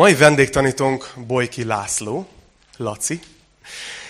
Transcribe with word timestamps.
Mai 0.00 0.14
vendégtanítónk 0.14 1.12
Bojki 1.26 1.64
László, 1.64 2.28
Laci, 2.76 3.20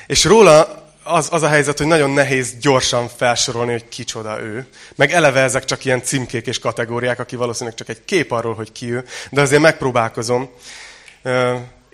és 0.06 0.24
róla 0.24 0.84
az, 1.02 1.28
az 1.30 1.42
a 1.42 1.48
helyzet, 1.48 1.78
hogy 1.78 1.86
nagyon 1.86 2.10
nehéz 2.10 2.54
gyorsan 2.60 3.08
felsorolni, 3.08 3.72
hogy 3.72 3.88
kicsoda 3.88 4.40
ő. 4.40 4.66
Meg 4.94 5.12
eleve 5.12 5.40
ezek 5.40 5.64
csak 5.64 5.84
ilyen 5.84 6.02
címkék 6.02 6.46
és 6.46 6.58
kategóriák, 6.58 7.18
aki 7.18 7.36
valószínűleg 7.36 7.78
csak 7.78 7.88
egy 7.88 8.04
kép 8.04 8.30
arról, 8.30 8.54
hogy 8.54 8.72
ki 8.72 8.92
ő, 8.92 9.04
de 9.30 9.40
azért 9.40 9.62
megpróbálkozom. 9.62 10.50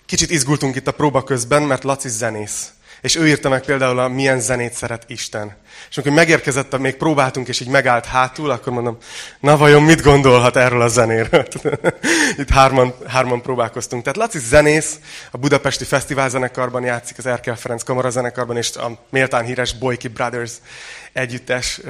Kicsit 0.07 0.31
izgultunk 0.31 0.77
itt 0.77 0.87
a 0.87 0.93
próba 0.93 1.23
közben, 1.23 1.63
mert 1.63 1.85
Laci 1.85 2.09
zenész. 2.09 2.73
És 3.07 3.17
ő 3.17 3.29
írta 3.29 3.49
meg 3.49 3.65
például 3.65 3.99
a 3.99 4.09
Milyen 4.09 4.41
zenét 4.41 4.73
szeret 4.73 5.05
Isten. 5.07 5.57
És 5.91 5.97
amikor 5.97 6.17
megérkezett, 6.17 6.79
még 6.79 6.97
próbáltunk, 6.97 7.49
és 7.49 7.61
így 7.61 7.69
megállt 7.69 8.05
hátul, 8.05 8.51
akkor 8.51 8.73
mondom, 8.73 8.99
na 9.41 9.57
vajon 9.57 9.83
mit 9.83 10.03
gondolhat 10.03 10.57
erről 10.57 10.81
a 10.81 10.89
zenéről? 10.89 11.47
Itt 12.39 12.51
hárman, 12.51 12.95
hárman 13.07 13.43
próbálkoztunk. 13.43 14.03
Tehát 14.03 14.17
Laci 14.17 14.39
zenész, 14.39 14.99
a 15.31 15.37
Budapesti 15.37 15.85
Fesztivál 15.85 16.29
zenekarban 16.29 16.83
játszik, 16.83 17.19
az 17.19 17.27
Erkel 17.27 17.57
Ferenc 17.57 17.83
Kamara 17.83 18.11
zenekarban, 18.11 18.57
és 18.57 18.77
a 18.77 18.99
méltán 19.11 19.45
híres 19.45 19.73
Boyki 19.73 20.09
Brothers 20.09 20.53
együttes 21.13 21.81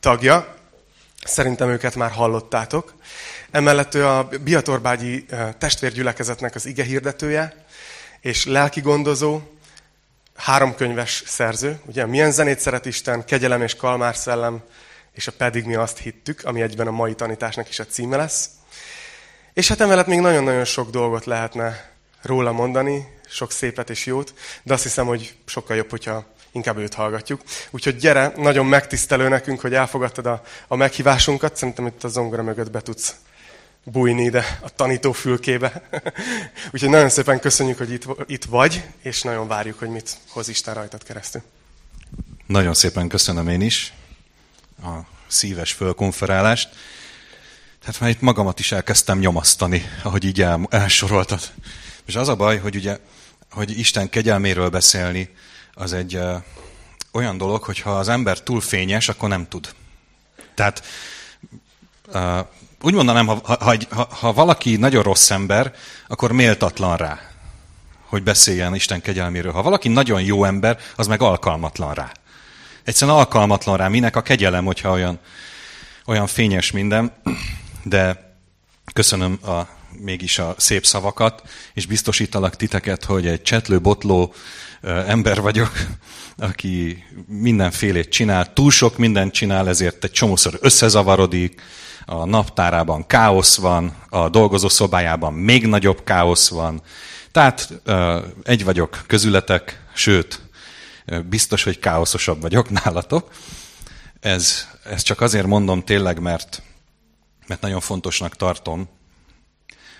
tagja. 0.00 0.54
Szerintem 1.24 1.70
őket 1.70 1.94
már 1.94 2.10
hallottátok. 2.10 2.94
Emellett 3.50 3.94
ő 3.94 4.06
a 4.06 4.28
Biatorbágyi 4.44 5.26
testvérgyülekezetnek 5.58 6.54
az 6.54 6.66
ige 6.66 6.84
hirdetője, 6.84 7.64
és 8.20 8.44
lelki 8.44 8.80
gondozó, 8.80 9.40
háromkönyves 10.36 11.22
szerző, 11.26 11.80
ugye 11.86 12.06
milyen 12.06 12.30
zenét 12.30 12.60
szeret 12.60 12.86
Isten, 12.86 13.24
kegyelem 13.24 13.62
és 13.62 13.76
kalmár 13.76 14.16
szellem, 14.16 14.62
és 15.12 15.26
a 15.26 15.32
pedig 15.32 15.64
mi 15.64 15.74
azt 15.74 15.98
hittük, 15.98 16.44
ami 16.44 16.62
egyben 16.62 16.86
a 16.86 16.90
mai 16.90 17.14
tanításnak 17.14 17.68
is 17.68 17.78
a 17.78 17.86
címe 17.86 18.16
lesz. 18.16 18.50
És 19.52 19.68
hát 19.68 19.80
emellett 19.80 20.06
még 20.06 20.20
nagyon-nagyon 20.20 20.64
sok 20.64 20.90
dolgot 20.90 21.24
lehetne 21.24 21.90
róla 22.22 22.52
mondani, 22.52 23.12
sok 23.28 23.52
szépet 23.52 23.90
és 23.90 24.06
jót, 24.06 24.34
de 24.62 24.72
azt 24.72 24.82
hiszem, 24.82 25.06
hogy 25.06 25.34
sokkal 25.46 25.76
jobb, 25.76 25.90
hogyha 25.90 26.24
inkább 26.52 26.78
őt 26.78 26.94
hallgatjuk. 26.94 27.40
Úgyhogy 27.70 27.96
gyere, 27.96 28.32
nagyon 28.36 28.66
megtisztelő 28.66 29.28
nekünk, 29.28 29.60
hogy 29.60 29.74
elfogadtad 29.74 30.26
a, 30.26 30.42
a 30.68 30.76
meghívásunkat. 30.76 31.56
Szerintem 31.56 31.86
itt 31.86 32.04
a 32.04 32.08
zongora 32.08 32.42
mögött 32.42 32.70
be 32.70 32.80
tudsz 32.80 33.14
bújni 33.84 34.22
ide 34.22 34.58
a 34.62 34.68
tanító 34.68 35.12
fülkébe. 35.12 35.88
Úgyhogy 36.72 36.88
nagyon 36.88 37.08
szépen 37.08 37.40
köszönjük, 37.40 37.78
hogy 37.78 37.92
itt, 37.92 38.06
itt 38.26 38.44
vagy, 38.44 38.84
és 39.02 39.22
nagyon 39.22 39.48
várjuk, 39.48 39.78
hogy 39.78 39.88
mit 39.88 40.16
hoz 40.28 40.48
Isten 40.48 40.74
rajtad 40.74 41.02
keresztül. 41.02 41.42
Nagyon 42.46 42.74
szépen 42.74 43.08
köszönöm 43.08 43.48
én 43.48 43.60
is 43.60 43.92
a 44.82 44.98
szíves 45.26 45.72
fölkonferálást. 45.72 46.68
Tehát 47.80 48.00
már 48.00 48.10
itt 48.10 48.20
magamat 48.20 48.58
is 48.58 48.72
elkezdtem 48.72 49.18
nyomasztani, 49.18 49.84
ahogy 50.02 50.24
így 50.24 50.42
el, 50.42 50.66
elsoroltad. 50.70 51.40
És 52.04 52.16
az 52.16 52.28
a 52.28 52.36
baj, 52.36 52.58
hogy 52.58 52.76
ugye, 52.76 52.98
hogy 53.50 53.78
Isten 53.78 54.08
kegyelméről 54.08 54.68
beszélni, 54.68 55.34
az 55.74 55.92
egy 55.92 56.16
uh, 56.16 56.42
olyan 57.12 57.38
dolog, 57.38 57.62
hogy 57.62 57.80
ha 57.80 57.98
az 57.98 58.08
ember 58.08 58.40
túl 58.40 58.60
fényes, 58.60 59.08
akkor 59.08 59.28
nem 59.28 59.48
tud. 59.48 59.74
Tehát 60.54 60.84
uh, 62.06 62.46
úgy 62.84 62.94
mondanám, 62.94 63.26
ha, 63.26 63.40
ha, 63.90 64.08
ha, 64.10 64.32
valaki 64.32 64.76
nagyon 64.76 65.02
rossz 65.02 65.30
ember, 65.30 65.74
akkor 66.08 66.32
méltatlan 66.32 66.96
rá, 66.96 67.20
hogy 68.06 68.22
beszéljen 68.22 68.74
Isten 68.74 69.00
kegyelméről. 69.00 69.52
Ha 69.52 69.62
valaki 69.62 69.88
nagyon 69.88 70.22
jó 70.22 70.44
ember, 70.44 70.78
az 70.96 71.06
meg 71.06 71.22
alkalmatlan 71.22 71.94
rá. 71.94 72.12
Egyszerűen 72.84 73.16
alkalmatlan 73.16 73.76
rá. 73.76 73.88
Minek 73.88 74.16
a 74.16 74.22
kegyelem, 74.22 74.64
hogyha 74.64 74.90
olyan, 74.90 75.18
olyan 76.06 76.26
fényes 76.26 76.70
minden, 76.70 77.12
de 77.82 78.34
köszönöm 78.92 79.38
a, 79.42 79.68
mégis 79.98 80.38
a 80.38 80.54
szép 80.58 80.86
szavakat, 80.86 81.42
és 81.74 81.86
biztosítalak 81.86 82.56
titeket, 82.56 83.04
hogy 83.04 83.26
egy 83.26 83.42
csetlő, 83.42 83.80
botló 83.80 84.34
ember 85.06 85.40
vagyok, 85.40 85.72
aki 86.36 87.04
mindenfélét 87.26 88.08
csinál, 88.08 88.52
túl 88.52 88.70
sok 88.70 88.98
mindent 88.98 89.32
csinál, 89.32 89.68
ezért 89.68 90.04
egy 90.04 90.10
csomószor 90.10 90.58
összezavarodik, 90.60 91.62
a 92.04 92.24
naptárában 92.24 93.06
káosz 93.06 93.56
van, 93.56 93.96
a 94.08 94.28
dolgozó 94.28 94.68
szobájában 94.68 95.32
még 95.32 95.66
nagyobb 95.66 96.04
káosz 96.04 96.48
van. 96.48 96.82
Tehát 97.32 97.82
egy 98.42 98.64
vagyok 98.64 99.04
közületek, 99.06 99.84
sőt, 99.94 100.40
biztos, 101.28 101.62
hogy 101.62 101.78
káoszosabb 101.78 102.40
vagyok 102.40 102.70
nálatok. 102.84 103.30
Ez, 104.20 104.68
ez 104.84 105.02
csak 105.02 105.20
azért 105.20 105.46
mondom 105.46 105.84
tényleg, 105.84 106.20
mert, 106.20 106.62
mert 107.46 107.60
nagyon 107.60 107.80
fontosnak 107.80 108.36
tartom 108.36 108.88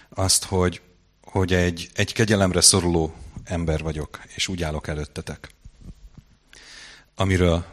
azt, 0.09 0.45
hogy, 0.45 0.81
hogy 1.23 1.53
egy, 1.53 1.89
egy 1.95 2.13
kegyelemre 2.13 2.61
szoruló 2.61 3.15
ember 3.45 3.83
vagyok, 3.83 4.21
és 4.35 4.49
úgy 4.49 4.63
állok 4.63 4.89
előttetek. 4.89 5.49
Amiről 7.15 7.65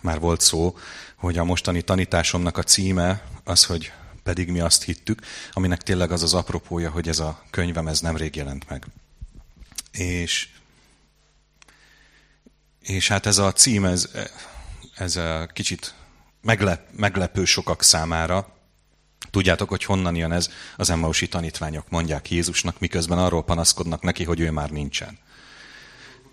már 0.00 0.20
volt 0.20 0.40
szó, 0.40 0.76
hogy 1.18 1.38
a 1.38 1.44
mostani 1.44 1.82
tanításomnak 1.82 2.56
a 2.56 2.62
címe 2.62 3.22
az, 3.44 3.64
hogy 3.64 3.92
pedig 4.22 4.50
mi 4.50 4.60
azt 4.60 4.82
hittük, 4.82 5.22
aminek 5.52 5.82
tényleg 5.82 6.10
az 6.10 6.22
az 6.22 6.34
apropója, 6.34 6.90
hogy 6.90 7.08
ez 7.08 7.18
a 7.18 7.42
könyvem 7.50 7.86
ez 7.88 8.00
nemrég 8.00 8.36
jelent 8.36 8.68
meg. 8.68 8.86
És, 9.92 10.48
és 12.82 13.08
hát 13.08 13.26
ez 13.26 13.38
a 13.38 13.52
cím, 13.52 13.84
ez, 13.84 14.10
ez 14.94 15.20
kicsit 15.52 15.94
meglep, 16.40 16.88
meglepő 16.96 17.44
sokak 17.44 17.82
számára. 17.82 18.56
Tudjátok, 19.30 19.68
hogy 19.68 19.84
honnan 19.84 20.16
jön 20.16 20.32
ez? 20.32 20.50
Az 20.76 20.90
Emmausi 20.90 21.28
tanítványok 21.28 21.88
mondják 21.88 22.30
Jézusnak, 22.30 22.78
miközben 22.78 23.18
arról 23.18 23.44
panaszkodnak 23.44 24.02
neki, 24.02 24.24
hogy 24.24 24.40
ő 24.40 24.50
már 24.50 24.70
nincsen. 24.70 25.18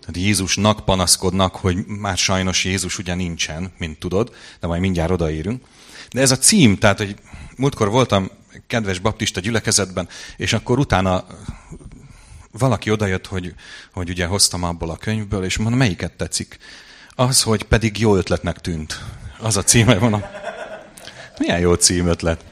Tehát 0.06 0.22
Jézusnak 0.22 0.84
panaszkodnak, 0.84 1.56
hogy 1.56 1.86
már 1.86 2.16
sajnos 2.16 2.64
Jézus 2.64 2.98
ugye 2.98 3.14
nincsen, 3.14 3.72
mint 3.78 3.98
tudod, 3.98 4.34
de 4.60 4.66
majd 4.66 4.80
mindjárt 4.80 5.10
odaérünk. 5.10 5.64
De 6.10 6.20
ez 6.20 6.30
a 6.30 6.38
cím, 6.38 6.78
tehát, 6.78 6.98
hogy 6.98 7.14
múltkor 7.56 7.90
voltam 7.90 8.30
kedves 8.66 8.98
baptista 8.98 9.40
gyülekezetben, 9.40 10.08
és 10.36 10.52
akkor 10.52 10.78
utána 10.78 11.24
valaki 12.50 12.90
odajött, 12.90 13.26
hogy, 13.26 13.54
hogy 13.92 14.08
ugye 14.08 14.26
hoztam 14.26 14.62
abból 14.62 14.90
a 14.90 14.96
könyvből, 14.96 15.44
és 15.44 15.56
mondom, 15.56 15.78
melyiket 15.78 16.12
tetszik? 16.12 16.58
Az, 17.10 17.42
hogy 17.42 17.62
pedig 17.62 17.98
jó 17.98 18.16
ötletnek 18.16 18.60
tűnt. 18.60 19.04
Az 19.38 19.56
a 19.56 19.62
címe 19.62 19.98
van. 19.98 20.24
Milyen 21.38 21.58
jó 21.58 21.74
címötlet. 21.74 22.44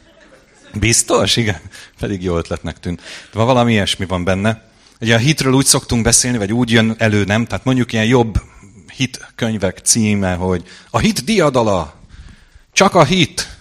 Biztos? 0.72 1.36
Igen. 1.36 1.60
Pedig 1.98 2.22
jó 2.22 2.36
ötletnek 2.36 2.80
tűnt. 2.80 3.00
De 3.32 3.42
valami 3.42 3.72
ilyesmi 3.72 4.06
van 4.06 4.24
benne. 4.24 4.72
Ugye 5.00 5.14
a 5.14 5.18
hitről 5.18 5.52
úgy 5.52 5.66
szoktunk 5.66 6.02
beszélni, 6.02 6.38
vagy 6.38 6.52
úgy 6.52 6.70
jön 6.70 6.94
elő, 6.98 7.24
nem? 7.24 7.46
Tehát 7.46 7.64
mondjuk 7.64 7.92
ilyen 7.92 8.04
jobb 8.04 8.40
hit 8.92 9.32
könyvek 9.34 9.78
címe, 9.78 10.34
hogy 10.34 10.64
a 10.90 10.98
hit 10.98 11.24
diadala, 11.24 11.94
csak 12.72 12.94
a 12.94 13.04
hit, 13.04 13.56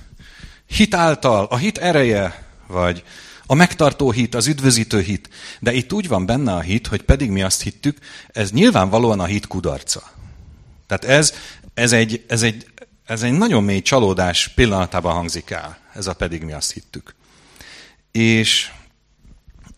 hit 0.65 0.93
által, 0.93 1.45
a 1.49 1.57
hit 1.57 1.77
ereje, 1.77 2.45
vagy 2.67 3.03
a 3.45 3.53
megtartó 3.53 4.11
hit, 4.11 4.35
az 4.35 4.47
üdvözítő 4.47 5.01
hit. 5.01 5.29
De 5.59 5.73
itt 5.73 5.93
úgy 5.93 6.07
van 6.07 6.25
benne 6.25 6.53
a 6.53 6.59
hit, 6.59 6.87
hogy 6.87 7.01
pedig 7.01 7.29
mi 7.29 7.41
azt 7.41 7.61
hittük, 7.61 7.97
ez 8.27 8.51
nyilvánvalóan 8.51 9.19
a 9.19 9.25
hit 9.25 9.47
kudarca. 9.47 10.11
Tehát 10.87 11.17
ez, 11.17 11.33
ez, 11.73 11.91
egy, 11.91 12.23
ez, 12.27 12.41
egy, 12.41 12.65
ez 13.05 13.23
egy 13.23 13.31
nagyon 13.31 13.63
mély 13.63 13.81
csalódás 13.81 14.47
pillanatában 14.47 15.13
hangzik 15.13 15.49
el. 15.49 15.77
Ez 15.93 16.07
a 16.07 16.13
pedig 16.13 16.43
mi 16.43 16.51
azt 16.51 16.73
hittük. 16.73 17.15
És 18.11 18.71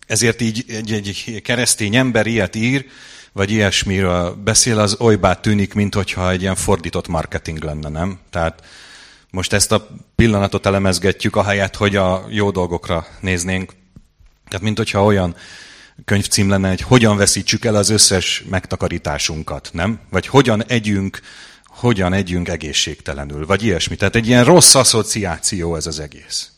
ezért 0.08 0.42
így 0.42 0.66
egy, 0.68 0.92
egy 0.92 1.42
keresztény 1.44 1.96
ember 1.96 2.28
ilyet 2.28 2.56
ír, 2.56 2.86
vagy 3.32 3.52
ilyesmiről 3.52 4.34
beszél, 4.44 4.80
az 4.80 4.96
olybá 5.00 5.34
tűnik, 5.34 5.74
mintha 5.74 6.32
egy 6.32 6.42
ilyen 6.42 6.56
fordított 6.56 7.08
marketing 7.08 7.64
lenne, 7.64 7.90
nem? 7.90 8.20
Tehát 8.30 8.64
most 9.30 9.54
ezt 9.54 9.72
a 9.72 9.88
pillanatot 10.16 10.66
elemezgetjük, 10.66 11.36
ahelyett, 11.36 11.76
hogy 11.76 11.96
a 11.96 12.26
jó 12.30 12.52
dolgokra 12.52 13.08
néznénk. 13.20 13.74
Tehát, 14.48 14.66
mint 14.66 14.78
hogyha 14.78 15.04
olyan 15.04 15.36
könyvcím 16.06 16.50
lenne, 16.50 16.70
hogy 16.70 16.82
hogyan 16.82 17.18
veszítsük 17.18 17.66
el 17.66 17.76
az 17.76 17.90
összes 17.90 18.44
megtakarításunkat, 18.50 19.70
nem? 19.74 20.00
Vagy 20.10 20.28
hogyan 20.28 20.66
együnk, 20.66 21.20
hogyan 21.66 22.14
együnk 22.14 22.48
egészségtelenül, 22.48 23.46
vagy 23.46 23.64
ilyesmi. 23.64 23.96
Tehát 23.96 24.16
egy 24.16 24.28
ilyen 24.28 24.44
rossz 24.44 24.76
asszociáció 24.76 25.76
ez 25.76 25.86
az 25.86 26.00
egész. 26.00 26.50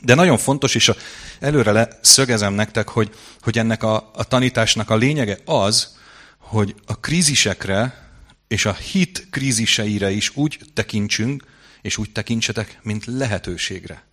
De 0.00 0.14
nagyon 0.14 0.38
fontos, 0.38 0.74
és 0.74 0.92
előre 1.40 1.72
leszögezem 1.72 2.52
nektek, 2.52 2.88
hogy, 2.88 3.14
hogy 3.40 3.58
ennek 3.58 3.82
a, 3.82 4.10
a 4.14 4.24
tanításnak 4.24 4.90
a 4.90 4.96
lényege 4.96 5.38
az, 5.44 5.96
hogy 6.38 6.74
a 6.86 7.00
krízisekre 7.00 8.04
és 8.48 8.66
a 8.66 8.72
hit 8.72 9.26
kríziseire 9.30 10.10
is 10.10 10.36
úgy 10.36 10.60
tekintsünk, 10.74 11.44
és 11.82 11.96
úgy 11.96 12.12
tekintsetek, 12.12 12.78
mint 12.82 13.04
lehetőségre. 13.04 14.04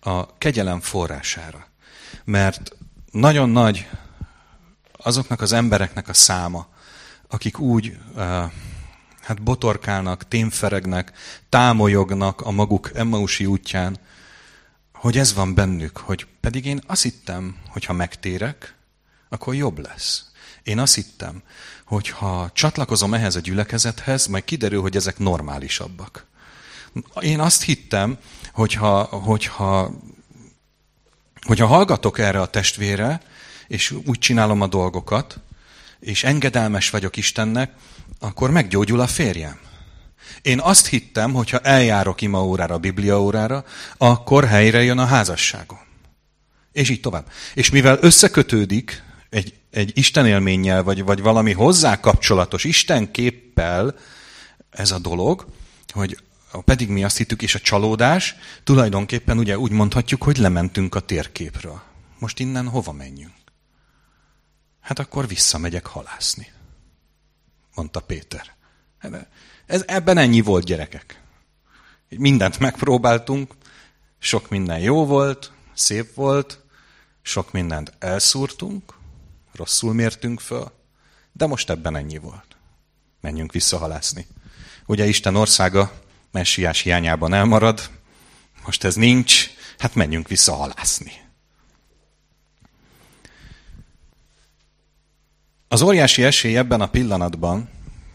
A 0.00 0.38
kegyelem 0.38 0.80
forrására. 0.80 1.68
Mert 2.24 2.76
nagyon 3.10 3.50
nagy 3.50 3.88
azoknak 4.92 5.40
az 5.40 5.52
embereknek 5.52 6.08
a 6.08 6.14
száma, 6.14 6.68
akik 7.28 7.58
úgy 7.58 7.96
hát 9.22 9.42
botorkálnak, 9.42 10.28
témferegnek, 10.28 11.12
támolyognak 11.48 12.40
a 12.40 12.50
maguk 12.50 12.90
Emmausi 12.94 13.46
útján, 13.46 13.98
hogy 14.98 15.18
ez 15.18 15.34
van 15.34 15.54
bennük, 15.54 15.96
hogy 15.96 16.26
pedig 16.40 16.64
én 16.64 16.80
azt 16.86 17.02
hittem, 17.02 17.56
hogy 17.68 17.84
ha 17.84 17.92
megtérek, 17.92 18.74
akkor 19.28 19.54
jobb 19.54 19.78
lesz. 19.78 20.24
Én 20.62 20.78
azt 20.78 20.94
hittem, 20.94 21.42
hogy 21.84 22.08
ha 22.08 22.50
csatlakozom 22.52 23.14
ehhez 23.14 23.36
a 23.36 23.40
gyülekezethez, 23.40 24.26
majd 24.26 24.44
kiderül, 24.44 24.80
hogy 24.80 24.96
ezek 24.96 25.18
normálisabbak. 25.18 26.26
Én 27.20 27.40
azt 27.40 27.62
hittem, 27.62 28.18
hogyha, 28.52 29.02
hogyha, 29.02 29.90
hogyha 31.46 31.66
hallgatok 31.66 32.18
erre 32.18 32.40
a 32.40 32.50
testvére, 32.50 33.20
és 33.68 33.90
úgy 33.90 34.18
csinálom 34.18 34.60
a 34.60 34.66
dolgokat, 34.66 35.40
és 36.00 36.24
engedelmes 36.24 36.90
vagyok 36.90 37.16
Istennek, 37.16 37.72
akkor 38.18 38.50
meggyógyul 38.50 39.00
a 39.00 39.06
férjem. 39.06 39.67
Én 40.42 40.60
azt 40.60 40.86
hittem, 40.86 41.32
hogy 41.32 41.50
ha 41.50 41.58
eljárok 41.58 42.20
ima 42.20 42.44
órára, 42.44 42.78
biblia 42.78 43.20
órára, 43.20 43.64
akkor 43.96 44.44
helyre 44.44 44.82
jön 44.82 44.98
a 44.98 45.04
házasságom. 45.04 45.78
És 46.72 46.88
így 46.88 47.00
tovább. 47.00 47.30
És 47.54 47.70
mivel 47.70 47.98
összekötődik 48.00 49.02
egy, 49.30 49.54
egy 49.70 49.98
Isten 49.98 50.26
élménnyel, 50.26 50.82
vagy, 50.82 51.04
vagy 51.04 51.20
valami 51.20 51.52
hozzá 51.52 52.00
kapcsolatos 52.00 52.64
Isten 52.64 53.10
képpel 53.10 53.94
ez 54.70 54.90
a 54.90 54.98
dolog, 54.98 55.46
hogy 55.92 56.18
pedig 56.64 56.88
mi 56.88 57.04
azt 57.04 57.16
hittük, 57.16 57.42
és 57.42 57.54
a 57.54 57.60
csalódás, 57.60 58.34
tulajdonképpen 58.64 59.38
ugye 59.38 59.58
úgy 59.58 59.70
mondhatjuk, 59.70 60.22
hogy 60.22 60.36
lementünk 60.36 60.94
a 60.94 61.00
térképről. 61.00 61.82
Most 62.18 62.38
innen 62.38 62.68
hova 62.68 62.92
menjünk? 62.92 63.34
Hát 64.80 64.98
akkor 64.98 65.28
visszamegyek 65.28 65.86
halászni, 65.86 66.52
mondta 67.74 68.00
Péter. 68.00 68.56
Ez, 69.68 69.82
ebben 69.86 70.18
ennyi 70.18 70.40
volt, 70.40 70.64
gyerekek. 70.64 71.22
Mindent 72.08 72.58
megpróbáltunk, 72.58 73.54
sok 74.18 74.48
minden 74.48 74.78
jó 74.78 75.06
volt, 75.06 75.52
szép 75.74 76.14
volt, 76.14 76.60
sok 77.22 77.52
mindent 77.52 77.92
elszúrtunk, 77.98 78.94
rosszul 79.52 79.94
mértünk 79.94 80.40
föl, 80.40 80.72
de 81.32 81.46
most 81.46 81.70
ebben 81.70 81.96
ennyi 81.96 82.18
volt. 82.18 82.56
Menjünk 83.20 83.52
visszahalászni. 83.52 84.26
Ugye 84.86 85.06
Isten 85.06 85.36
országa 85.36 85.92
messiás 86.30 86.80
hiányában 86.80 87.34
elmarad, 87.34 87.90
most 88.64 88.84
ez 88.84 88.94
nincs, 88.94 89.50
hát 89.78 89.94
menjünk 89.94 90.28
vissza 90.28 90.54
halászni. 90.54 91.12
Az 95.68 95.82
óriási 95.82 96.24
esély 96.24 96.56
ebben 96.56 96.80
a 96.80 96.88
pillanatban, 96.88 97.68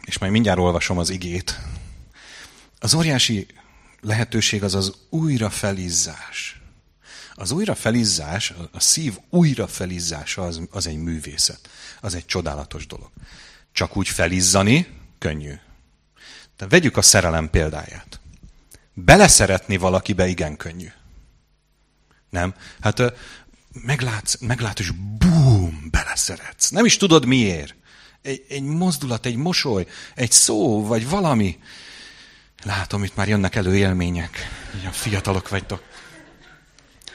és 0.06 0.18
majd 0.18 0.32
mindjárt 0.32 0.60
olvasom 0.60 0.98
az 0.98 1.10
igét, 1.10 1.60
az 2.80 2.94
óriási 2.94 3.48
lehetőség 4.02 4.64
az 4.64 4.76
az 4.76 4.94
újrafelizzás. 5.10 6.62
Az 7.36 7.52
újrafelizzás, 7.52 8.54
a 8.72 8.80
szív 8.80 9.18
újrafelizzása 9.30 10.42
az, 10.42 10.62
az 10.72 10.88
egy 10.88 10.98
művészet. 10.98 11.70
Az 12.02 12.14
egy 12.16 12.26
csodálatos 12.26 12.88
dolog. 12.88 13.10
Csak 13.72 13.98
úgy 13.98 14.08
felizzani, 14.08 14.88
könnyű. 15.18 15.54
De 16.58 16.68
vegyük 16.68 16.98
a 16.98 17.02
szerelem 17.02 17.50
példáját. 17.50 18.20
Beleszeretni 18.94 19.78
valakibe 19.78 20.28
igen 20.28 20.58
könnyű. 20.58 20.92
Nem? 22.30 22.56
Hát 22.80 23.02
meglátsz, 23.74 24.38
meglátsz, 24.40 24.80
és 24.80 24.92
búm, 24.92 25.88
beleszeretsz. 25.92 26.70
Nem 26.70 26.86
is 26.86 26.98
tudod 26.98 27.26
miért. 27.26 27.76
Egy, 28.24 28.46
egy 28.50 28.64
mozdulat, 28.64 29.26
egy 29.26 29.36
mosoly, 29.36 29.86
egy 30.16 30.32
szó, 30.32 30.86
vagy 30.86 31.10
valami. 31.10 31.60
Látom, 32.64 33.04
itt 33.04 33.16
már 33.16 33.28
jönnek 33.28 33.56
elő 33.56 33.76
élmények. 33.76 34.50
Ilyen 34.80 34.92
fiatalok 34.92 35.50
vagytok. 35.50 35.84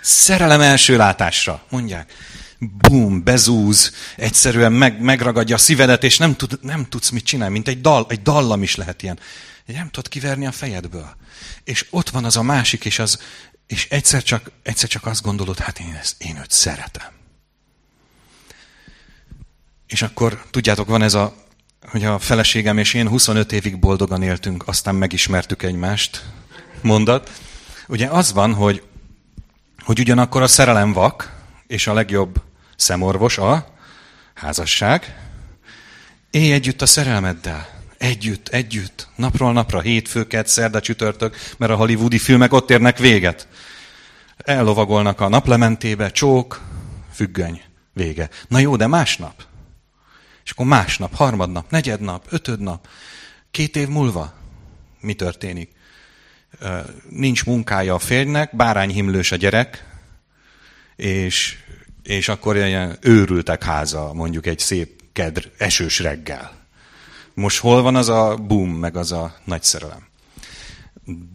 Szerelem 0.00 0.60
első 0.60 0.96
látásra, 0.96 1.64
mondják. 1.70 2.12
Bum, 2.58 3.22
bezúz, 3.24 3.92
egyszerűen 4.16 4.72
meg, 4.72 5.00
megragadja 5.00 5.54
a 5.54 5.58
szívedet, 5.58 6.04
és 6.04 6.18
nem, 6.18 6.36
tud, 6.36 6.58
nem 6.62 6.86
tudsz 6.88 7.10
mit 7.10 7.24
csinálni, 7.24 7.52
mint 7.52 7.68
egy, 7.68 7.80
dal, 7.80 8.06
egy 8.08 8.22
dallam 8.22 8.62
is 8.62 8.74
lehet 8.74 9.02
ilyen. 9.02 9.18
Nem 9.66 9.90
tudod 9.90 10.08
kiverni 10.08 10.46
a 10.46 10.52
fejedből. 10.52 11.16
És 11.64 11.86
ott 11.90 12.10
van 12.10 12.24
az 12.24 12.36
a 12.36 12.42
másik, 12.42 12.84
és 12.84 12.98
az, 12.98 13.18
és 13.66 13.88
egyszer 13.90 14.22
csak, 14.22 14.50
egyszer 14.62 14.88
csak 14.88 15.06
azt 15.06 15.22
gondolod, 15.22 15.58
hát 15.58 15.80
én, 15.80 15.98
ezt, 16.00 16.22
én 16.22 16.36
őt 16.36 16.50
szeretem. 16.50 17.17
És 19.88 20.02
akkor, 20.02 20.42
tudjátok, 20.50 20.88
van 20.88 21.02
ez 21.02 21.14
a, 21.14 21.34
hogy 21.90 22.04
a 22.04 22.18
feleségem 22.18 22.78
és 22.78 22.94
én 22.94 23.08
25 23.08 23.52
évig 23.52 23.78
boldogan 23.78 24.22
éltünk, 24.22 24.62
aztán 24.66 24.94
megismertük 24.94 25.62
egymást 25.62 26.24
mondat. 26.82 27.30
Ugye 27.86 28.06
az 28.06 28.32
van, 28.32 28.54
hogy, 28.54 28.82
hogy 29.84 29.98
ugyanakkor 29.98 30.42
a 30.42 30.46
szerelem 30.46 30.92
vak, 30.92 31.36
és 31.66 31.86
a 31.86 31.92
legjobb 31.92 32.42
szemorvos 32.76 33.38
a 33.38 33.74
házasság. 34.34 35.16
Élj 36.30 36.52
együtt 36.52 36.82
a 36.82 36.86
szerelmeddel. 36.86 37.68
Együtt, 37.98 38.48
együtt, 38.48 39.08
napról 39.16 39.52
napra, 39.52 39.80
hétfőket, 39.80 40.46
szerda, 40.46 40.80
csütörtök, 40.80 41.36
mert 41.56 41.72
a 41.72 41.76
hollywoodi 41.76 42.18
filmek 42.18 42.52
ott 42.52 42.70
érnek 42.70 42.98
véget. 42.98 43.48
Ellovagolnak 44.36 45.20
a 45.20 45.28
naplementébe, 45.28 46.10
csók, 46.10 46.60
függöny, 47.12 47.62
vége. 47.92 48.28
Na 48.48 48.58
jó, 48.58 48.76
de 48.76 48.86
másnap? 48.86 49.47
És 50.48 50.54
akkor 50.54 50.66
másnap, 50.66 51.14
harmadnap, 51.14 51.70
negyednap, 51.70 52.26
ötödnap, 52.30 52.88
két 53.50 53.76
év 53.76 53.88
múlva 53.88 54.32
mi 55.00 55.14
történik? 55.14 55.70
Nincs 57.08 57.44
munkája 57.44 57.94
a 57.94 57.98
férjnek, 57.98 58.56
bárányhimlős 58.56 59.32
a 59.32 59.36
gyerek, 59.36 59.98
és, 60.96 61.56
és 62.02 62.28
akkor 62.28 62.56
ilyen 62.56 62.98
őrültek 63.00 63.64
háza, 63.64 64.12
mondjuk 64.12 64.46
egy 64.46 64.58
szép 64.58 65.02
kedr, 65.12 65.44
esős 65.58 65.98
reggel. 65.98 66.66
Most 67.34 67.58
hol 67.58 67.82
van 67.82 67.96
az 67.96 68.08
a 68.08 68.36
boom, 68.36 68.70
meg 68.70 68.96
az 68.96 69.12
a 69.12 69.36
nagy 69.44 69.62
szerelem? 69.62 70.06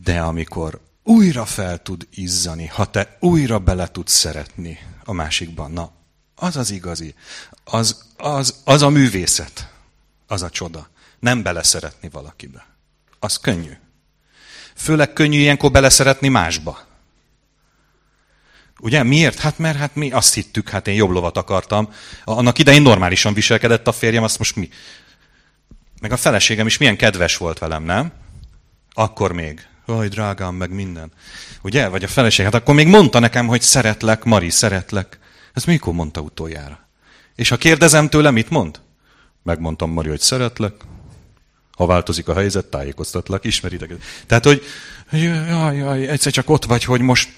De 0.03 0.19
amikor 0.19 0.81
újra 1.03 1.45
fel 1.45 1.81
tud 1.81 2.07
izzani, 2.13 2.67
ha 2.67 2.85
te 2.85 3.17
újra 3.19 3.59
bele 3.59 3.87
tudsz 3.87 4.13
szeretni 4.13 4.79
a 5.03 5.13
másikban, 5.13 5.71
na, 5.71 5.91
az 6.35 6.57
az 6.57 6.71
igazi. 6.71 7.15
Az, 7.63 8.05
az, 8.17 8.61
az 8.63 8.81
a 8.81 8.89
művészet. 8.89 9.69
Az 10.27 10.41
a 10.41 10.49
csoda. 10.49 10.89
Nem 11.19 11.43
beleszeretni 11.43 12.09
valakibe. 12.09 12.65
Az 13.19 13.37
könnyű. 13.37 13.77
Főleg 14.75 15.13
könnyű 15.13 15.37
ilyenkor 15.37 15.71
beleszeretni 15.71 16.27
másba. 16.27 16.79
Ugye? 18.79 19.03
Miért? 19.03 19.39
Hát 19.39 19.57
mert 19.57 19.77
hát 19.77 19.95
mi 19.95 20.11
azt 20.11 20.33
hittük, 20.33 20.69
hát 20.69 20.87
én 20.87 20.95
jobb 20.95 21.09
lovat 21.09 21.37
akartam. 21.37 21.93
Annak 22.23 22.59
idején 22.59 22.81
normálisan 22.81 23.33
viselkedett 23.33 23.87
a 23.87 23.91
férjem, 23.91 24.23
azt 24.23 24.37
most 24.37 24.55
mi? 24.55 24.69
Meg 26.01 26.11
a 26.11 26.17
feleségem 26.17 26.67
is 26.67 26.77
milyen 26.77 26.97
kedves 26.97 27.37
volt 27.37 27.59
velem, 27.59 27.83
nem? 27.83 28.11
Akkor 28.93 29.31
még. 29.31 29.67
Oj, 29.85 30.07
drágám, 30.07 30.55
meg 30.55 30.69
minden. 30.69 31.11
Ugye? 31.61 31.87
Vagy 31.87 32.03
a 32.03 32.07
feleség. 32.07 32.45
Hát 32.45 32.53
akkor 32.53 32.75
még 32.75 32.87
mondta 32.87 33.19
nekem, 33.19 33.47
hogy 33.47 33.61
szeretlek, 33.61 34.23
Mari, 34.23 34.49
szeretlek. 34.49 35.19
Ez 35.53 35.63
mikor 35.63 35.93
mondta 35.93 36.21
utoljára? 36.21 36.87
És 37.35 37.49
ha 37.49 37.57
kérdezem 37.57 38.09
tőle, 38.09 38.31
mit 38.31 38.49
mond? 38.49 38.81
Megmondtam, 39.43 39.91
Mari, 39.91 40.09
hogy 40.09 40.19
szeretlek. 40.19 40.73
Ha 41.71 41.85
változik 41.85 42.27
a 42.27 42.33
helyzet, 42.33 42.65
tájékoztatlak, 42.65 43.45
ismeritek. 43.45 43.93
Tehát, 44.25 44.43
hogy 44.43 44.63
jaj, 45.11 45.77
jaj, 45.77 46.07
egyszer 46.07 46.31
csak 46.31 46.49
ott 46.49 46.65
vagy, 46.65 46.83
hogy 46.83 47.01
most 47.01 47.35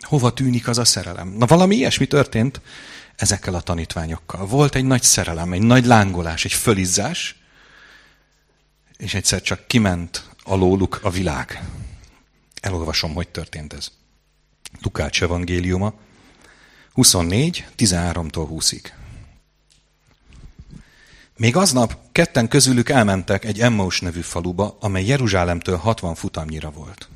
hova 0.00 0.32
tűnik 0.32 0.68
az 0.68 0.78
a 0.78 0.84
szerelem. 0.84 1.28
Na 1.28 1.46
valami 1.46 1.76
ilyesmi 1.76 2.06
történt 2.06 2.60
ezekkel 3.16 3.54
a 3.54 3.60
tanítványokkal. 3.60 4.46
Volt 4.46 4.74
egy 4.74 4.84
nagy 4.84 5.02
szerelem, 5.02 5.52
egy 5.52 5.62
nagy 5.62 5.84
lángolás, 5.84 6.44
egy 6.44 6.52
fölizzás, 6.52 7.36
és 8.96 9.14
egyszer 9.14 9.42
csak 9.42 9.66
kiment 9.66 10.28
alóluk 10.42 10.98
a 11.02 11.10
világ. 11.10 11.62
Elolvasom, 12.60 13.14
hogy 13.14 13.28
történt 13.28 13.72
ez. 13.72 13.90
Lukács 14.82 15.22
evangéliuma, 15.22 15.94
24, 16.92 17.66
13-tól 17.76 18.48
20-ig. 18.50 18.84
Még 21.36 21.56
aznap 21.56 21.96
ketten 22.12 22.48
közülük 22.48 22.88
elmentek 22.88 23.44
egy 23.44 23.60
Emmaus 23.60 24.00
nevű 24.00 24.20
faluba, 24.20 24.76
amely 24.80 25.04
Jeruzsálemtől 25.04 25.76
60 25.76 26.14
futamnyira 26.14 26.70
volt. 26.70 27.08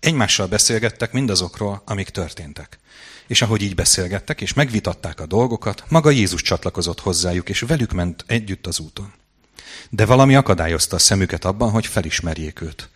Egymással 0.00 0.46
beszélgettek 0.46 1.12
mindazokról, 1.12 1.82
amik 1.84 2.08
történtek. 2.08 2.78
És 3.26 3.42
ahogy 3.42 3.62
így 3.62 3.74
beszélgettek 3.74 4.40
és 4.40 4.52
megvitatták 4.52 5.20
a 5.20 5.26
dolgokat, 5.26 5.84
maga 5.88 6.10
Jézus 6.10 6.42
csatlakozott 6.42 7.00
hozzájuk, 7.00 7.48
és 7.48 7.60
velük 7.60 7.92
ment 7.92 8.24
együtt 8.26 8.66
az 8.66 8.80
úton. 8.80 9.12
De 9.90 10.04
valami 10.06 10.34
akadályozta 10.34 10.96
a 10.96 10.98
szemüket 10.98 11.44
abban, 11.44 11.70
hogy 11.70 11.86
felismerjék 11.86 12.60
őt. 12.60 12.88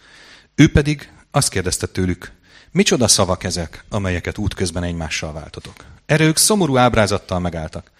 Ő 0.54 0.70
pedig 0.70 1.12
azt 1.30 1.49
kérdezte 1.49 1.87
tőlük, 1.87 2.32
micsoda 2.73 3.09
szavak 3.09 3.45
ezek, 3.45 3.85
amelyeket 3.89 4.39
útközben 4.39 4.83
egymással 4.83 5.33
váltotok. 5.33 5.75
Erre 6.07 6.25
ők 6.25 6.37
szomorú 6.37 6.77
ábrázattal 6.77 7.39
megálltak. 7.39 7.91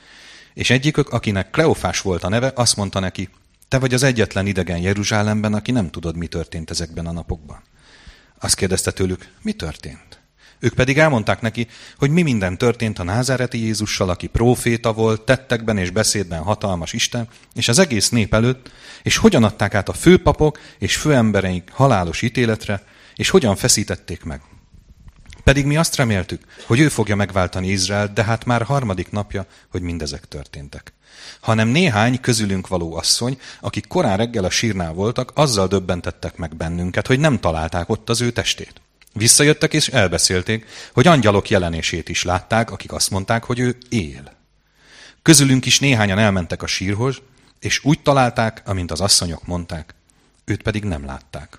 És 0.55 0.71
egyikük, 0.71 1.09
akinek 1.09 1.51
Kleofás 1.51 2.01
volt 2.01 2.25
a 2.25 2.29
neve, 2.29 2.53
azt 2.55 2.77
mondta 2.77 3.01
neki, 3.01 3.29
te 3.69 3.79
vagy 3.79 3.95
az 3.95 4.03
egyetlen 4.03 4.47
idegen 4.47 4.79
Jeruzsálemben, 4.79 5.55
aki 5.55 5.71
nem 5.71 5.91
tudod, 5.91 6.17
mi 6.17 6.27
történt 6.27 6.71
ezekben 6.71 7.07
a 7.07 7.13
napokban. 7.13 7.63
Azt 8.39 8.55
kérdezte 8.55 8.91
tőlük, 8.91 9.29
mi 9.43 9.53
történt? 9.53 10.21
Ők 10.59 10.75
pedig 10.75 10.99
elmondták 10.99 11.41
neki, 11.41 11.67
hogy 11.99 12.11
mi 12.11 12.23
minden 12.23 12.59
történt 12.59 12.99
a 12.99 13.03
názáreti 13.03 13.59
Jézussal, 13.59 14.09
aki 14.09 14.27
próféta 14.27 14.93
volt, 14.93 15.21
tettekben 15.21 15.79
és 15.79 15.91
beszédben 15.91 16.43
hatalmas 16.43 16.93
Isten, 16.93 17.29
és 17.55 17.69
az 17.69 17.79
egész 17.79 18.09
nép 18.09 18.35
előtt, 18.35 18.71
és 19.03 19.17
hogyan 19.17 19.45
adták 19.45 19.75
át 19.75 19.89
a 19.89 19.93
főpapok 19.93 20.59
és 20.79 20.97
főembereink 20.97 21.71
halálos 21.71 22.23
ítéletre, 22.23 22.83
és 23.15 23.29
hogyan 23.29 23.57
feszítették 23.57 24.25
meg. 24.25 24.41
Pedig 25.45 25.65
mi 25.65 25.77
azt 25.77 25.97
reméltük, 25.97 26.45
hogy 26.67 26.81
ő 26.81 26.89
fogja 26.89 27.17
megváltani 27.17 27.69
Izraelt, 27.69 28.13
de 28.13 28.25
hát 28.25 28.45
már 28.45 28.63
harmadik 28.63 29.11
napja, 29.11 29.47
hogy 29.71 29.83
mindezek 29.83 30.25
történtek. 30.29 30.93
Hanem 31.41 31.69
néhány 31.69 32.21
közülünk 32.21 32.69
való 32.69 32.97
asszony, 32.97 33.41
akik 33.61 33.87
korán 33.87 34.17
reggel 34.17 34.45
a 34.45 34.51
sírnál 34.51 34.93
voltak, 34.93 35.31
azzal 35.35 35.67
döbbentettek 35.67 36.37
meg 36.37 36.57
bennünket, 36.57 37.07
hogy 37.07 37.19
nem 37.21 37.41
találták 37.41 37.89
ott 37.89 38.09
az 38.09 38.21
ő 38.21 38.31
testét. 38.31 38.81
Visszajöttek 39.13 39.73
és 39.73 39.89
elbeszélték, 39.89 40.67
hogy 40.93 41.07
angyalok 41.07 41.51
jelenését 41.51 42.09
is 42.09 42.23
látták, 42.23 42.71
akik 42.71 42.93
azt 42.93 43.11
mondták, 43.11 43.45
hogy 43.45 43.59
ő 43.59 43.77
él. 43.89 44.33
Közülünk 45.23 45.67
is 45.67 45.79
néhányan 45.79 46.19
elmentek 46.19 46.63
a 46.63 46.67
sírhoz, 46.67 47.17
és 47.61 47.85
úgy 47.85 48.03
találták, 48.03 48.63
amint 48.65 48.91
az 48.91 49.01
asszonyok 49.01 49.47
mondták, 49.47 49.95
őt 50.45 50.63
pedig 50.63 50.85
nem 50.85 51.05
látták. 51.05 51.59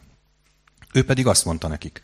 Ő 0.93 1.05
pedig 1.05 1.27
azt 1.27 1.45
mondta 1.45 1.67
nekik, 1.67 2.01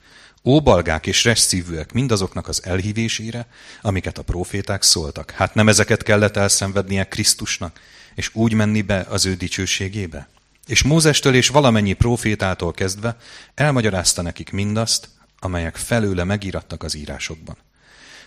Ó 0.48 0.62
balgák 0.62 1.08
és 1.08 1.24
resszívűek 1.24 1.94
mindazoknak 1.94 2.48
az 2.48 2.64
elhívésére, 2.64 3.48
amiket 3.82 4.18
a 4.18 4.22
proféták 4.22 4.82
szóltak. 4.82 5.32
Hát 5.32 5.54
nem 5.54 5.68
ezeket 5.68 6.04
kellett 6.04 6.38
elszenvednie 6.38 7.08
Krisztusnak, 7.08 7.80
és 8.16 8.36
úgy 8.36 8.54
menni 8.54 8.82
be 8.82 9.06
az 9.10 9.26
ő 9.26 9.36
dicsőségébe? 9.36 10.28
És 10.68 10.84
Mózestől 10.84 11.36
és 11.36 11.48
valamennyi 11.48 11.94
profétától 11.94 12.72
kezdve 12.72 13.18
elmagyarázta 13.56 14.22
nekik 14.22 14.52
mindazt, 14.52 15.10
amelyek 15.40 15.76
felőle 15.76 16.24
megírattak 16.24 16.84
az 16.84 16.96
írásokban. 16.96 17.58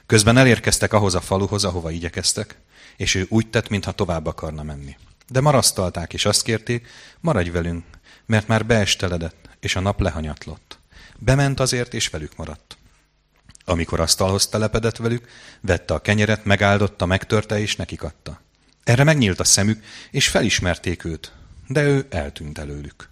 Közben 0.06 0.36
elérkeztek 0.36 0.92
ahhoz 0.92 1.14
a 1.14 1.20
faluhoz, 1.20 1.64
ahova 1.64 1.90
igyekeztek, 1.90 2.56
és 2.96 3.14
ő 3.14 3.26
úgy 3.28 3.46
tett, 3.50 3.68
mintha 3.68 3.92
tovább 3.92 4.26
akarna 4.26 4.62
menni. 4.62 4.96
De 5.28 5.40
marasztalták, 5.40 6.12
és 6.12 6.24
azt 6.24 6.42
kérték, 6.42 6.86
maradj 7.20 7.50
velünk, 7.50 7.84
mert 8.26 8.46
már 8.46 8.66
beesteledett, 8.66 9.48
és 9.60 9.76
a 9.76 9.80
nap 9.80 10.00
lehanyatlott. 10.00 10.79
Bement 11.22 11.60
azért, 11.60 11.94
és 11.94 12.08
velük 12.08 12.36
maradt. 12.36 12.76
Amikor 13.64 14.00
asztalhoz 14.00 14.46
telepedett 14.46 14.96
velük, 14.96 15.28
vette 15.60 15.94
a 15.94 16.00
kenyeret, 16.00 16.44
megáldotta, 16.44 17.06
megtörte, 17.06 17.60
és 17.60 17.76
nekik 17.76 18.02
adta. 18.02 18.40
Erre 18.84 19.04
megnyílt 19.04 19.40
a 19.40 19.44
szemük, 19.44 19.84
és 20.10 20.28
felismerték 20.28 21.04
őt, 21.04 21.32
de 21.66 21.82
ő 21.82 22.06
eltűnt 22.10 22.58
előlük. 22.58 23.08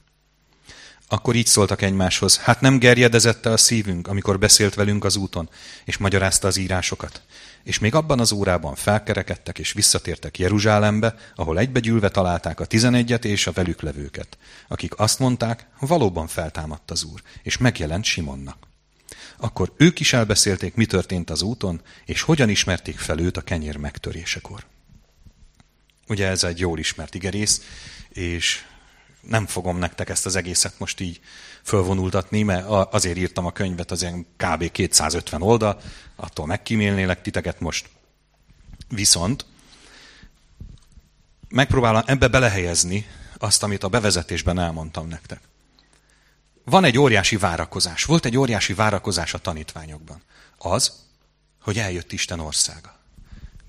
Akkor 1.08 1.34
így 1.34 1.46
szóltak 1.46 1.82
egymáshoz, 1.82 2.38
hát 2.38 2.60
nem 2.60 2.78
gerjedezette 2.78 3.50
a 3.50 3.56
szívünk, 3.56 4.08
amikor 4.08 4.38
beszélt 4.38 4.74
velünk 4.74 5.04
az 5.04 5.16
úton, 5.16 5.50
és 5.84 5.96
magyarázta 5.96 6.48
az 6.48 6.56
írásokat. 6.56 7.22
És 7.68 7.78
még 7.78 7.94
abban 7.94 8.20
az 8.20 8.32
órában 8.32 8.74
felkerekedtek 8.74 9.58
és 9.58 9.72
visszatértek 9.72 10.38
Jeruzsálembe, 10.38 11.14
ahol 11.34 11.58
egybegyűlve 11.58 12.08
találták 12.08 12.60
a 12.60 12.64
tizenegyet 12.64 13.24
és 13.24 13.46
a 13.46 13.52
velük 13.52 13.80
levőket, 13.80 14.38
akik 14.68 14.98
azt 14.98 15.18
mondták, 15.18 15.66
valóban 15.80 16.26
feltámadt 16.26 16.90
az 16.90 17.04
Úr, 17.04 17.22
és 17.42 17.58
megjelent 17.58 18.04
Simonnak. 18.04 18.68
Akkor 19.36 19.72
ők 19.76 20.00
is 20.00 20.12
elbeszélték, 20.12 20.74
mi 20.74 20.86
történt 20.86 21.30
az 21.30 21.42
úton, 21.42 21.80
és 22.04 22.20
hogyan 22.20 22.48
ismerték 22.48 22.98
fel 22.98 23.18
őt 23.18 23.36
a 23.36 23.42
kenyér 23.42 23.76
megtörésekor. 23.76 24.64
Ugye 26.06 26.26
ez 26.26 26.44
egy 26.44 26.58
jól 26.58 26.78
ismert 26.78 27.14
igerész, 27.14 27.62
és 28.08 28.64
nem 29.20 29.46
fogom 29.46 29.78
nektek 29.78 30.08
ezt 30.08 30.26
az 30.26 30.36
egészet 30.36 30.78
most 30.78 31.00
így 31.00 31.20
fölvonultatni, 31.68 32.42
mert 32.42 32.66
azért 32.68 33.16
írtam 33.16 33.46
a 33.46 33.52
könyvet, 33.52 33.90
az 33.90 34.02
ilyen 34.02 34.26
kb. 34.36 34.70
250 34.70 35.42
oldal, 35.42 35.80
attól 36.16 36.46
megkímélnélek 36.46 37.22
titeket 37.22 37.60
most. 37.60 37.88
Viszont 38.88 39.44
megpróbálom 41.48 42.02
ebbe 42.06 42.28
belehelyezni 42.28 43.06
azt, 43.38 43.62
amit 43.62 43.84
a 43.84 43.88
bevezetésben 43.88 44.58
elmondtam 44.58 45.08
nektek. 45.08 45.40
Van 46.64 46.84
egy 46.84 46.98
óriási 46.98 47.36
várakozás. 47.36 48.04
Volt 48.04 48.24
egy 48.24 48.36
óriási 48.36 48.74
várakozás 48.74 49.34
a 49.34 49.38
tanítványokban. 49.38 50.22
Az, 50.58 50.92
hogy 51.60 51.78
eljött 51.78 52.12
Isten 52.12 52.40
országa. 52.40 52.96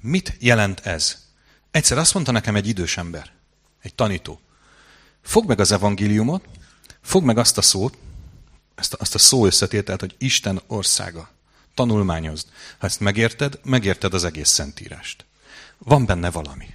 Mit 0.01 0.35
jelent 0.39 0.79
ez? 0.79 1.27
Egyszer 1.71 1.97
azt 1.97 2.13
mondta 2.13 2.31
nekem 2.31 2.55
egy 2.55 2.67
idős 2.67 2.97
ember, 2.97 3.31
egy 3.81 3.95
tanító. 3.95 4.39
Fogd 5.21 5.47
meg 5.47 5.59
az 5.59 5.71
evangéliumot, 5.71 6.45
fogd 7.01 7.25
meg 7.25 7.37
azt 7.37 7.57
a 7.57 7.61
szót, 7.61 7.97
ezt 8.75 8.93
azt 8.93 9.15
a 9.15 9.17
szó 9.17 9.45
összetételt, 9.45 9.99
hogy 9.99 10.15
Isten 10.17 10.61
országa. 10.67 11.29
Tanulmányozd. 11.73 12.47
Ha 12.77 12.85
ezt 12.85 12.99
megérted, 12.99 13.59
megérted 13.63 14.13
az 14.13 14.23
egész 14.23 14.49
szentírást. 14.49 15.25
Van 15.77 16.05
benne 16.05 16.31
valami. 16.31 16.65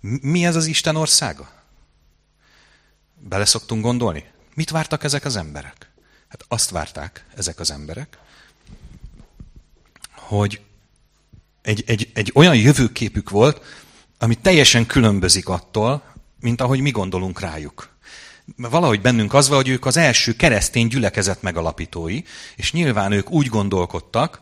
Mi 0.00 0.44
ez 0.44 0.56
az 0.56 0.66
Isten 0.66 0.96
országa? 0.96 1.52
Bele 3.14 3.44
szoktunk 3.44 3.82
gondolni? 3.82 4.24
Mit 4.54 4.70
vártak 4.70 5.04
ezek 5.04 5.24
az 5.24 5.36
emberek? 5.36 5.90
Hát 6.28 6.44
azt 6.48 6.70
várták 6.70 7.24
ezek 7.36 7.60
az 7.60 7.70
emberek, 7.70 8.18
hogy 10.12 10.60
egy, 11.62 11.84
egy, 11.86 12.10
egy 12.14 12.30
olyan 12.34 12.56
jövőképük 12.56 13.30
volt, 13.30 13.64
ami 14.18 14.34
teljesen 14.34 14.86
különbözik 14.86 15.48
attól, 15.48 16.14
mint 16.40 16.60
ahogy 16.60 16.80
mi 16.80 16.90
gondolunk 16.90 17.40
rájuk. 17.40 17.88
Valahogy 18.56 19.00
bennünk 19.00 19.34
az 19.34 19.48
van, 19.48 19.56
hogy 19.56 19.68
ők 19.68 19.86
az 19.86 19.96
első 19.96 20.32
keresztény 20.32 20.86
gyülekezet 20.86 21.42
megalapítói, 21.42 22.22
és 22.56 22.72
nyilván 22.72 23.12
ők 23.12 23.30
úgy 23.30 23.46
gondolkodtak, 23.46 24.40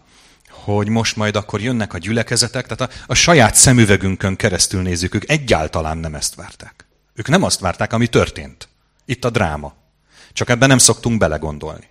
hogy 0.48 0.88
most 0.88 1.16
majd 1.16 1.36
akkor 1.36 1.60
jönnek 1.60 1.94
a 1.94 1.98
gyülekezetek, 1.98 2.66
tehát 2.66 2.92
a, 2.92 2.96
a 3.06 3.14
saját 3.14 3.54
szemüvegünkön 3.54 4.36
keresztül 4.36 4.82
nézzük, 4.82 5.14
ők 5.14 5.30
egyáltalán 5.30 5.98
nem 5.98 6.14
ezt 6.14 6.34
várták. 6.34 6.86
Ők 7.14 7.28
nem 7.28 7.42
azt 7.42 7.60
várták, 7.60 7.92
ami 7.92 8.06
történt. 8.06 8.68
Itt 9.04 9.24
a 9.24 9.30
dráma. 9.30 9.74
Csak 10.32 10.48
ebben 10.48 10.68
nem 10.68 10.78
szoktunk 10.78 11.18
belegondolni. 11.18 11.88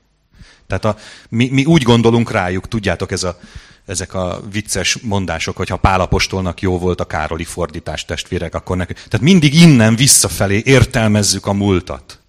Tehát 0.68 0.86
a, 0.86 0.98
mi, 1.30 1.50
mi 1.52 1.66
úgy 1.66 1.84
gondolunk 1.84 2.32
rájuk, 2.32 2.68
tudjátok, 2.68 3.12
ez 3.12 3.24
a 3.24 3.40
ezek 3.88 4.14
a 4.14 4.42
vicces 4.52 4.98
mondások, 4.98 5.58
hogy 5.58 5.70
ha 5.70 5.78
Pálapostolnak 5.78 6.62
jó 6.62 6.80
volt 6.80 7.00
a 7.00 7.06
Károli 7.06 7.44
fordítás 7.44 8.06
testvérek, 8.06 8.56
akkor 8.56 8.78
nekünk. 8.78 8.98
Tehát 8.98 9.26
mindig 9.26 9.54
innen 9.54 9.96
visszafelé 9.96 10.62
értelmezzük 10.66 11.46
a 11.46 11.54
múltat. 11.54 12.20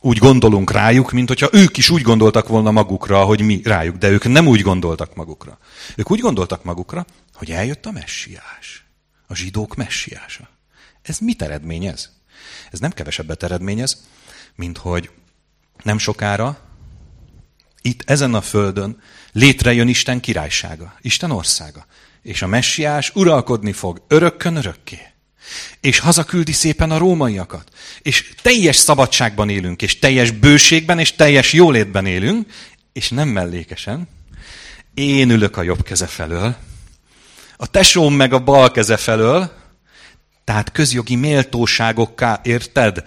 Úgy 0.00 0.18
gondolunk 0.18 0.70
rájuk, 0.70 1.10
mint 1.10 1.28
hogyha 1.28 1.48
ők 1.52 1.76
is 1.76 1.90
úgy 1.90 2.02
gondoltak 2.02 2.48
volna 2.48 2.70
magukra, 2.70 3.24
hogy 3.24 3.40
mi 3.40 3.60
rájuk, 3.64 3.96
de 3.96 4.08
ők 4.08 4.28
nem 4.28 4.46
úgy 4.46 4.60
gondoltak 4.60 5.14
magukra. 5.14 5.58
Ők 5.96 6.10
úgy 6.10 6.20
gondoltak 6.20 6.64
magukra, 6.64 7.06
hogy 7.34 7.50
eljött 7.50 7.86
a 7.86 7.90
messiás. 7.90 8.84
A 9.26 9.34
zsidók 9.34 9.74
messiása. 9.74 10.48
Ez 11.02 11.18
mit 11.18 11.42
eredményez? 11.42 12.10
Ez 12.70 12.78
nem 12.78 12.90
kevesebbet 12.90 13.42
eredményez, 13.42 14.04
mint 14.54 14.78
hogy 14.78 15.10
nem 15.82 15.98
sokára 15.98 16.58
itt 17.82 18.02
ezen 18.06 18.34
a 18.34 18.40
földön 18.40 19.00
létrejön 19.32 19.88
Isten 19.88 20.20
királysága, 20.20 20.94
Isten 21.00 21.30
országa. 21.30 21.86
És 22.22 22.42
a 22.42 22.46
messiás 22.46 23.10
uralkodni 23.14 23.72
fog 23.72 24.02
örökkön 24.08 24.56
örökké. 24.56 24.98
És 25.80 25.98
hazaküldi 25.98 26.52
szépen 26.52 26.90
a 26.90 26.98
rómaiakat. 26.98 27.70
És 28.02 28.34
teljes 28.42 28.76
szabadságban 28.76 29.48
élünk, 29.48 29.82
és 29.82 29.98
teljes 29.98 30.30
bőségben, 30.30 30.98
és 30.98 31.12
teljes 31.12 31.52
jólétben 31.52 32.06
élünk, 32.06 32.52
és 32.92 33.08
nem 33.08 33.28
mellékesen. 33.28 34.08
Én 34.94 35.30
ülök 35.30 35.56
a 35.56 35.62
jobb 35.62 35.82
keze 35.82 36.06
felől, 36.06 36.56
a 37.56 37.66
tesóm 37.66 38.14
meg 38.14 38.32
a 38.32 38.38
bal 38.38 38.70
keze 38.70 38.96
felől, 38.96 39.52
tehát 40.44 40.72
közjogi 40.72 41.16
méltóságokká, 41.16 42.40
érted? 42.42 43.04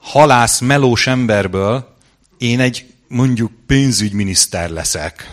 Halász, 0.00 0.60
melós 0.60 1.06
emberből 1.06 1.96
én 2.38 2.60
egy 2.60 2.94
mondjuk 3.08 3.52
pénzügyminiszter 3.66 4.70
leszek, 4.70 5.30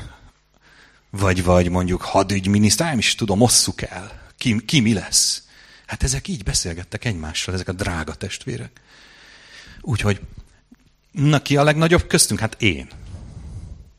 vagy, 1.09 1.43
vagy 1.43 1.69
mondjuk 1.69 2.01
hadügyminiszter, 2.01 2.87
nem 2.87 2.97
is 2.97 3.15
tudom, 3.15 3.41
osszuk 3.41 3.81
el. 3.81 4.21
Ki, 4.37 4.65
ki 4.65 4.79
mi 4.79 4.93
lesz? 4.93 5.43
Hát 5.85 6.03
ezek 6.03 6.27
így 6.27 6.43
beszélgettek 6.43 7.05
egymással, 7.05 7.53
ezek 7.53 7.67
a 7.67 7.71
drága 7.71 8.13
testvérek. 8.13 8.81
Úgyhogy, 9.81 10.19
na 11.11 11.41
ki 11.41 11.57
a 11.57 11.63
legnagyobb 11.63 12.07
köztünk? 12.07 12.39
Hát 12.39 12.61
én. 12.61 12.87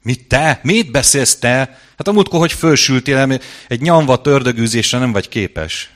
Mit 0.03 0.29
te? 0.29 0.61
Mit 0.63 0.91
beszélsz 0.91 1.37
te? 1.37 1.79
Hát 1.97 2.09
a 2.09 2.13
múltkor, 2.13 2.41
hogy 2.41 2.53
fölsültél, 2.53 3.41
egy 3.69 3.81
nyomva 3.81 4.21
tördögűzésre 4.21 4.99
nem 4.99 5.13
vagy 5.13 5.29
képes. 5.29 5.91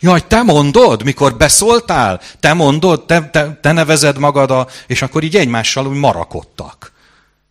Jaj, 0.00 0.26
te 0.26 0.42
mondod, 0.42 1.04
mikor 1.04 1.36
beszóltál? 1.36 2.20
Te 2.40 2.52
mondod, 2.52 3.06
te, 3.06 3.30
te, 3.30 3.58
te 3.60 3.72
nevezed 3.72 4.18
magad, 4.18 4.50
a... 4.50 4.68
és 4.86 5.02
akkor 5.02 5.22
így 5.22 5.36
egymással 5.36 5.86
úgy 5.86 5.96
marakodtak. 5.96 6.92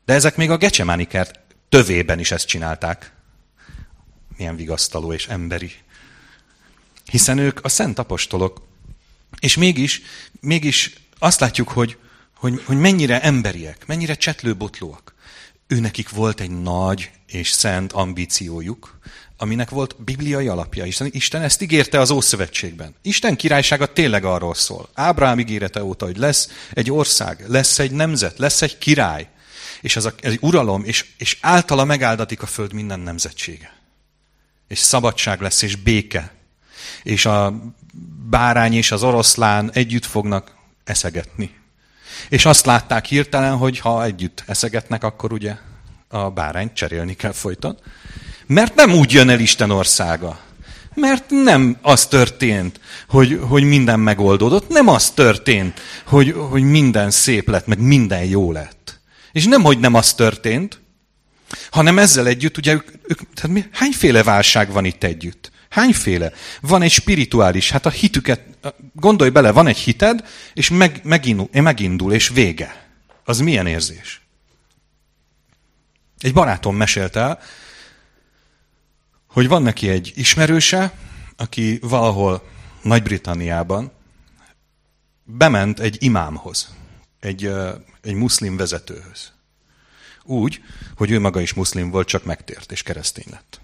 De 0.06 0.14
ezek 0.14 0.36
még 0.36 0.50
a 0.50 0.58
Gecsemáni 0.58 1.08
kert 1.08 1.40
tövében 1.70 2.20
is 2.20 2.32
ezt 2.32 2.48
csinálták. 2.48 3.12
Milyen 4.38 4.56
vigasztaló 4.56 5.14
és 5.14 5.28
emberi. 5.28 5.72
Hiszen 7.06 7.38
ők 7.38 7.60
a 7.64 7.70
szent 7.70 8.00
apostolok. 8.00 8.62
És 9.40 9.56
mégis, 9.56 10.02
mégis 10.40 10.94
azt 11.20 11.40
látjuk, 11.40 11.70
hogy, 11.70 11.98
hogy, 12.36 12.64
hogy 12.66 12.78
mennyire 12.78 13.22
emberiek, 13.22 13.86
mennyire 13.86 14.16
csetlőbotlóak. 14.16 15.15
Ő 15.68 15.80
nekik 15.80 16.10
volt 16.10 16.40
egy 16.40 16.62
nagy 16.62 17.12
és 17.28 17.50
szent 17.50 17.92
ambíciójuk, 17.92 19.00
aminek 19.38 19.70
volt 19.70 20.04
bibliai 20.04 20.48
alapja. 20.48 20.86
Isten, 20.86 21.08
Isten 21.12 21.42
ezt 21.42 21.62
ígérte 21.62 22.00
az 22.00 22.10
Ószövetségben. 22.12 22.96
Isten 23.02 23.36
királysága 23.36 23.94
tényleg 23.94 24.26
arról 24.26 24.54
szól. 24.56 24.90
Ábrám 24.94 25.40
ígérete 25.40 25.84
óta, 25.84 26.06
hogy 26.06 26.18
lesz 26.18 26.50
egy 26.74 26.92
ország, 26.92 27.44
lesz 27.48 27.80
egy 27.80 27.92
nemzet, 27.92 28.38
lesz 28.38 28.62
egy 28.62 28.78
király, 28.78 29.30
és 29.82 29.96
az 29.96 30.06
a, 30.06 30.14
egy 30.20 30.38
uralom, 30.42 30.84
és, 30.84 31.06
és 31.18 31.38
általa 31.42 31.86
megáldatik 31.86 32.42
a 32.42 32.46
föld 32.46 32.74
minden 32.74 33.00
nemzetsége. 33.00 33.74
És 34.68 34.80
szabadság 34.80 35.42
lesz, 35.42 35.62
és 35.62 35.76
béke. 35.76 36.34
És 37.04 37.26
a 37.26 37.62
bárány 38.30 38.74
és 38.74 38.92
az 38.92 39.04
oroszlán 39.04 39.72
együtt 39.74 40.06
fognak 40.06 40.56
eszegetni. 40.84 41.56
És 42.30 42.46
azt 42.46 42.66
látták 42.66 43.06
hirtelen, 43.06 43.58
hogy 43.58 43.80
ha 43.80 44.04
együtt 44.04 44.44
eszegetnek, 44.48 45.04
akkor 45.04 45.34
ugye 45.34 45.56
a 46.08 46.30
bárányt 46.30 46.74
cserélni 46.74 47.14
kell 47.14 47.32
folyton. 47.32 47.78
Mert 48.46 48.76
nem 48.76 48.94
úgy 48.94 49.12
jön 49.12 49.30
el 49.30 49.40
Isten 49.40 49.72
országa. 49.72 50.40
Mert 50.94 51.30
nem 51.30 51.78
az 51.82 52.06
történt, 52.06 52.80
hogy, 53.08 53.40
hogy 53.42 53.64
minden 53.64 54.00
megoldódott. 54.00 54.70
Nem 54.70 54.88
az 54.88 55.10
történt, 55.10 55.82
hogy, 56.06 56.36
hogy 56.50 56.64
minden 56.64 57.12
szép 57.12 57.50
lett, 57.50 57.68
meg 57.68 57.80
minden 57.80 58.26
jó 58.26 58.52
lett. 58.52 59.00
És 59.32 59.46
nem, 59.46 59.64
hogy 59.64 59.80
nem 59.80 59.94
az 59.94 60.14
történt, 60.14 60.80
hanem 61.70 62.00
ezzel 62.00 62.28
együtt, 62.28 62.58
ugye, 62.58 62.74
ők, 63.08 63.20
tehát 63.34 63.52
mi, 63.56 63.66
hányféle 63.72 64.24
válság 64.24 64.72
van 64.72 64.86
itt 64.86 65.04
együtt? 65.04 65.52
Hányféle? 65.76 66.32
Van 66.62 66.82
egy 66.82 66.92
spirituális, 66.92 67.72
hát 67.72 67.86
a 67.86 67.90
hitüket, 67.90 68.42
gondolj 68.94 69.30
bele, 69.30 69.52
van 69.52 69.68
egy 69.68 69.78
hited, 69.78 70.28
és 70.54 70.70
meg, 70.70 71.00
megindul, 71.04 71.50
megindul, 71.52 72.14
és 72.14 72.30
vége. 72.30 72.90
Az 73.24 73.40
milyen 73.40 73.68
érzés? 73.68 74.22
Egy 76.18 76.34
barátom 76.34 76.76
mesélte 76.76 77.20
el, 77.20 77.40
hogy 79.28 79.48
van 79.48 79.62
neki 79.62 79.90
egy 79.90 80.12
ismerőse, 80.16 80.94
aki 81.36 81.80
valahol 81.82 82.50
Nagy-Britanniában 82.82 83.92
bement 85.24 85.80
egy 85.80 85.98
imámhoz, 86.00 86.76
egy, 87.20 87.52
egy 88.02 88.14
muszlim 88.14 88.58
vezetőhöz. 88.58 89.32
Úgy, 90.24 90.62
hogy 90.96 91.12
ő 91.12 91.20
maga 91.20 91.42
is 91.42 91.54
muszlim 91.54 91.90
volt, 91.90 92.08
csak 92.08 92.24
megtért 92.24 92.72
és 92.72 92.84
keresztény 92.84 93.28
lett. 93.30 93.60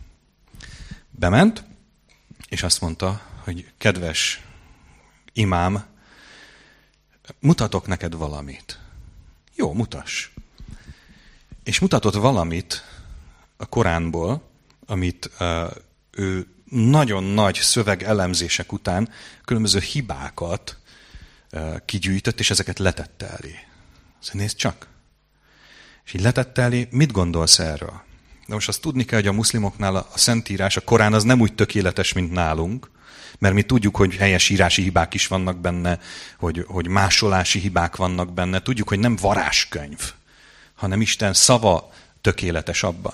Bement, 1.10 1.70
és 2.52 2.64
azt 2.64 2.82
mondta, 2.82 3.22
hogy 3.44 3.72
kedves 3.78 4.42
imám, 5.34 5.86
mutatok 7.40 7.88
neked 7.88 8.16
valamit. 8.16 8.80
Jó, 9.56 9.74
mutass. 9.74 10.30
És 11.64 11.80
mutatott 11.80 12.14
valamit 12.14 12.84
a 13.58 13.66
Koránból, 13.66 14.50
amit 14.86 15.30
ő 16.12 16.48
nagyon 16.70 17.24
nagy 17.24 17.56
szöveg 17.56 18.04
elemzések 18.04 18.72
után 18.72 19.10
különböző 19.46 19.80
hibákat 19.80 20.78
uh, 21.52 21.86
kigyűjtött, 21.86 22.40
és 22.40 22.50
ezeket 22.50 22.80
letette 22.80 23.30
elé. 23.30 23.56
Szóval 24.20 24.42
nézd 24.42 24.56
csak. 24.56 24.88
És 26.06 26.14
így 26.14 26.22
letette 26.22 26.62
elé, 26.62 26.88
mit 26.92 27.12
gondolsz 27.12 27.60
erről? 27.60 28.10
De 28.52 28.58
most 28.58 28.70
azt 28.70 28.82
tudni 28.82 29.06
kell, 29.06 29.20
hogy 29.20 29.28
a 29.28 29.34
muszlimoknál 29.34 29.96
a 29.96 30.08
Szentírás, 30.16 30.78
a 30.78 30.82
Korán 30.82 31.14
az 31.14 31.24
nem 31.24 31.42
úgy 31.42 31.54
tökéletes, 31.54 32.14
mint 32.14 32.32
nálunk, 32.32 32.92
mert 33.40 33.54
mi 33.54 33.62
tudjuk, 33.62 33.96
hogy 33.96 34.16
helyes 34.16 34.50
írási 34.50 34.82
hibák 34.82 35.14
is 35.14 35.28
vannak 35.28 35.58
benne, 35.58 36.00
hogy, 36.38 36.66
hogy 36.68 36.88
másolási 36.88 37.60
hibák 37.60 37.96
vannak 37.96 38.34
benne. 38.34 38.62
Tudjuk, 38.62 38.88
hogy 38.88 39.00
nem 39.00 39.16
varáskönyv, 39.16 40.14
hanem 40.76 41.02
Isten 41.02 41.34
szava 41.34 41.94
tökéletes 42.22 42.84
abban. 42.84 43.14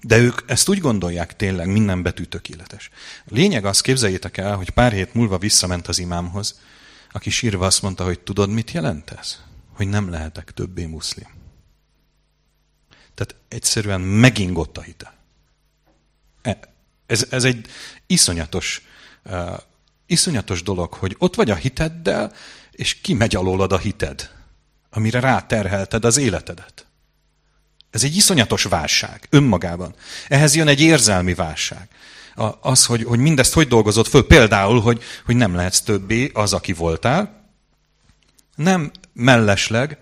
De 0.00 0.18
ők 0.18 0.40
ezt 0.46 0.68
úgy 0.68 0.80
gondolják 0.80 1.36
tényleg, 1.36 1.66
minden 1.68 2.02
betű 2.02 2.22
tökéletes. 2.22 2.90
A 3.18 3.30
lényeg 3.30 3.64
az, 3.64 3.80
képzeljétek 3.80 4.36
el, 4.36 4.56
hogy 4.56 4.70
pár 4.70 4.92
hét 4.92 5.14
múlva 5.14 5.38
visszament 5.38 5.88
az 5.88 5.98
imámhoz, 5.98 6.60
aki 7.10 7.30
sírva 7.30 7.66
azt 7.66 7.82
mondta, 7.82 8.04
hogy 8.04 8.20
tudod, 8.20 8.50
mit 8.50 8.70
jelent 8.70 9.10
ez? 9.10 9.40
Hogy 9.72 9.88
nem 9.88 10.10
lehetek 10.10 10.50
többé 10.50 10.84
muszlim. 10.84 11.35
Tehát 13.16 13.42
egyszerűen 13.48 14.00
megingott 14.00 14.78
a 14.78 14.80
hite. 14.80 15.14
E, 16.42 16.58
ez, 17.06 17.26
ez 17.30 17.44
egy 17.44 17.66
iszonyatos, 18.06 18.82
uh, 19.24 19.58
iszonyatos 20.06 20.62
dolog, 20.62 20.92
hogy 20.94 21.16
ott 21.18 21.34
vagy 21.34 21.50
a 21.50 21.54
hiteddel, 21.54 22.32
és 22.70 22.94
kimegy 22.94 23.36
alólad 23.36 23.72
a 23.72 23.78
hited, 23.78 24.30
amire 24.90 25.20
ráterhelted 25.20 26.04
az 26.04 26.16
életedet. 26.16 26.86
Ez 27.90 28.04
egy 28.04 28.16
iszonyatos 28.16 28.62
válság 28.62 29.26
önmagában. 29.30 29.94
Ehhez 30.28 30.54
jön 30.54 30.68
egy 30.68 30.80
érzelmi 30.80 31.34
válság. 31.34 31.88
Az, 32.60 32.86
hogy, 32.86 33.04
hogy 33.04 33.18
mindezt 33.18 33.52
hogy 33.52 33.68
dolgozott 33.68 34.06
föl, 34.08 34.26
például, 34.26 34.80
hogy, 34.80 35.02
hogy 35.24 35.36
nem 35.36 35.54
lehetsz 35.54 35.80
többé 35.80 36.30
az, 36.34 36.52
aki 36.52 36.72
voltál, 36.72 37.50
nem 38.54 38.90
mellesleg 39.12 39.98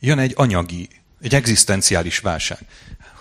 jön 0.00 0.18
egy 0.18 0.32
anyagi 0.36 0.88
egy 1.22 1.34
egzisztenciális 1.34 2.18
válság. 2.18 2.58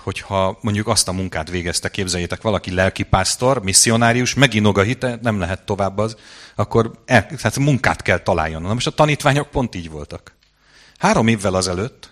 Hogyha 0.04 0.58
mondjuk 0.62 0.88
azt 0.88 1.08
a 1.08 1.12
munkát 1.12 1.50
végezte, 1.50 1.90
képzeljétek, 1.90 2.42
valaki 2.42 2.74
lelkipásztor, 2.74 3.64
misszionárius, 3.64 4.34
meginog 4.34 4.78
a 4.78 4.82
hite, 4.82 5.20
nem 5.22 5.40
lehet 5.40 5.66
tovább 5.66 5.98
az, 5.98 6.16
akkor 6.56 6.92
el, 7.06 7.26
tehát 7.26 7.60
munkát 7.60 8.02
kell 8.02 8.20
találjon. 8.20 8.62
Na 8.62 8.74
most 8.74 8.88
a 8.88 8.92
tanítványok 8.92 9.50
pont 9.50 9.76
így 9.76 9.90
voltak. 9.90 10.36
Három 10.98 11.28
évvel 11.28 11.54
azelőtt 11.54 12.10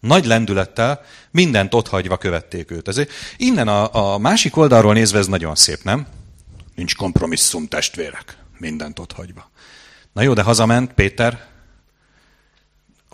nagy 0.00 0.24
lendülettel 0.24 1.00
mindent 1.30 1.74
otthagyva 1.74 2.16
követték 2.16 2.70
őt. 2.70 2.88
Ezért 2.88 3.10
innen 3.36 3.68
a, 3.68 4.14
a 4.14 4.18
másik 4.18 4.56
oldalról 4.56 4.92
nézve 4.92 5.18
ez 5.18 5.26
nagyon 5.26 5.54
szép, 5.54 5.82
nem? 5.82 6.06
Nincs 6.74 6.96
kompromisszum, 6.96 7.68
testvérek. 7.68 8.36
Mindent 8.58 8.98
otthagyva. 8.98 9.50
Na 10.12 10.22
jó, 10.22 10.32
de 10.32 10.42
hazament 10.42 10.92
Péter, 10.92 11.46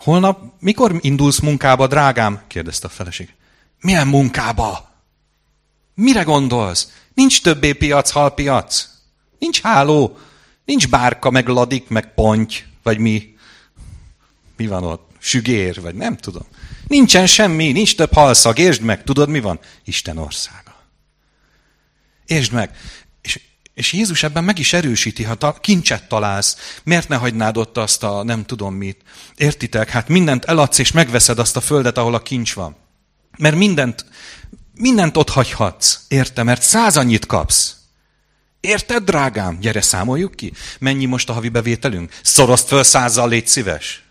Holnap, 0.03 0.53
mikor 0.61 0.99
indulsz 1.01 1.39
munkába, 1.39 1.87
drágám? 1.87 2.41
kérdezte 2.47 2.87
a 2.87 2.91
feleség. 2.91 3.35
Milyen 3.81 4.07
munkába? 4.07 4.91
Mire 5.95 6.23
gondolsz? 6.23 6.93
Nincs 7.15 7.43
többé 7.43 7.73
piac, 7.73 8.11
halpiac. 8.11 8.89
Nincs 9.39 9.61
háló. 9.61 10.19
Nincs 10.65 10.89
bárka, 10.89 11.31
meg 11.31 11.49
ladik, 11.49 11.89
meg 11.89 12.15
ponty, 12.15 12.55
vagy 12.83 12.99
mi. 12.99 13.37
Mi 14.57 14.67
van 14.67 14.85
ott? 14.85 15.11
Sügér, 15.19 15.81
vagy 15.81 15.95
nem 15.95 16.17
tudom. 16.17 16.47
Nincsen 16.87 17.27
semmi, 17.27 17.73
nincs 17.73 17.97
több 17.97 18.13
halszag. 18.13 18.59
Értsd 18.59 18.83
meg, 18.83 19.03
tudod 19.03 19.29
mi 19.29 19.41
van? 19.41 19.59
Isten 19.85 20.19
országa. 20.19 20.75
Értsd 22.27 22.53
meg. 22.53 22.77
És 23.79 23.93
Jézus 23.93 24.23
ebben 24.23 24.45
meg 24.45 24.59
is 24.59 24.73
erősíti, 24.73 25.23
ha 25.23 25.35
ta, 25.35 25.53
kincset 25.53 26.09
találsz, 26.09 26.57
miért 26.85 27.09
ne 27.09 27.17
hagynád 27.17 27.57
ott 27.57 27.77
azt 27.77 28.03
a 28.03 28.23
nem 28.23 28.45
tudom 28.45 28.75
mit. 28.75 29.01
Értitek? 29.37 29.89
Hát 29.89 30.09
mindent 30.09 30.45
eladsz 30.45 30.79
és 30.79 30.93
megveszed 30.93 31.39
azt 31.39 31.57
a 31.57 31.61
földet, 31.61 31.99
ahol 31.99 32.15
a 32.15 32.23
kincs 32.23 32.55
van. 32.55 32.77
Mert 33.37 33.57
mindent, 33.57 34.05
mindent 34.75 35.17
ott 35.17 35.29
hagyhatsz, 35.29 35.99
érte? 36.09 36.43
Mert 36.43 36.63
száz 36.63 36.97
annyit 36.97 37.27
kapsz. 37.27 37.75
Érted, 38.61 39.05
drágám? 39.05 39.59
Gyere, 39.61 39.81
számoljuk 39.81 40.35
ki. 40.35 40.53
Mennyi 40.79 41.05
most 41.05 41.29
a 41.29 41.33
havi 41.33 41.49
bevételünk? 41.49 42.13
Szorozd 42.23 42.67
föl 42.67 42.83
százzal, 42.83 43.29
légy 43.29 43.47
szíves. 43.47 44.03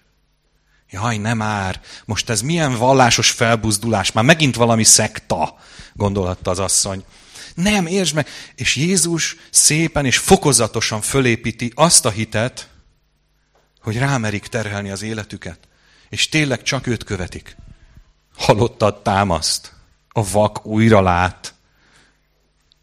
Jaj, 0.90 1.18
nem 1.18 1.38
már. 1.38 1.82
Most 2.06 2.30
ez 2.30 2.42
milyen 2.42 2.78
vallásos 2.78 3.32
felbuzdulás? 3.32 4.12
Már 4.12 4.24
megint 4.24 4.56
valami 4.56 4.84
szekta, 4.84 5.58
gondolhatta 5.94 6.52
az 6.52 6.60
asszony. 6.60 7.04
Nem, 7.58 7.86
értsd 7.86 8.16
meg. 8.16 8.28
És 8.56 8.76
Jézus 8.76 9.36
szépen 9.50 10.06
és 10.06 10.18
fokozatosan 10.18 11.02
fölépíti 11.02 11.72
azt 11.76 12.06
a 12.06 12.10
hitet, 12.10 12.70
hogy 13.82 13.98
rámerik 13.98 14.48
terhelni 14.48 14.90
az 14.90 15.02
életüket. 15.02 15.60
És 16.10 16.30
tényleg 16.30 16.62
csak 16.62 16.88
őt 16.88 17.04
követik. 17.04 17.56
Halottad 18.36 19.02
támaszt. 19.02 19.74
A 20.10 20.30
vak 20.30 20.66
újra 20.66 21.02
lát. 21.02 21.54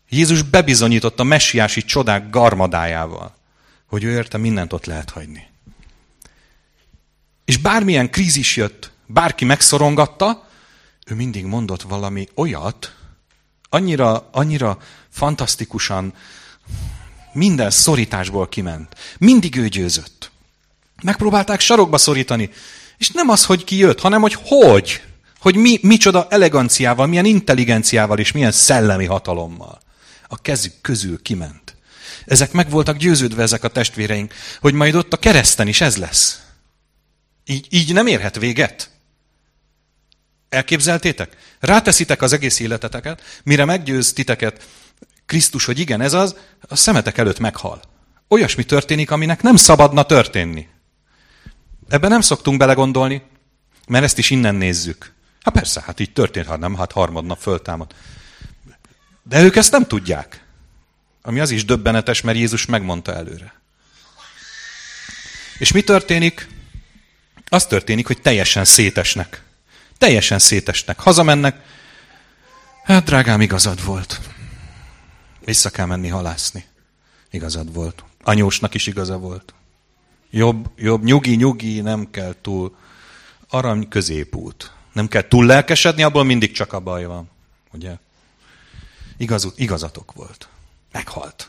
Jézus 0.09 0.43
bebizonyította 0.43 1.23
a 1.23 1.27
messiási 1.27 1.83
csodák 1.83 2.31
garmadájával, 2.31 3.35
hogy 3.87 4.05
ő 4.05 4.11
érte 4.11 4.39
mindent 4.39 4.73
ott 4.73 4.85
lehet 4.85 5.11
hagyni. 5.11 5.47
És 7.45 7.57
bármilyen 7.57 8.11
krízis 8.11 8.57
jött, 8.57 8.91
bárki 9.07 9.45
megszorongatta, 9.45 10.49
ő 11.07 11.15
mindig 11.15 11.45
mondott 11.45 11.83
valami 11.83 12.29
olyat, 12.35 12.95
annyira, 13.75 14.29
annyira 14.33 14.79
fantasztikusan 15.11 16.15
minden 17.33 17.71
szorításból 17.71 18.49
kiment. 18.49 18.95
Mindig 19.19 19.57
ő 19.57 19.69
győzött. 19.69 20.31
Megpróbálták 21.03 21.61
sarokba 21.61 21.99
szorítani. 21.99 22.51
És 22.99 23.11
nem 23.11 23.29
az, 23.29 23.45
hogy 23.45 23.65
ki 23.65 23.77
jött, 23.77 24.01
hanem 24.01 24.21
hogy 24.21 24.37
hogy. 24.45 25.03
Hogy 25.39 25.57
mi, 25.57 25.79
micsoda 25.83 26.27
eleganciával, 26.31 27.07
milyen 27.07 27.25
intelligenciával 27.25 28.19
és 28.19 28.33
milyen 28.33 28.53
szellemi 28.53 29.05
hatalommal. 29.05 29.81
A 30.29 30.41
kezük 30.41 30.81
közül 30.81 31.23
kiment. 31.23 31.77
Ezek 32.27 32.53
meg 32.53 32.71
voltak 32.71 32.97
győződve 32.97 33.43
ezek 33.43 33.65
a 33.65 33.69
testvéreink, 33.69 34.35
hogy 34.61 34.75
majd 34.75 34.95
ott 34.95 35.13
a 35.13 35.17
kereszten 35.17 35.69
is 35.69 35.81
ez 35.81 35.97
lesz. 35.97 36.41
Így, 37.47 37.67
így 37.71 37.93
nem 37.93 38.07
érhet 38.07 38.39
véget. 38.39 38.91
Elképzeltétek? 40.55 41.37
Ráteszitek 41.61 42.23
az 42.23 42.33
egész 42.33 42.61
életeteket, 42.61 43.41
mire 43.43 43.65
meggyőz 43.65 44.13
titeket 44.13 44.67
Krisztus, 45.27 45.65
hogy 45.65 45.79
igen, 45.79 46.01
ez 46.01 46.13
az, 46.13 46.37
a 46.61 46.77
szemetek 46.77 47.19
előtt 47.19 47.39
meghal. 47.39 47.83
Olyasmi 48.29 48.65
történik, 48.65 49.11
aminek 49.11 49.43
nem 49.43 49.57
szabadna 49.57 50.03
történni. 50.03 50.69
Ebben 51.89 52.11
nem 52.11 52.21
szoktunk 52.21 52.59
belegondolni, 52.59 53.23
mert 53.89 54.05
ezt 54.05 54.19
is 54.19 54.31
innen 54.31 54.55
nézzük. 54.55 55.13
Hát 55.41 55.55
persze, 55.55 55.83
hát 55.87 56.01
így 56.01 56.13
történt, 56.13 56.47
ha 56.47 56.57
nem, 56.57 56.77
hát 56.77 56.93
harmadnap 56.93 57.39
föltámad. 57.39 57.95
De 59.23 59.43
ők 59.43 59.57
ezt 59.57 59.73
nem 59.73 59.87
tudják. 59.87 60.45
Ami 61.23 61.41
az 61.41 61.51
is 61.51 61.65
döbbenetes, 61.65 62.21
mert 62.21 62.39
Jézus 62.39 62.67
megmondta 62.67 63.15
előre. 63.15 63.61
És 65.59 65.73
mi 65.73 65.83
történik? 65.83 66.49
Az 67.49 67.67
történik, 67.67 68.07
hogy 68.07 68.21
teljesen 68.21 68.65
szétesnek. 68.65 69.44
Teljesen 70.05 70.39
szétesnek. 70.39 71.01
Hazamennek. 71.01 71.63
Hát, 72.83 73.05
drágám, 73.05 73.41
igazad 73.41 73.85
volt. 73.85 74.21
Vissza 75.45 75.71
kell 75.71 75.87
menni 75.87 76.09
halászni. 76.09 76.65
Igazad 77.31 77.73
volt. 77.73 78.05
Anyósnak 78.23 78.75
is 78.75 78.87
igaza 78.87 79.19
volt. 79.19 79.55
Jobb, 80.31 80.71
jobb, 80.77 81.05
nyugi, 81.05 81.35
nyugi, 81.35 81.81
nem 81.81 82.11
kell 82.11 82.35
túl. 82.41 82.77
Arany 83.49 83.89
középút. 83.89 84.73
Nem 84.93 85.09
kell 85.09 85.29
túl 85.29 85.47
lelkesedni, 85.47 86.03
abból 86.03 86.25
mindig 86.25 86.53
csak 86.53 86.73
a 86.73 86.81
baj 86.81 87.05
van. 87.05 87.31
Ugye? 87.73 87.97
Igaz, 89.17 89.53
igazatok 89.57 90.13
volt. 90.13 90.49
Meghalt. 90.93 91.49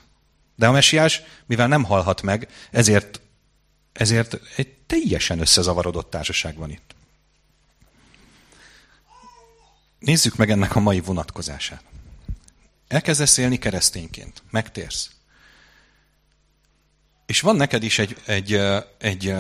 De 0.56 0.68
a 0.68 0.72
mesiás, 0.72 1.22
mivel 1.46 1.68
nem 1.68 1.84
halhat 1.84 2.22
meg, 2.22 2.48
ezért, 2.72 3.22
ezért 3.94 4.39
egy 4.56 4.74
teljesen 4.88 5.39
összezavarodott 5.39 6.10
társaság 6.10 6.58
van 6.58 6.70
itt. 6.70 6.94
Nézzük 9.99 10.36
meg 10.36 10.49
ennek 10.49 10.75
a 10.75 10.79
mai 10.79 10.99
vonatkozását. 10.99 11.84
Elkezdesz 12.88 13.38
élni 13.38 13.58
keresztényként, 13.58 14.43
megtérsz. 14.49 15.10
És 17.25 17.41
van 17.41 17.55
neked 17.55 17.84
is 17.84 17.99
egy, 17.99 18.17
egy, 18.25 18.60
egy, 18.97 19.34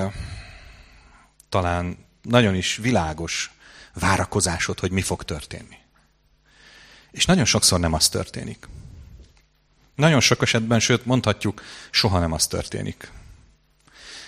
talán 1.49 1.97
nagyon 2.21 2.55
is 2.55 2.75
világos 2.75 3.53
várakozásod, 3.93 4.79
hogy 4.79 4.91
mi 4.91 5.01
fog 5.01 5.23
történni. 5.23 5.77
És 7.11 7.25
nagyon 7.25 7.45
sokszor 7.45 7.79
nem 7.79 7.93
az 7.93 8.09
történik. 8.09 8.67
Nagyon 9.95 10.19
sok 10.19 10.41
esetben, 10.41 10.79
sőt 10.79 11.05
mondhatjuk, 11.05 11.61
soha 11.91 12.19
nem 12.19 12.31
az 12.31 12.47
történik. 12.47 13.11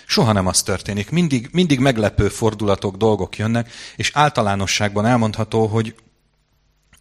Soha 0.06 0.32
nem 0.32 0.46
az 0.46 0.62
történik. 0.62 1.10
Mindig, 1.10 1.48
mindig 1.52 1.78
meglepő 1.78 2.28
fordulatok, 2.28 2.96
dolgok 2.96 3.36
jönnek, 3.36 3.72
és 3.96 4.10
általánosságban 4.14 5.06
elmondható, 5.06 5.66
hogy, 5.66 5.94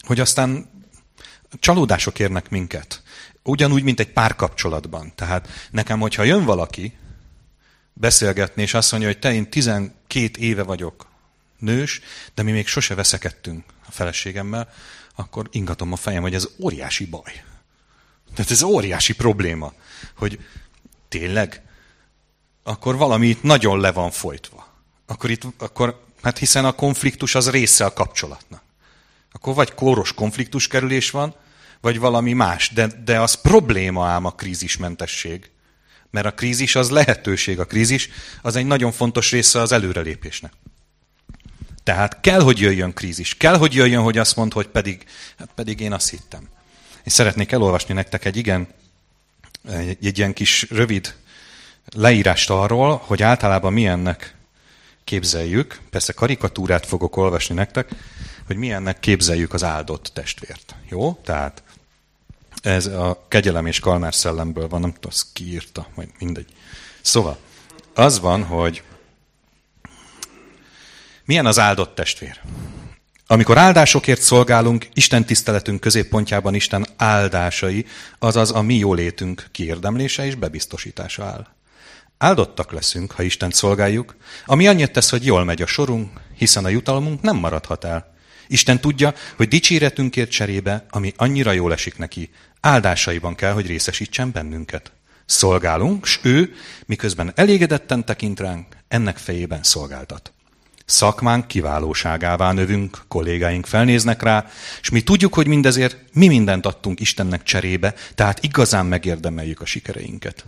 hogy 0.07 0.19
aztán 0.19 0.69
csalódások 1.59 2.19
érnek 2.19 2.49
minket. 2.49 3.01
Ugyanúgy, 3.43 3.83
mint 3.83 3.99
egy 3.99 4.11
párkapcsolatban. 4.11 5.11
Tehát 5.15 5.47
nekem, 5.71 5.99
hogyha 5.99 6.23
jön 6.23 6.45
valaki 6.45 6.97
beszélgetni, 7.93 8.61
és 8.61 8.73
azt 8.73 8.91
mondja, 8.91 9.09
hogy 9.09 9.19
te 9.19 9.33
én 9.33 9.49
12 9.49 10.39
éve 10.39 10.63
vagyok 10.63 11.07
nős, 11.59 12.01
de 12.33 12.43
mi 12.43 12.51
még 12.51 12.67
sose 12.67 12.95
veszekedtünk 12.95 13.63
a 13.87 13.91
feleségemmel, 13.91 14.69
akkor 15.15 15.47
ingatom 15.51 15.91
a 15.91 15.95
fejem, 15.95 16.21
hogy 16.21 16.33
ez 16.33 16.47
óriási 16.59 17.05
baj. 17.05 17.43
Tehát 18.35 18.51
ez 18.51 18.61
óriási 18.61 19.13
probléma, 19.13 19.73
hogy 20.15 20.39
tényleg, 21.07 21.61
akkor 22.63 22.95
valami 22.95 23.27
itt 23.27 23.43
nagyon 23.43 23.79
le 23.79 23.91
van 23.91 24.11
folytva. 24.11 24.67
Akkor 25.05 25.29
itt, 25.29 25.43
akkor, 25.57 26.03
hát 26.21 26.37
hiszen 26.37 26.65
a 26.65 26.71
konfliktus 26.71 27.35
az 27.35 27.49
része 27.49 27.85
a 27.85 27.93
kapcsolatnak. 27.93 28.61
Akkor 29.31 29.53
vagy 29.53 29.73
kóros 29.73 30.13
konfliktuskerülés 30.13 31.11
van, 31.11 31.35
vagy 31.81 31.99
valami 31.99 32.33
más, 32.33 32.69
de, 32.73 32.87
de 33.05 33.19
az 33.19 33.33
probléma 33.33 34.07
ám 34.07 34.25
a 34.25 34.31
krízismentesség. 34.31 35.49
Mert 36.09 36.25
a 36.25 36.33
krízis 36.33 36.75
az 36.75 36.89
lehetőség, 36.89 37.59
a 37.59 37.65
krízis 37.65 38.09
az 38.41 38.55
egy 38.55 38.65
nagyon 38.65 38.91
fontos 38.91 39.31
része 39.31 39.61
az 39.61 39.71
előrelépésnek. 39.71 40.53
Tehát 41.83 42.21
kell, 42.21 42.41
hogy 42.41 42.59
jöjjön 42.59 42.93
krízis. 42.93 43.37
Kell, 43.37 43.57
hogy 43.57 43.73
jöjjön, 43.73 44.01
hogy 44.01 44.17
azt 44.17 44.35
mond, 44.35 44.53
hogy 44.53 44.67
pedig, 44.67 45.03
hát 45.37 45.49
pedig 45.55 45.79
én 45.79 45.93
azt 45.93 46.09
hittem. 46.09 46.47
És 47.03 47.13
szeretnék 47.13 47.51
elolvasni 47.51 47.93
nektek 47.93 48.25
egy 48.25 48.37
igen, 48.37 48.67
egy, 49.69 50.05
egy 50.05 50.17
ilyen 50.17 50.33
kis 50.33 50.69
rövid 50.69 51.15
leírást 51.85 52.49
arról, 52.49 53.01
hogy 53.05 53.23
általában 53.23 53.73
milyennek 53.73 54.35
képzeljük, 55.03 55.79
persze 55.89 56.13
karikatúrát 56.13 56.85
fogok 56.85 57.17
olvasni 57.17 57.55
nektek, 57.55 57.89
hogy 58.47 58.55
milyennek 58.55 58.99
képzeljük 58.99 59.53
az 59.53 59.63
áldott 59.63 60.11
testvért. 60.13 60.75
Jó? 60.89 61.19
Tehát 61.23 61.63
ez 62.61 62.85
a 62.85 63.25
kegyelem 63.27 63.65
és 63.65 63.79
kalmár 63.79 64.15
szellemből 64.15 64.67
van, 64.67 64.81
nem 64.81 64.93
tudom, 64.93 65.11
azt 65.11 65.25
kiírta, 65.33 65.87
majd 65.95 66.09
mindegy. 66.19 66.53
Szóval, 67.01 67.37
az 67.93 68.19
van, 68.19 68.43
hogy 68.43 68.83
milyen 71.25 71.45
az 71.45 71.59
áldott 71.59 71.95
testvér? 71.95 72.41
Amikor 73.27 73.57
áldásokért 73.57 74.21
szolgálunk, 74.21 74.87
Isten 74.93 75.25
tiszteletünk 75.25 75.79
középpontjában 75.79 76.53
Isten 76.53 76.87
áldásai, 76.97 77.85
azaz 78.19 78.51
a 78.51 78.61
mi 78.61 78.75
jólétünk 78.75 79.47
kiérdemlése 79.51 80.25
és 80.25 80.35
bebiztosítása 80.35 81.23
áll. 81.23 81.47
Áldottak 82.17 82.71
leszünk, 82.71 83.11
ha 83.11 83.23
Isten 83.23 83.51
szolgáljuk, 83.51 84.15
ami 84.45 84.67
annyit 84.67 84.91
tesz, 84.91 85.09
hogy 85.09 85.25
jól 85.25 85.43
megy 85.43 85.61
a 85.61 85.65
sorunk, 85.65 86.19
hiszen 86.35 86.65
a 86.65 86.69
jutalmunk 86.69 87.21
nem 87.21 87.35
maradhat 87.35 87.83
el. 87.83 88.15
Isten 88.47 88.79
tudja, 88.79 89.13
hogy 89.35 89.47
dicséretünkért 89.47 90.31
cserébe, 90.31 90.85
ami 90.89 91.13
annyira 91.15 91.51
jól 91.51 91.73
esik 91.73 91.97
neki, 91.97 92.29
áldásaiban 92.61 93.35
kell, 93.35 93.51
hogy 93.51 93.67
részesítsen 93.67 94.31
bennünket. 94.31 94.91
Szolgálunk, 95.25 96.05
s 96.05 96.19
ő, 96.21 96.53
miközben 96.85 97.31
elégedetten 97.35 98.05
tekint 98.05 98.39
ránk, 98.39 98.65
ennek 98.87 99.17
fejében 99.17 99.63
szolgáltat. 99.63 100.31
Szakmánk 100.85 101.47
kiválóságává 101.47 102.51
növünk, 102.51 103.03
kollégáink 103.07 103.65
felnéznek 103.65 104.21
rá, 104.21 104.45
és 104.81 104.89
mi 104.89 105.01
tudjuk, 105.01 105.33
hogy 105.33 105.47
mindezért 105.47 105.97
mi 106.13 106.27
mindent 106.27 106.65
adtunk 106.65 106.99
Istennek 106.99 107.43
cserébe, 107.43 107.93
tehát 108.15 108.43
igazán 108.43 108.85
megérdemeljük 108.85 109.61
a 109.61 109.65
sikereinket. 109.65 110.45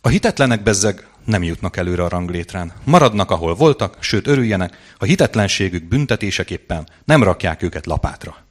A 0.00 0.08
hitetlenek 0.08 0.62
bezzeg 0.62 1.06
nem 1.24 1.42
jutnak 1.42 1.76
előre 1.76 2.02
a 2.02 2.08
ranglétrán. 2.08 2.72
Maradnak, 2.84 3.30
ahol 3.30 3.54
voltak, 3.54 3.96
sőt 4.00 4.26
örüljenek, 4.26 4.78
a 4.98 5.04
hitetlenségük 5.04 5.84
büntetéseképpen 5.84 6.88
nem 7.04 7.22
rakják 7.22 7.62
őket 7.62 7.86
lapátra. 7.86 8.44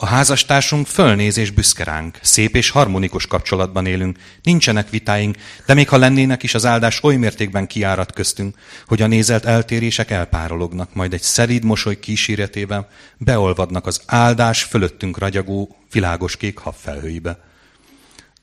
A 0.00 0.06
házastársunk 0.06 0.86
fölnéz 0.86 1.36
és 1.36 1.50
büszke 1.50 1.84
ránk, 1.84 2.18
szép 2.22 2.56
és 2.56 2.70
harmonikus 2.70 3.26
kapcsolatban 3.26 3.86
élünk, 3.86 4.18
nincsenek 4.42 4.90
vitáink, 4.90 5.36
de 5.66 5.74
még 5.74 5.88
ha 5.88 5.96
lennének 5.96 6.42
is 6.42 6.54
az 6.54 6.66
áldás 6.66 7.02
oly 7.02 7.16
mértékben 7.16 7.66
kiárat 7.66 8.12
köztünk, 8.12 8.56
hogy 8.86 9.02
a 9.02 9.06
nézelt 9.06 9.44
eltérések 9.44 10.10
elpárolognak, 10.10 10.94
majd 10.94 11.12
egy 11.12 11.22
szerid 11.22 11.64
mosoly 11.64 11.98
kíséretében 11.98 12.86
beolvadnak 13.16 13.86
az 13.86 14.00
áldás 14.06 14.62
fölöttünk 14.62 15.18
ragyagó, 15.18 15.76
világos 15.92 16.36
kék 16.36 16.58
habfelhőibe. 16.58 17.47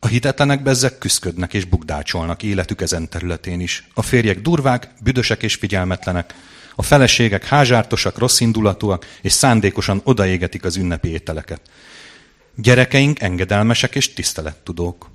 A 0.05 0.07
hitetlenek 0.07 0.63
bezzek 0.63 0.97
küszködnek 0.97 1.53
és 1.53 1.65
bukdácsolnak 1.65 2.43
életük 2.43 2.81
ezen 2.81 3.09
területén 3.09 3.59
is. 3.59 3.87
A 3.93 4.01
férjek 4.01 4.41
durvák, 4.41 4.89
büdösek 5.01 5.43
és 5.43 5.55
figyelmetlenek, 5.55 6.33
a 6.75 6.81
feleségek 6.81 7.45
házsártosak, 7.45 8.17
rosszindulatúak, 8.17 9.05
és 9.21 9.31
szándékosan 9.31 10.01
odaégetik 10.03 10.63
az 10.63 10.75
ünnepi 10.75 11.07
ételeket. 11.07 11.61
Gyerekeink 12.55 13.21
engedelmesek 13.21 13.95
és 13.95 14.13
tisztelettudók. 14.13 15.09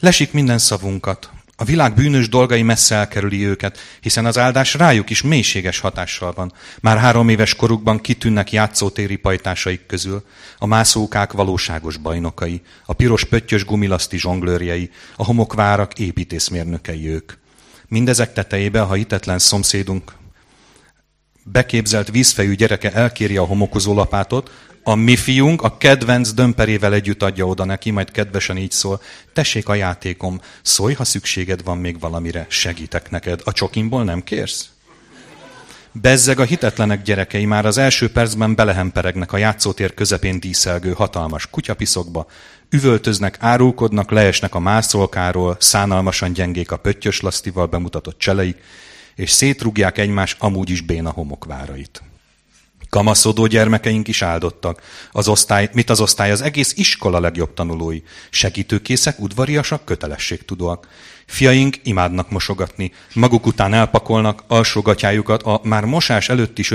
Lesik 0.00 0.32
minden 0.32 0.58
szavunkat. 0.58 1.30
A 1.58 1.64
világ 1.64 1.94
bűnös 1.94 2.28
dolgai 2.28 2.62
messze 2.62 2.94
elkerüli 2.94 3.46
őket, 3.46 3.78
hiszen 4.00 4.26
az 4.26 4.38
áldás 4.38 4.74
rájuk 4.74 5.10
is 5.10 5.22
mélységes 5.22 5.78
hatással 5.78 6.32
van. 6.32 6.52
Már 6.80 6.98
három 6.98 7.28
éves 7.28 7.54
korukban 7.54 8.00
kitűnnek 8.00 8.52
játszótéri 8.52 9.16
pajtásaik 9.16 9.86
közül, 9.86 10.24
a 10.58 10.66
mászókák 10.66 11.32
valóságos 11.32 11.96
bajnokai, 11.96 12.62
a 12.84 12.92
piros 12.92 13.24
pöttyös 13.24 13.64
gumilaszti 13.64 14.18
zsonglőrjei, 14.18 14.90
a 15.16 15.24
homokvárak 15.24 15.98
építészmérnökei 15.98 17.08
ők. 17.08 17.32
Mindezek 17.88 18.32
tetejébe, 18.32 18.80
ha 18.80 18.94
hitetlen 18.94 19.38
szomszédunk 19.38 20.12
beképzelt 21.52 22.10
vízfejű 22.10 22.54
gyereke 22.54 22.92
elkéri 22.92 23.36
a 23.36 23.44
homokozó 23.44 23.94
lapátot, 23.94 24.50
a 24.88 24.94
mi 24.94 25.16
fiunk 25.16 25.62
a 25.62 25.76
kedvenc 25.76 26.32
dömperével 26.32 26.92
együtt 26.94 27.22
adja 27.22 27.46
oda 27.46 27.64
neki, 27.64 27.90
majd 27.90 28.10
kedvesen 28.10 28.56
így 28.56 28.70
szól, 28.70 29.00
tessék 29.32 29.68
a 29.68 29.74
játékom, 29.74 30.40
szólj, 30.62 30.94
ha 30.94 31.04
szükséged 31.04 31.64
van 31.64 31.78
még 31.78 32.00
valamire, 32.00 32.46
segítek 32.48 33.10
neked. 33.10 33.40
A 33.44 33.52
csokimból 33.52 34.04
nem 34.04 34.22
kérsz? 34.22 34.68
Bezzeg 35.92 36.40
a 36.40 36.44
hitetlenek 36.44 37.02
gyerekei 37.02 37.44
már 37.44 37.66
az 37.66 37.78
első 37.78 38.10
percben 38.10 38.54
belehemperegnek 38.54 39.32
a 39.32 39.36
játszótér 39.36 39.94
közepén 39.94 40.40
díszelgő 40.40 40.92
hatalmas 40.92 41.50
kutyapiszokba, 41.50 42.26
üvöltöznek, 42.70 43.36
árulkodnak, 43.40 44.10
leesnek 44.10 44.54
a 44.54 44.58
mászolkáról, 44.58 45.56
szánalmasan 45.60 46.32
gyengék 46.32 46.70
a 46.70 46.76
pöttyös 46.76 47.20
lasztival 47.20 47.66
bemutatott 47.66 48.18
cseleik, 48.18 48.62
és 49.14 49.30
szétrugják 49.30 49.98
egymás 49.98 50.36
amúgy 50.38 50.70
is 50.70 50.80
béna 50.80 51.10
homokvárait. 51.10 52.02
Kamaszodó 52.90 53.46
gyermekeink 53.46 54.08
is 54.08 54.22
áldottak. 54.22 54.82
Az 55.12 55.28
osztály, 55.28 55.70
mit 55.72 55.90
az 55.90 56.00
osztály? 56.00 56.30
Az 56.30 56.40
egész 56.40 56.72
iskola 56.76 57.20
legjobb 57.20 57.54
tanulói. 57.54 58.00
Segítőkészek, 58.30 59.20
udvariasak, 59.20 59.84
kötelességtudóak. 59.84 60.88
Fiaink 61.26 61.76
imádnak 61.82 62.30
mosogatni, 62.30 62.92
maguk 63.14 63.46
után 63.46 63.74
elpakolnak 63.74 64.44
alsógatyájukat 64.46 65.42
a 65.42 65.60
már 65.62 65.84
mosás 65.84 66.28
előtt 66.28 66.58
is 66.58 66.72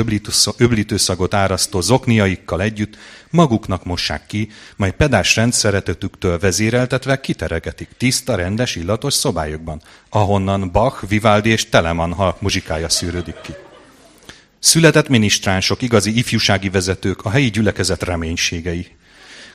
öblítőszagot 0.57 1.33
árasztó 1.33 1.81
zokniaikkal 1.81 2.61
együtt, 2.61 2.97
maguknak 3.29 3.85
mossák 3.85 4.25
ki, 4.25 4.49
majd 4.75 4.93
pedás 4.93 5.35
rendszeretetüktől 5.35 6.39
vezéreltetve 6.39 7.19
kiteregetik 7.19 7.89
tiszta, 7.97 8.35
rendes, 8.35 8.75
illatos 8.75 9.13
szobájukban, 9.13 9.81
ahonnan 10.09 10.71
Bach, 10.71 11.07
Vivaldi 11.07 11.49
és 11.49 11.69
Telemann 11.69 12.13
muzsikája 12.39 12.89
szűrődik 12.89 13.41
ki. 13.41 13.53
Született 14.61 15.07
minisztránsok, 15.07 15.81
igazi 15.81 16.17
ifjúsági 16.17 16.69
vezetők, 16.69 17.25
a 17.25 17.29
helyi 17.29 17.49
gyülekezet 17.49 18.03
reménységei. 18.03 18.87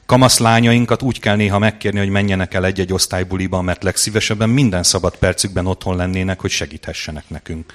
Kamasz 0.06 0.38
lányainkat 0.38 1.02
úgy 1.02 1.20
kell 1.20 1.36
néha 1.36 1.58
megkérni, 1.58 1.98
hogy 1.98 2.08
menjenek 2.08 2.54
el 2.54 2.64
egy-egy 2.64 2.92
osztálybuliban, 2.92 3.64
mert 3.64 3.82
legszívesebben 3.82 4.48
minden 4.48 4.82
szabad 4.82 5.16
percükben 5.16 5.66
otthon 5.66 5.96
lennének, 5.96 6.40
hogy 6.40 6.50
segíthessenek 6.50 7.28
nekünk. 7.28 7.72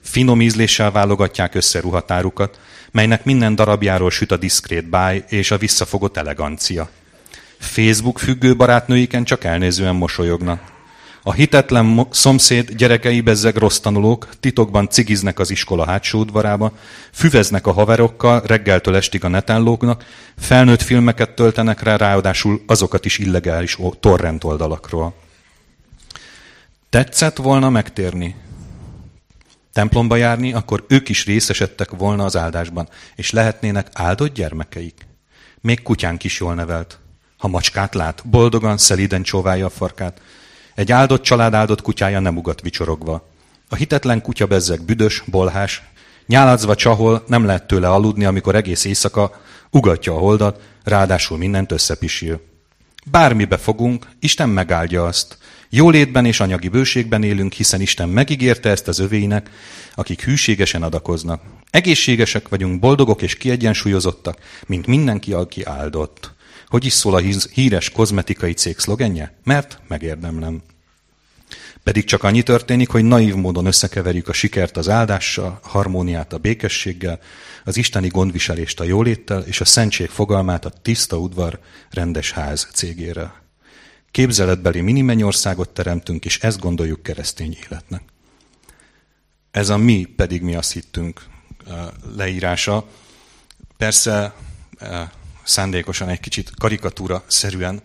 Finom 0.00 0.40
ízléssel 0.40 0.90
válogatják 0.90 1.54
össze 1.54 1.80
ruhatárukat, 1.80 2.60
melynek 2.90 3.24
minden 3.24 3.54
darabjáról 3.54 4.10
süt 4.10 4.32
a 4.32 4.36
diszkrét 4.36 4.88
báj 4.88 5.24
és 5.28 5.50
a 5.50 5.58
visszafogott 5.58 6.16
elegancia. 6.16 6.90
Facebook 7.58 8.18
függő 8.18 8.56
barátnőiken 8.56 9.24
csak 9.24 9.44
elnézően 9.44 9.94
mosolyognak. 9.94 10.73
A 11.26 11.32
hitetlen 11.32 12.06
szomszéd 12.10 12.70
gyerekei 12.70 13.20
bezzeg 13.20 13.56
rossz 13.56 13.78
tanulók, 13.78 14.28
titokban 14.40 14.88
cigiznek 14.88 15.38
az 15.38 15.50
iskola 15.50 15.84
hátsó 15.84 16.18
udvarába, 16.18 16.72
füveznek 17.12 17.66
a 17.66 17.72
haverokkal, 17.72 18.42
reggeltől 18.46 18.96
estig 18.96 19.24
a 19.24 19.28
neten 19.28 19.62
felnőtt 20.36 20.82
filmeket 20.82 21.30
töltenek 21.30 21.82
rá, 21.82 21.96
ráadásul 21.96 22.62
azokat 22.66 23.04
is 23.04 23.18
illegális 23.18 23.78
torrent 24.00 24.44
oldalakról. 24.44 25.14
Tetszett 26.90 27.36
volna 27.36 27.70
megtérni? 27.70 28.36
Templomba 29.72 30.16
járni, 30.16 30.52
akkor 30.52 30.84
ők 30.88 31.08
is 31.08 31.24
részesedtek 31.24 31.90
volna 31.90 32.24
az 32.24 32.36
áldásban, 32.36 32.88
és 33.16 33.30
lehetnének 33.30 33.88
áldott 33.92 34.34
gyermekeik. 34.34 35.06
Még 35.60 35.82
kutyánk 35.82 36.24
is 36.24 36.40
jól 36.40 36.54
nevelt. 36.54 36.98
Ha 37.38 37.48
macskát 37.48 37.94
lát, 37.94 38.22
boldogan, 38.26 38.78
szelíden 38.78 39.22
csóválja 39.22 39.66
a 39.66 39.70
farkát, 39.70 40.20
egy 40.74 40.92
áldott 40.92 41.22
család 41.22 41.54
áldott 41.54 41.82
kutyája 41.82 42.20
nem 42.20 42.36
ugat 42.36 42.60
vicsorogva. 42.60 43.28
A 43.68 43.74
hitetlen 43.74 44.22
kutya 44.22 44.46
bezzeg 44.46 44.82
büdös, 44.82 45.22
bolhás, 45.26 45.82
nyáladzva 46.26 46.74
csahol, 46.74 47.24
nem 47.26 47.44
lehet 47.44 47.66
tőle 47.66 47.88
aludni, 47.88 48.24
amikor 48.24 48.54
egész 48.54 48.84
éjszaka 48.84 49.40
ugatja 49.70 50.14
a 50.14 50.18
holdat, 50.18 50.60
ráadásul 50.84 51.38
mindent 51.38 51.72
összepisil. 51.72 52.40
Bármibe 53.10 53.56
fogunk, 53.56 54.06
Isten 54.20 54.48
megáldja 54.48 55.04
azt. 55.04 55.38
Jólétben 55.70 56.24
és 56.24 56.40
anyagi 56.40 56.68
bőségben 56.68 57.22
élünk, 57.22 57.52
hiszen 57.52 57.80
Isten 57.80 58.08
megígérte 58.08 58.70
ezt 58.70 58.88
az 58.88 58.98
övéinek, 58.98 59.50
akik 59.94 60.24
hűségesen 60.24 60.82
adakoznak. 60.82 61.42
Egészségesek 61.70 62.48
vagyunk, 62.48 62.80
boldogok 62.80 63.22
és 63.22 63.36
kiegyensúlyozottak, 63.36 64.38
mint 64.66 64.86
mindenki, 64.86 65.32
aki 65.32 65.62
áldott. 65.64 66.33
Hogy 66.74 66.84
is 66.84 66.92
szól 66.92 67.14
a 67.14 67.22
híres 67.52 67.90
kozmetikai 67.90 68.52
cég 68.52 68.78
szlogenje? 68.78 69.34
Mert 69.44 69.80
megérdemlem. 69.88 70.62
Pedig 71.82 72.04
csak 72.04 72.22
annyi 72.22 72.42
történik, 72.42 72.88
hogy 72.88 73.04
naív 73.04 73.34
módon 73.34 73.66
összekeverjük 73.66 74.28
a 74.28 74.32
sikert 74.32 74.76
az 74.76 74.88
áldással, 74.88 75.60
a 75.62 75.68
harmóniát 75.68 76.32
a 76.32 76.38
békességgel, 76.38 77.20
az 77.64 77.76
isteni 77.76 78.08
gondviselést 78.08 78.80
a 78.80 78.84
jóléttel, 78.84 79.42
és 79.42 79.60
a 79.60 79.64
szentség 79.64 80.08
fogalmát 80.08 80.64
a 80.64 80.70
tiszta 80.82 81.18
udvar 81.18 81.60
rendes 81.90 82.32
ház 82.32 82.68
cégére. 82.72 83.42
Képzeletbeli 84.10 84.80
minimennyországot 84.80 85.70
teremtünk, 85.70 86.24
és 86.24 86.38
ezt 86.38 86.60
gondoljuk 86.60 87.02
keresztény 87.02 87.56
életnek. 87.64 88.02
Ez 89.50 89.68
a 89.68 89.76
mi 89.76 90.04
pedig 90.16 90.42
mi 90.42 90.54
azt 90.54 90.72
hittünk 90.72 91.26
leírása. 92.16 92.88
Persze 93.76 94.34
szándékosan 95.44 96.08
egy 96.08 96.20
kicsit 96.20 96.50
karikatúra 96.58 97.24
szerűen. 97.26 97.82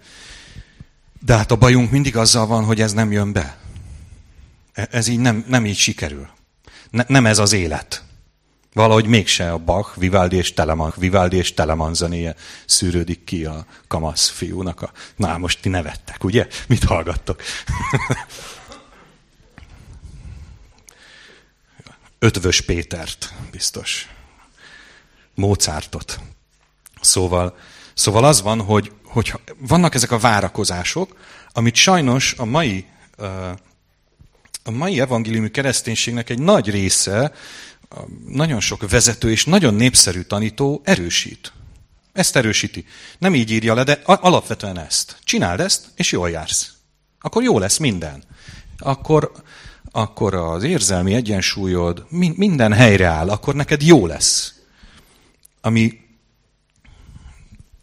De 1.19 1.35
hát 1.35 1.51
a 1.51 1.55
bajunk 1.55 1.91
mindig 1.91 2.17
azzal 2.17 2.45
van, 2.45 2.63
hogy 2.63 2.81
ez 2.81 2.93
nem 2.93 3.11
jön 3.11 3.31
be. 3.31 3.57
E, 4.73 4.87
ez 4.91 5.07
így 5.07 5.19
nem, 5.19 5.45
nem 5.47 5.65
így 5.65 5.77
sikerül. 5.77 6.29
Ne, 6.89 7.03
nem 7.07 7.25
ez 7.25 7.39
az 7.39 7.51
élet. 7.51 8.03
Valahogy 8.73 9.05
mégse 9.05 9.51
a 9.51 9.57
Bach, 9.57 9.97
Vivaldi 9.97 10.35
és 10.35 10.53
Telemann, 10.53 10.91
Vivaldi 10.95 11.37
és 11.37 11.53
Telemann 11.53 11.93
zenéje 11.93 12.35
szűrődik 12.65 13.23
ki 13.23 13.45
a 13.45 13.65
kamasz 13.87 14.29
fiúnak. 14.29 14.81
A... 14.81 14.91
Na, 15.15 15.37
most 15.37 15.61
ti 15.61 15.69
nevettek, 15.69 16.23
ugye? 16.23 16.47
Mit 16.67 16.83
hallgattok? 16.83 17.41
Ötvös 22.19 22.61
Pétert, 22.61 23.33
biztos. 23.51 24.07
Mozartot. 25.35 26.19
Szóval, 27.01 27.57
szóval 27.93 28.23
az 28.23 28.41
van, 28.41 28.61
hogy, 28.61 28.91
hogy 29.03 29.33
vannak 29.57 29.95
ezek 29.95 30.11
a 30.11 30.19
várakozások, 30.19 31.17
amit 31.53 31.75
sajnos 31.75 32.33
a 32.37 32.45
mai, 32.45 32.85
a 34.63 34.71
mai 34.71 34.99
evangéliumi 34.99 35.51
kereszténységnek 35.51 36.29
egy 36.29 36.39
nagy 36.39 36.69
része, 36.69 37.33
nagyon 38.27 38.59
sok 38.59 38.89
vezető 38.89 39.31
és 39.31 39.45
nagyon 39.45 39.73
népszerű 39.73 40.21
tanító 40.21 40.81
erősít. 40.83 41.53
Ezt 42.13 42.35
erősíti. 42.35 42.85
Nem 43.17 43.35
így 43.35 43.51
írja 43.51 43.73
le, 43.73 43.83
de 43.83 43.99
alapvetően 44.03 44.79
ezt. 44.79 45.17
Csináld 45.23 45.59
ezt, 45.59 45.85
és 45.95 46.11
jól 46.11 46.29
jársz. 46.29 46.71
Akkor 47.19 47.43
jó 47.43 47.59
lesz 47.59 47.77
minden. 47.77 48.23
Akkor, 48.77 49.31
akkor 49.91 50.33
az 50.33 50.63
érzelmi 50.63 51.13
egyensúlyod 51.13 52.05
minden 52.35 52.73
helyre 52.73 53.07
áll, 53.07 53.29
akkor 53.29 53.55
neked 53.55 53.81
jó 53.81 54.05
lesz. 54.05 54.53
Ami 55.61 55.99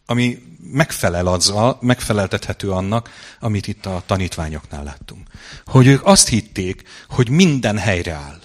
ami 0.06 0.42
megfelel 0.72 1.26
azzal, 1.26 1.78
megfeleltethető 1.80 2.70
annak, 2.70 3.10
amit 3.40 3.66
itt 3.66 3.86
a 3.86 4.02
tanítványoknál 4.06 4.84
láttunk. 4.84 5.28
Hogy 5.64 5.86
ők 5.86 6.06
azt 6.06 6.28
hitték, 6.28 6.82
hogy 7.08 7.28
minden 7.28 7.78
helyre 7.78 8.12
áll. 8.12 8.40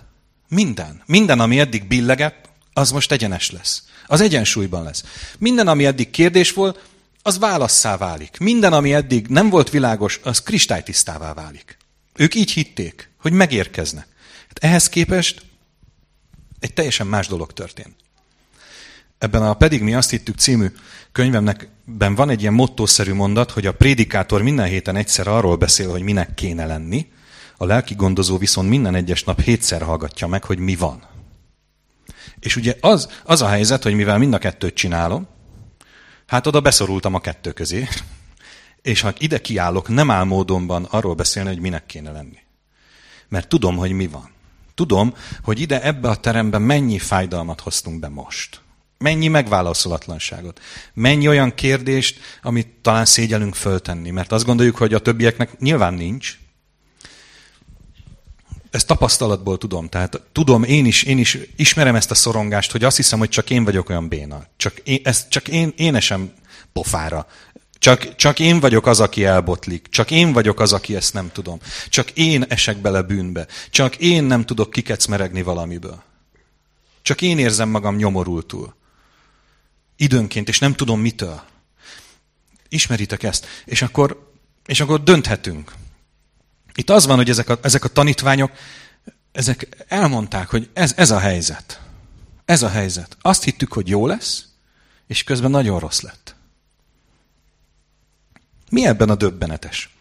Minden. 0.48 1.02
Minden, 1.06 1.40
ami 1.40 1.60
eddig 1.60 1.88
billegett, 1.88 2.50
az 2.74 2.92
most 2.92 3.12
egyenes 3.12 3.52
lesz. 3.52 3.84
Az 4.08 4.22
egyensúlyban 4.22 4.84
lesz. 4.84 5.04
Minden, 5.38 5.68
ami 5.68 5.86
eddig 5.86 6.10
kérdés 6.10 6.54
volt, 6.54 6.90
az 7.22 7.40
válasszá 7.40 7.98
válik. 7.98 8.38
Minden, 8.38 8.74
ami 8.74 8.94
eddig 8.94 9.28
nem 9.28 9.50
volt 9.50 9.70
világos, 9.70 10.20
az 10.24 10.42
kristálytisztává 10.42 11.34
válik. 11.34 11.78
Ők 12.16 12.36
így 12.36 12.52
hitték, 12.52 13.10
hogy 13.18 13.32
megérkeznek. 13.32 14.08
Hát 14.48 14.64
ehhez 14.64 14.90
képest 14.90 15.42
egy 16.60 16.74
teljesen 16.74 17.08
más 17.08 17.28
dolog 17.28 17.54
történt. 17.54 17.96
Ebben 19.22 19.44
a 19.44 19.54
Pedig 19.54 19.82
mi 19.82 19.94
azt 19.94 20.10
hittük 20.10 20.38
című 20.38 20.68
könyvemnek 21.12 21.70
ben 21.86 22.16
van 22.16 22.30
egy 22.30 22.42
ilyen 22.42 22.54
mottószerű 22.54 23.14
mondat, 23.14 23.52
hogy 23.52 23.66
a 23.66 23.74
prédikátor 23.74 24.42
minden 24.42 24.68
héten 24.68 24.96
egyszer 24.96 25.28
arról 25.28 25.56
beszél, 25.56 25.90
hogy 25.90 26.02
minek 26.02 26.34
kéne 26.34 26.66
lenni, 26.66 27.12
a 27.58 27.66
lelki 27.66 27.96
gondozó 27.96 28.38
viszont 28.38 28.70
minden 28.70 28.96
egyes 28.96 29.24
nap 29.24 29.42
hétszer 29.42 29.82
hallgatja 29.82 30.28
meg, 30.28 30.44
hogy 30.44 30.60
mi 30.60 30.76
van. 30.76 31.04
És 32.40 32.56
ugye 32.56 32.76
az, 32.80 33.10
az 33.24 33.42
a 33.42 33.48
helyzet, 33.48 33.84
hogy 33.84 33.94
mivel 33.94 34.18
mind 34.18 34.34
a 34.34 34.38
kettőt 34.38 34.76
csinálom, 34.76 35.28
hát 36.28 36.48
oda 36.48 36.62
beszorultam 36.62 37.14
a 37.14 37.20
kettő 37.20 37.52
közé, 37.52 37.88
és 38.82 39.02
ha 39.02 39.14
ide 39.18 39.42
kiállok, 39.42 39.88
nem 39.88 40.12
áll 40.12 40.24
módonban 40.24 40.84
arról 40.84 41.16
beszélni, 41.16 41.50
hogy 41.50 41.62
minek 41.62 41.86
kéne 41.86 42.12
lenni. 42.12 42.40
Mert 43.28 43.48
tudom, 43.48 43.78
hogy 43.78 43.92
mi 43.92 44.08
van. 44.08 44.30
Tudom, 44.76 45.14
hogy 45.44 45.60
ide 45.60 45.82
ebbe 45.82 46.10
a 46.10 46.16
terembe 46.16 46.58
mennyi 46.58 47.00
fájdalmat 47.00 47.60
hoztunk 47.60 48.00
be 48.00 48.08
most. 48.08 48.61
Mennyi 49.02 49.28
megválaszolatlanságot. 49.28 50.60
Mennyi 50.94 51.28
olyan 51.28 51.54
kérdést, 51.56 52.20
amit 52.42 52.68
talán 52.82 53.06
szégyelünk 53.06 53.56
föltenni, 53.56 54.10
mert 54.10 54.32
azt 54.32 54.46
gondoljuk, 54.46 54.78
hogy 54.78 54.94
a 54.94 55.00
többieknek 55.00 55.60
nyilván 55.60 55.94
nincs. 55.94 56.38
Ezt 58.72 58.88
tapasztalatból 58.88 59.58
tudom. 59.58 59.90
Tehát 59.90 60.22
tudom, 60.32 60.64
én 60.64 60.86
is, 60.86 61.04
én 61.04 61.18
is 61.18 61.38
ismerem 61.56 61.96
ezt 61.96 62.12
a 62.12 62.16
szorongást, 62.16 62.72
hogy 62.72 62.84
azt 62.84 62.96
hiszem, 62.96 63.20
hogy 63.20 63.30
csak 63.30 63.50
én 63.50 63.64
vagyok 63.64 63.90
olyan 63.90 64.08
béna. 64.08 64.46
Csak 64.58 64.78
én, 64.84 65.00
ezt 65.04 65.30
csak 65.30 65.48
én, 65.48 65.74
én 65.76 65.96
esem 65.96 66.34
pofára. 66.74 67.28
Csak, 67.80 68.16
csak 68.16 68.40
én 68.40 68.60
vagyok 68.60 68.86
az, 68.86 69.00
aki 69.00 69.26
elbotlik. 69.26 69.88
Csak 69.90 70.12
én 70.12 70.34
vagyok 70.34 70.60
az, 70.60 70.74
aki 70.74 70.96
ezt 70.96 71.14
nem 71.14 71.32
tudom. 71.32 71.60
Csak 71.90 72.12
én 72.12 72.44
esek 72.44 72.78
bele 72.78 73.02
bűnbe. 73.02 73.48
Csak 73.70 73.96
én 73.96 74.24
nem 74.24 74.46
tudok 74.46 74.72
kikecmeregni 74.72 75.42
valamiből. 75.42 76.04
Csak 77.02 77.22
én 77.22 77.40
érzem 77.40 77.70
magam 77.70 77.96
nyomorultul 77.96 78.80
időnként, 80.02 80.48
és 80.48 80.60
nem 80.60 80.74
tudom 80.74 81.00
mitől. 81.00 81.42
Ismeritek 82.70 83.24
ezt. 83.24 83.46
És 83.66 83.82
akkor, 83.82 84.32
és 84.66 84.80
akkor 84.80 85.04
dönthetünk. 85.04 85.74
Itt 86.74 86.90
az 86.90 87.06
van, 87.06 87.18
hogy 87.18 87.30
ezek 87.30 87.50
a, 87.50 87.60
ezek 87.62 87.84
a 87.84 87.88
tanítványok 87.88 88.52
ezek 89.32 89.86
elmondták, 89.88 90.50
hogy 90.50 90.70
ez, 90.74 90.94
ez 90.96 91.12
a 91.12 91.20
helyzet. 91.20 91.82
Ez 92.46 92.62
a 92.62 92.70
helyzet. 92.70 93.18
Azt 93.22 93.44
hittük, 93.44 93.74
hogy 93.74 93.88
jó 93.88 94.08
lesz, 94.08 94.46
és 95.08 95.24
közben 95.24 95.52
nagyon 95.52 95.80
rossz 95.80 96.02
lett. 96.02 96.36
Mi 98.70 98.86
ebben 98.86 99.10
a 99.10 99.16
döbbenetes? 99.16 99.96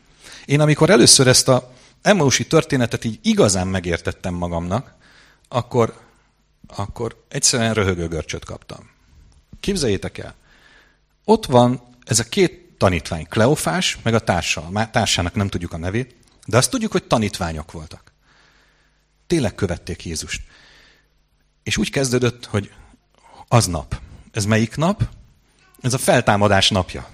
Én 0.44 0.60
amikor 0.60 0.90
először 0.90 1.26
ezt 1.26 1.48
a 1.48 1.72
Emmausi 2.02 2.46
történetet 2.46 3.04
így 3.04 3.18
igazán 3.22 3.68
megértettem 3.68 4.34
magamnak, 4.34 4.94
akkor, 5.48 6.00
akkor 6.66 7.24
egyszerűen 7.28 7.74
röhögő 7.74 8.08
görcsöt 8.08 8.44
kaptam. 8.44 8.90
Képzeljétek 9.61 10.18
el, 10.18 10.35
ott 11.25 11.46
van 11.46 11.83
ez 12.05 12.18
a 12.18 12.25
két 12.25 12.70
tanítvány, 12.79 13.27
Kleofás, 13.29 13.99
meg 14.03 14.14
a 14.14 14.20
társa. 14.20 14.88
Társának 14.92 15.35
nem 15.35 15.49
tudjuk 15.49 15.73
a 15.73 15.77
nevét, 15.77 16.14
de 16.46 16.57
azt 16.57 16.70
tudjuk, 16.70 16.92
hogy 16.92 17.05
tanítványok 17.05 17.73
voltak. 17.73 18.12
Tényleg 19.27 19.55
követték 19.55 20.05
Jézust. 20.05 20.42
És 21.62 21.77
úgy 21.77 21.90
kezdődött, 21.90 22.46
hogy 22.46 22.73
az 23.49 23.66
nap. 23.66 24.01
Ez 24.33 24.44
melyik 24.44 24.77
nap? 24.77 25.09
Ez 25.81 25.94
a 25.94 25.99
feltámadás 25.99 26.70
napja. 26.70 27.09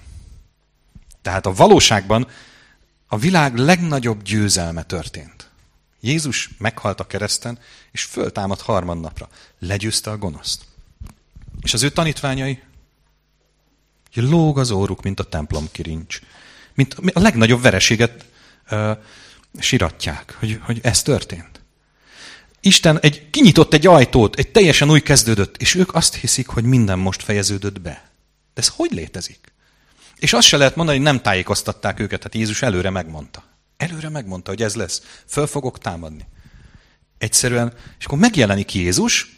Tehát 1.21 1.45
a 1.45 1.53
valóságban 1.53 2.27
a 3.07 3.17
világ 3.17 3.57
legnagyobb 3.57 4.21
győzelme 4.21 4.83
történt. 4.83 5.49
Jézus 5.99 6.49
meghalt 6.57 6.99
a 6.99 7.07
kereszten, 7.07 7.59
és 7.91 8.03
föltámad 8.03 8.61
harmadnapra. 8.61 9.29
Legyőzte 9.59 10.11
a 10.11 10.17
gonoszt. 10.17 10.65
És 11.61 11.73
az 11.73 11.83
ő 11.83 11.89
tanítványai 11.89 12.59
lóg 14.21 14.59
az 14.59 14.71
óruk, 14.71 15.01
mint 15.01 15.19
a 15.19 15.23
templom 15.23 15.67
kirincs. 15.71 16.19
Mint 16.73 16.93
a 16.93 17.19
legnagyobb 17.19 17.61
vereséget 17.61 18.25
uh, 18.71 18.97
siratják, 19.59 20.35
hogy, 20.39 20.59
hogy 20.63 20.79
ez 20.83 21.01
történt. 21.01 21.61
Isten 22.61 22.99
egy, 22.99 23.29
kinyitott 23.29 23.73
egy 23.73 23.87
ajtót, 23.87 24.35
egy 24.35 24.51
teljesen 24.51 24.89
új 24.89 25.01
kezdődött, 25.01 25.57
és 25.57 25.75
ők 25.75 25.95
azt 25.95 26.15
hiszik, 26.15 26.47
hogy 26.47 26.63
minden 26.63 26.99
most 26.99 27.23
fejeződött 27.23 27.81
be. 27.81 28.09
De 28.53 28.61
ez 28.61 28.67
hogy 28.67 28.91
létezik? 28.91 29.51
És 30.15 30.33
azt 30.33 30.47
se 30.47 30.57
lehet 30.57 30.75
mondani, 30.75 30.97
hogy 30.97 31.07
nem 31.07 31.21
tájékoztatták 31.21 31.99
őket, 31.99 32.23
hát 32.23 32.35
Jézus 32.35 32.61
előre 32.61 32.89
megmondta. 32.89 33.43
Előre 33.77 34.09
megmondta, 34.09 34.49
hogy 34.49 34.61
ez 34.61 34.75
lesz. 34.75 35.01
Föl 35.25 35.47
fogok 35.47 35.79
támadni. 35.79 36.27
Egyszerűen, 37.17 37.73
és 37.99 38.05
akkor 38.05 38.17
megjelenik 38.17 38.73
Jézus, 38.73 39.36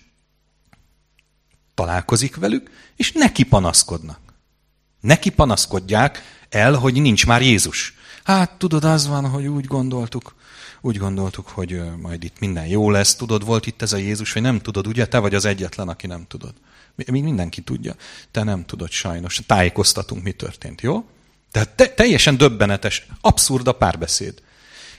találkozik 1.79 2.35
velük, 2.35 2.69
és 2.95 3.11
neki 3.11 3.43
panaszkodnak. 3.43 4.19
Neki 4.99 5.29
panaszkodják 5.29 6.23
el, 6.49 6.73
hogy 6.73 7.01
nincs 7.01 7.25
már 7.25 7.41
Jézus. 7.41 7.93
Hát 8.23 8.51
tudod, 8.51 8.83
az 8.83 9.07
van, 9.07 9.29
hogy 9.29 9.47
úgy 9.47 9.65
gondoltuk, 9.65 10.35
úgy 10.81 10.97
gondoltuk, 10.97 11.47
hogy 11.47 11.81
majd 12.01 12.23
itt 12.23 12.39
minden 12.39 12.67
jó 12.67 12.89
lesz. 12.89 13.15
Tudod, 13.15 13.45
volt 13.45 13.67
itt 13.67 13.81
ez 13.81 13.93
a 13.93 13.97
Jézus, 13.97 14.33
vagy 14.33 14.41
nem 14.41 14.59
tudod, 14.59 14.87
ugye? 14.87 15.05
Te 15.05 15.17
vagy 15.17 15.35
az 15.35 15.45
egyetlen, 15.45 15.87
aki 15.87 16.07
nem 16.07 16.25
tudod. 16.27 16.53
Mi 16.95 17.21
mindenki 17.21 17.61
tudja. 17.61 17.95
Te 18.31 18.43
nem 18.43 18.65
tudod 18.65 18.89
sajnos. 18.89 19.41
Tájékoztatunk, 19.45 20.23
mi 20.23 20.31
történt, 20.31 20.81
jó? 20.81 21.03
Tehát 21.51 21.69
te, 21.69 21.87
teljesen 21.87 22.37
döbbenetes, 22.37 23.05
abszurd 23.21 23.67
a 23.67 23.71
párbeszéd. 23.71 24.41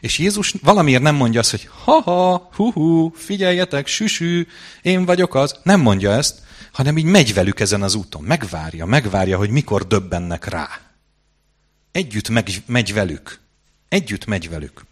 És 0.01 0.19
Jézus 0.19 0.55
valamiért 0.63 1.03
nem 1.03 1.15
mondja 1.15 1.41
azt, 1.41 1.51
hogy 1.51 1.69
ha-ha, 1.85 2.49
hu-hu, 2.53 3.11
figyeljetek, 3.15 3.87
süsű, 3.87 4.47
én 4.83 5.05
vagyok 5.05 5.35
az. 5.35 5.59
Nem 5.63 5.81
mondja 5.81 6.13
ezt, 6.13 6.49
hanem 6.73 6.99
így 6.99 7.05
megy 7.05 7.35
velük 7.35 7.61
ezen 7.61 7.83
az 7.83 7.95
úton. 7.95 8.23
Megvárja, 8.23 8.87
megvárja, 8.87 9.37
hogy 9.37 9.51
mikor 9.51 9.87
döbbennek 9.87 10.45
rá. 10.45 10.69
Együtt 11.93 12.29
megy, 12.29 12.63
megy 12.67 12.93
velük. 12.93 13.41
Együtt 13.89 14.27
megy 14.27 14.51
velük. 14.51 14.85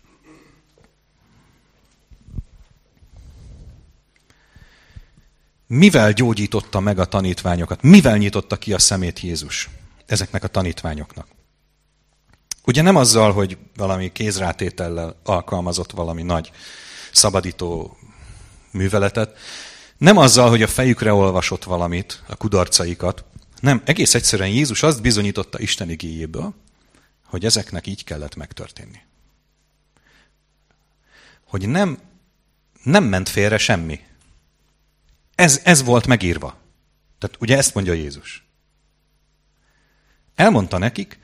Mivel 5.67 6.13
gyógyította 6.13 6.81
meg 6.81 6.99
a 6.99 7.05
tanítványokat? 7.05 7.83
Mivel 7.83 8.17
nyitotta 8.17 8.57
ki 8.57 8.73
a 8.73 8.79
szemét 8.79 9.21
Jézus 9.21 9.69
ezeknek 10.07 10.45
a 10.45 10.49
tanítványoknak? 10.49 11.27
Ugye 12.65 12.83
nem 12.83 12.97
azzal, 12.97 13.33
hogy 13.33 13.57
valami 13.77 14.13
kézrátétellel 14.13 15.17
alkalmazott 15.25 15.91
valami 15.91 16.23
nagy 16.23 16.51
szabadító 17.13 17.97
műveletet, 18.71 19.37
nem 19.99 20.17
azzal, 20.17 20.49
hogy 20.49 20.63
a 20.63 20.67
fejükre 20.67 21.13
olvasott 21.13 21.65
valamit, 21.65 22.23
a 22.27 22.37
kudarcaikat, 22.37 23.25
nem, 23.61 23.83
egész 23.85 24.15
egyszerűen 24.15 24.49
Jézus 24.49 24.83
azt 24.83 25.03
bizonyította 25.03 25.61
Isten 25.61 25.91
igéjéből, 25.91 26.55
hogy 27.25 27.45
ezeknek 27.45 27.87
így 27.87 28.05
kellett 28.05 28.35
megtörténni. 28.35 29.03
Hogy 31.45 31.69
nem, 31.69 31.99
nem 32.83 33.05
ment 33.05 33.29
félre 33.29 33.59
semmi. 33.59 34.01
Ez, 35.35 35.61
ez 35.65 35.83
volt 35.83 36.07
megírva. 36.07 36.57
Tehát 37.19 37.37
ugye 37.41 37.57
ezt 37.57 37.75
mondja 37.75 37.93
Jézus. 37.93 38.47
Elmondta 40.35 40.79
nekik, 40.79 41.19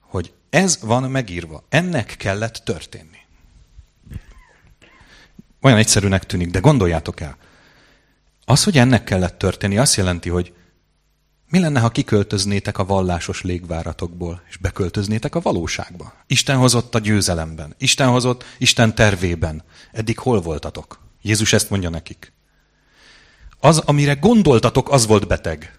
hogy 0.00 0.32
ez 0.50 0.78
van 0.80 1.10
megírva. 1.10 1.64
Ennek 1.68 2.14
kellett 2.18 2.54
történni. 2.64 3.18
Olyan 5.60 5.78
egyszerűnek 5.78 6.26
tűnik, 6.26 6.50
de 6.50 6.58
gondoljátok 6.58 7.20
el. 7.20 7.36
Az, 8.48 8.64
hogy 8.64 8.78
ennek 8.78 9.04
kellett 9.04 9.38
történni, 9.38 9.78
azt 9.78 9.94
jelenti, 9.94 10.28
hogy 10.28 10.52
mi 11.48 11.58
lenne, 11.58 11.80
ha 11.80 11.88
kiköltöznétek 11.88 12.78
a 12.78 12.84
vallásos 12.84 13.42
légváratokból, 13.42 14.42
és 14.48 14.56
beköltöznétek 14.56 15.34
a 15.34 15.40
valóságba? 15.40 16.14
Isten 16.26 16.56
hozott 16.56 16.94
a 16.94 16.98
győzelemben. 16.98 17.74
Isten 17.78 18.08
hozott 18.08 18.44
Isten 18.58 18.94
tervében. 18.94 19.64
Eddig 19.92 20.18
hol 20.18 20.40
voltatok? 20.40 21.00
Jézus 21.22 21.52
ezt 21.52 21.70
mondja 21.70 21.88
nekik. 21.88 22.32
Az, 23.60 23.78
amire 23.78 24.14
gondoltatok, 24.14 24.90
az 24.90 25.06
volt 25.06 25.26
beteg. 25.26 25.78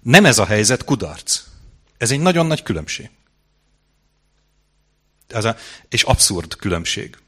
Nem 0.00 0.24
ez 0.24 0.38
a 0.38 0.44
helyzet 0.44 0.84
kudarc. 0.84 1.42
Ez 1.96 2.10
egy 2.10 2.20
nagyon 2.20 2.46
nagy 2.46 2.62
különbség. 2.62 3.10
Ez 5.28 5.44
a, 5.44 5.56
és 5.88 6.02
abszurd 6.02 6.56
különbség. 6.56 7.18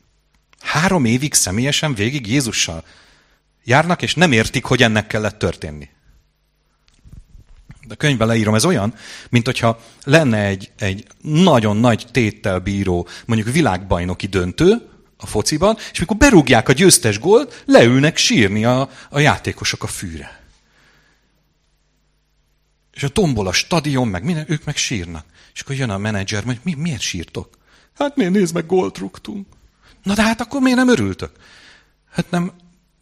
Három 0.58 1.04
évig 1.04 1.34
személyesen 1.34 1.94
végig 1.94 2.26
Jézussal 2.26 2.84
járnak, 3.64 4.02
és 4.02 4.14
nem 4.14 4.32
értik, 4.32 4.64
hogy 4.64 4.82
ennek 4.82 5.06
kellett 5.06 5.38
történni. 5.38 5.88
De 7.86 7.94
könyvben 7.94 8.28
leírom, 8.28 8.54
ez 8.54 8.64
olyan, 8.64 8.94
mint 9.28 9.44
hogyha 9.46 9.80
lenne 10.04 10.38
egy, 10.38 10.72
egy 10.78 11.06
nagyon 11.20 11.76
nagy 11.76 12.06
téttel 12.10 12.58
bíró, 12.58 13.08
mondjuk 13.26 13.54
világbajnoki 13.54 14.26
döntő 14.26 14.88
a 15.16 15.26
fociban, 15.26 15.76
és 15.92 15.98
mikor 15.98 16.16
berúgják 16.16 16.68
a 16.68 16.72
győztes 16.72 17.18
gólt, 17.18 17.62
leülnek 17.66 18.16
sírni 18.16 18.64
a, 18.64 18.90
a 19.10 19.18
játékosok 19.18 19.82
a 19.82 19.86
fűre. 19.86 20.42
És 22.92 23.02
a 23.02 23.08
tombol 23.08 23.46
a 23.46 23.52
stadion, 23.52 24.08
meg 24.08 24.24
minden, 24.24 24.44
ők 24.48 24.64
meg 24.64 24.76
sírnak. 24.76 25.24
És 25.54 25.60
akkor 25.60 25.74
jön 25.74 25.90
a 25.90 25.98
menedzser, 25.98 26.44
hogy 26.44 26.60
mi, 26.62 26.74
miért 26.74 27.00
sírtok? 27.00 27.58
Hát 27.94 28.16
miért 28.16 28.32
nézd 28.32 28.54
meg, 28.54 28.66
gólt 28.66 28.98
rúgtunk. 28.98 29.46
Na 30.02 30.14
de 30.14 30.22
hát 30.22 30.40
akkor 30.40 30.60
miért 30.60 30.76
nem 30.76 30.88
örültök? 30.88 31.30
Hát 32.10 32.30
nem, 32.30 32.52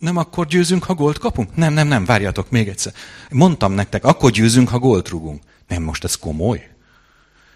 nem 0.02 0.16
akkor 0.16 0.46
győzünk, 0.46 0.84
ha 0.84 0.94
gólt 0.94 1.18
kapunk? 1.18 1.56
Nem, 1.56 1.72
nem, 1.72 1.88
nem, 1.88 2.04
várjatok 2.04 2.50
még 2.50 2.68
egyszer. 2.68 2.92
Mondtam 3.30 3.72
nektek, 3.72 4.04
akkor 4.04 4.30
győzünk, 4.30 4.68
ha 4.68 4.78
gólt 4.78 5.08
rugunk. 5.08 5.42
Nem, 5.68 5.82
most 5.82 6.04
ez 6.04 6.14
komoly. 6.14 6.70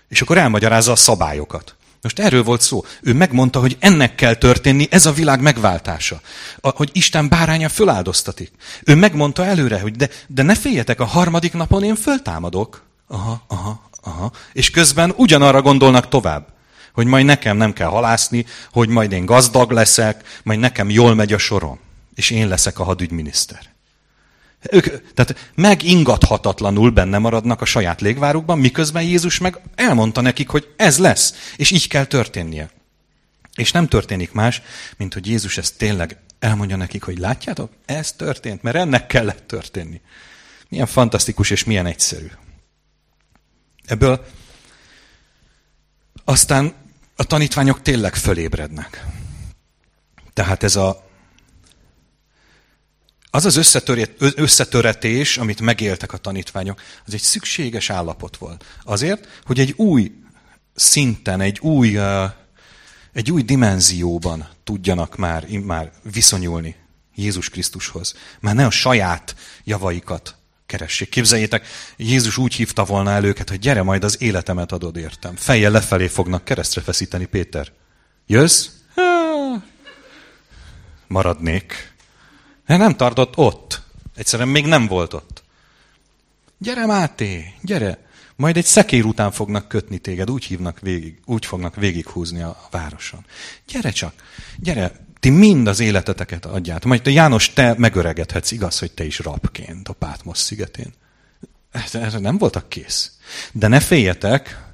És 0.09 0.21
akkor 0.21 0.39
elmagyarázza 0.39 0.93
a 0.93 0.97
szabályokat. 0.97 1.77
Most 2.03 2.19
erről 2.19 2.43
volt 2.43 2.61
szó. 2.61 2.85
Ő 3.03 3.15
megmondta, 3.15 3.61
hogy 3.61 3.77
ennek 3.81 4.15
kell 4.15 4.35
történni, 4.35 4.87
ez 4.91 5.07
a 5.07 5.13
világ 5.13 5.41
megváltása. 5.41 6.21
A, 6.61 6.69
hogy 6.69 6.91
Isten 6.93 7.29
báránya 7.29 7.69
föláldoztatik. 7.69 8.53
Ő 8.85 8.95
megmondta 8.95 9.45
előre, 9.45 9.81
hogy 9.81 9.97
de, 9.97 10.09
de 10.27 10.43
ne 10.43 10.55
féljetek, 10.55 11.01
a 11.01 11.05
harmadik 11.05 11.53
napon 11.53 11.83
én 11.83 11.97
föltámadok. 11.97 12.83
Aha, 13.09 13.45
aha, 13.49 13.89
aha. 14.03 14.33
És 14.53 14.71
közben 14.71 15.13
ugyanarra 15.17 15.63
gondolnak 15.63 16.09
tovább. 16.09 16.47
Hogy 16.93 17.07
majd 17.07 17.25
nekem 17.25 17.57
nem 17.57 17.73
kell 17.73 17.89
halászni, 17.89 18.47
hogy 18.73 18.89
majd 18.89 19.13
én 19.13 19.27
gazdag 19.27 19.71
leszek, 19.71 20.41
majd 20.43 20.59
nekem 20.59 20.91
jól 20.91 21.15
megy 21.15 21.33
a 21.33 21.39
sorom 21.39 21.85
és 22.17 22.31
én 22.31 22.49
leszek 22.49 22.79
a 22.79 22.85
hadügyminiszter. 22.85 23.75
Ők, 24.71 25.13
tehát 25.15 25.53
megingathatatlanul 25.55 26.91
benne 26.91 27.19
maradnak 27.19 27.61
a 27.61 27.65
saját 27.65 28.01
légvárukban, 28.01 28.59
miközben 28.59 29.03
Jézus 29.03 29.39
meg 29.39 29.61
elmondta 29.75 30.21
nekik, 30.21 30.49
hogy 30.49 30.73
ez 30.77 30.99
lesz, 30.99 31.53
és 31.57 31.71
így 31.71 31.89
kell 31.89 32.05
történnie. 32.05 32.71
És 33.55 33.73
nem 33.73 33.89
történik 33.89 34.33
más, 34.33 34.63
mint 34.97 35.15
hogy 35.15 35.27
Jézus 35.27 35.59
ezt 35.59 35.79
tényleg 35.79 36.21
elmondja 36.39 36.77
nekik, 36.77 37.03
hogy 37.03 37.19
látjátok, 37.19 37.73
ez 37.85 38.13
történt, 38.13 38.63
mert 38.63 38.77
ennek 38.77 39.07
kellett 39.07 39.47
történni. 39.47 40.01
Milyen 40.69 40.87
fantasztikus 40.87 41.51
és 41.51 41.65
milyen 41.65 41.87
egyszerű. 41.87 42.31
Ebből 43.85 44.27
aztán 46.25 46.75
a 47.17 47.25
tanítványok 47.25 47.83
tényleg 47.83 48.15
fölébrednek. 48.15 49.07
Tehát 50.33 50.63
ez 50.63 50.77
a 50.77 51.06
az 53.37 53.45
az 53.45 53.83
összetöretés, 54.37 55.37
amit 55.37 55.61
megéltek 55.61 56.13
a 56.13 56.17
tanítványok, 56.17 56.81
az 57.07 57.15
egy 57.15 57.21
szükséges 57.21 57.91
állapot 57.91 58.37
volt. 58.37 58.65
Azért, 58.85 59.29
hogy 59.45 59.61
egy 59.61 59.75
új 59.77 60.13
szinten, 60.75 61.41
egy 61.41 61.59
új, 61.59 61.99
egy 63.13 63.31
új 63.31 63.43
dimenzióban 63.43 64.49
tudjanak 64.65 65.17
már, 65.17 65.47
már 65.49 65.93
viszonyulni 66.13 66.77
Jézus 67.15 67.49
Krisztushoz. 67.49 68.15
Már 68.41 68.55
ne 68.55 68.67
a 68.67 68.71
saját 68.71 69.37
javaikat 69.65 70.37
keressék. 70.67 71.09
Képzeljétek, 71.09 71.67
Jézus 71.97 72.37
úgy 72.37 72.55
hívta 72.55 72.85
volna 72.85 73.11
el 73.11 73.25
őket, 73.25 73.49
hogy 73.49 73.59
gyere, 73.59 73.83
majd 73.83 74.05
az 74.05 74.23
életemet 74.23 74.73
adod 74.73 74.97
értem. 74.97 75.37
Fejjel 75.37 75.71
lefelé 75.71 76.07
fognak 76.07 76.45
keresztre 76.45 76.81
feszíteni, 76.81 77.25
Péter. 77.25 77.73
Jössz? 78.27 78.69
Maradnék. 81.07 81.95
De 82.67 82.77
nem 82.77 82.97
tartott 82.97 83.37
ott. 83.37 83.83
Egyszerűen 84.17 84.49
még 84.49 84.67
nem 84.67 84.87
volt 84.87 85.13
ott. 85.13 85.43
Gyere, 86.59 86.87
Máté, 86.87 87.55
gyere. 87.63 88.05
Majd 88.37 88.57
egy 88.57 88.65
szekér 88.65 89.05
után 89.05 89.31
fognak 89.31 89.69
kötni 89.69 89.99
téged, 89.99 90.31
úgy 90.31 90.45
hívnak 90.45 90.81
végig, 90.81 91.21
úgy 91.25 91.47
fognak 91.47 91.75
végighúzni 91.75 92.43
a 92.43 92.57
városon. 92.71 93.25
Gyere 93.67 93.91
csak, 93.91 94.13
gyere, 94.57 95.07
ti 95.21 95.31
mind 95.31 95.67
az 95.67 95.81
életeteket 95.81 96.47
adját. 96.47 96.85
Majd 96.85 97.03
te 97.03 97.11
János, 97.11 97.53
te 97.53 97.75
megöregedhetsz, 97.79 98.51
igaz, 98.51 98.79
hogy 98.79 98.93
te 98.93 99.05
is 99.05 99.19
rabként 99.19 99.89
a 99.89 99.93
Pátmos 99.93 100.39
szigetén. 100.39 100.93
Erre 101.93 102.19
nem 102.19 102.39
voltak 102.39 102.69
kész. 102.69 103.13
De 103.53 103.69
ne 103.69 103.81
féljetek, 103.81 104.65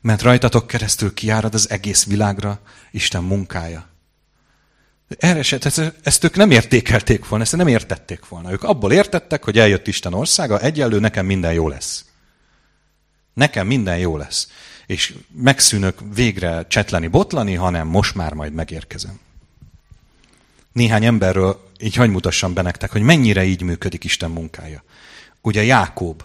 mert 0.00 0.22
rajtatok 0.22 0.66
keresztül 0.66 1.14
kiárad 1.14 1.54
az 1.54 1.70
egész 1.70 2.04
világra 2.04 2.60
Isten 2.90 3.22
munkája. 3.22 3.88
Erre 5.08 5.42
se, 5.42 5.58
ezt, 5.60 5.92
ezt 6.02 6.24
ők 6.24 6.36
nem 6.36 6.50
értékelték 6.50 7.28
volna, 7.28 7.44
ezt 7.44 7.56
nem 7.56 7.66
értették 7.66 8.28
volna. 8.28 8.52
Ők 8.52 8.62
abból 8.62 8.92
értettek, 8.92 9.44
hogy 9.44 9.58
eljött 9.58 9.86
Isten 9.86 10.14
országa, 10.14 10.60
egyelő 10.60 10.98
nekem 10.98 11.26
minden 11.26 11.52
jó 11.52 11.68
lesz. 11.68 12.04
Nekem 13.34 13.66
minden 13.66 13.98
jó 13.98 14.16
lesz. 14.16 14.48
És 14.86 15.14
megszűnök 15.32 15.98
végre 16.14 16.66
csetleni, 16.68 17.06
botlani, 17.06 17.54
hanem 17.54 17.86
most 17.86 18.14
már 18.14 18.32
majd 18.32 18.52
megérkezem. 18.52 19.20
Néhány 20.72 21.04
emberről 21.04 21.70
így 21.80 21.94
hagy 21.94 22.10
mutassam 22.10 22.54
be 22.54 22.62
nektek, 22.62 22.90
hogy 22.90 23.02
mennyire 23.02 23.44
így 23.44 23.62
működik 23.62 24.04
Isten 24.04 24.30
munkája. 24.30 24.82
Ugye 25.40 25.64
Jákob. 25.64 26.22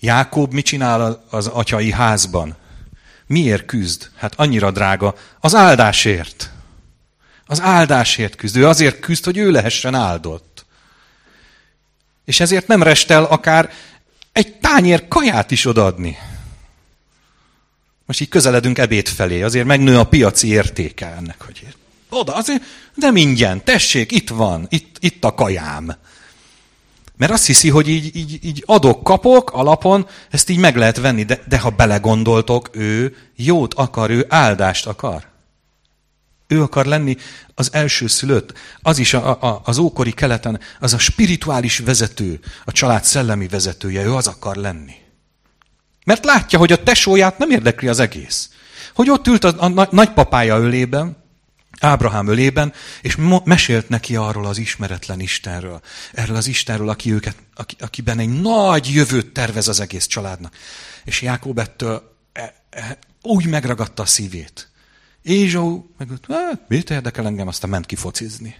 Jákob 0.00 0.52
mit 0.52 0.64
csinál 0.64 1.24
az 1.30 1.46
atyai 1.46 1.92
házban? 1.92 2.56
Miért 3.26 3.64
küzd? 3.66 4.10
Hát 4.14 4.34
annyira 4.34 4.70
drága. 4.70 5.14
Az 5.40 5.54
áldásért. 5.54 6.50
Az 7.50 7.60
áldásért 7.60 8.36
küzd. 8.36 8.56
Ő 8.56 8.66
azért 8.66 9.00
küzd, 9.00 9.24
hogy 9.24 9.36
ő 9.36 9.50
lehessen 9.50 9.94
áldott. 9.94 10.66
És 12.24 12.40
ezért 12.40 12.66
nem 12.66 12.82
restel 12.82 13.24
akár 13.24 13.72
egy 14.32 14.54
tányér 14.54 15.08
kaját 15.08 15.50
is 15.50 15.66
odaadni. 15.66 16.18
Most 18.06 18.20
így 18.20 18.28
közeledünk 18.28 18.78
ebéd 18.78 19.08
felé, 19.08 19.42
azért 19.42 19.66
megnő 19.66 19.98
a 19.98 20.04
piaci 20.04 20.48
értéke 20.48 21.06
ennek, 21.06 21.42
hogy 21.42 21.66
oda, 22.08 22.34
azért 22.34 22.62
nem 22.94 23.16
ingyen, 23.16 23.64
tessék, 23.64 24.12
itt 24.12 24.28
van, 24.28 24.66
itt, 24.68 24.96
itt 25.00 25.24
a 25.24 25.34
kajám. 25.34 25.96
Mert 27.16 27.32
azt 27.32 27.46
hiszi, 27.46 27.68
hogy 27.68 27.88
így, 27.88 28.16
így, 28.16 28.44
így 28.44 28.62
adok, 28.66 29.02
kapok 29.02 29.50
alapon, 29.52 30.06
ezt 30.30 30.48
így 30.48 30.58
meg 30.58 30.76
lehet 30.76 30.96
venni, 30.96 31.22
de, 31.22 31.42
de 31.48 31.58
ha 31.58 31.70
belegondoltok, 31.70 32.68
ő 32.72 33.16
jót 33.36 33.74
akar, 33.74 34.10
ő 34.10 34.26
áldást 34.28 34.86
akar. 34.86 35.27
Ő 36.48 36.62
akar 36.62 36.86
lenni 36.86 37.16
az 37.54 37.72
első 37.72 38.06
szülött. 38.06 38.52
Az 38.82 38.98
is 38.98 39.14
a, 39.14 39.42
a, 39.42 39.60
az 39.64 39.78
ókori 39.78 40.12
keleten, 40.12 40.60
az 40.80 40.94
a 40.94 40.98
spirituális 40.98 41.78
vezető, 41.78 42.40
a 42.64 42.72
család 42.72 43.04
szellemi 43.04 43.48
vezetője, 43.48 44.04
ő 44.04 44.14
az 44.14 44.26
akar 44.26 44.56
lenni. 44.56 44.94
Mert 46.04 46.24
látja, 46.24 46.58
hogy 46.58 46.72
a 46.72 46.82
tesóját 46.82 47.38
nem 47.38 47.50
érdekli 47.50 47.88
az 47.88 47.98
egész. 47.98 48.50
Hogy 48.94 49.10
ott 49.10 49.26
ült 49.26 49.44
a, 49.44 49.64
a 49.64 49.88
nagypapája 49.90 50.58
ölében, 50.58 51.16
Ábrahám 51.80 52.26
ölében, 52.26 52.72
és 53.02 53.16
mesélt 53.44 53.88
neki 53.88 54.16
arról 54.16 54.46
az 54.46 54.58
ismeretlen 54.58 55.20
Istenről. 55.20 55.80
Erről 56.12 56.36
az 56.36 56.46
Istenről, 56.46 56.88
aki 56.88 57.12
őket, 57.12 57.36
aki, 57.54 57.76
akiben 57.78 58.18
egy 58.18 58.40
nagy 58.40 58.86
jövőt 58.94 59.32
tervez 59.32 59.68
az 59.68 59.80
egész 59.80 60.06
családnak. 60.06 60.54
És 61.04 61.22
Jákob 61.22 61.58
ettől 61.58 62.16
e, 62.32 62.54
e, 62.70 62.98
úgy 63.22 63.46
megragadta 63.46 64.02
a 64.02 64.06
szívét. 64.06 64.68
Ézsó, 65.22 65.90
meg 65.98 66.08
hát, 66.28 66.68
mit 66.68 66.90
érdekel 66.90 67.26
engem, 67.26 67.48
aztán 67.48 67.70
ment 67.70 67.86
kifocizni. 67.86 68.56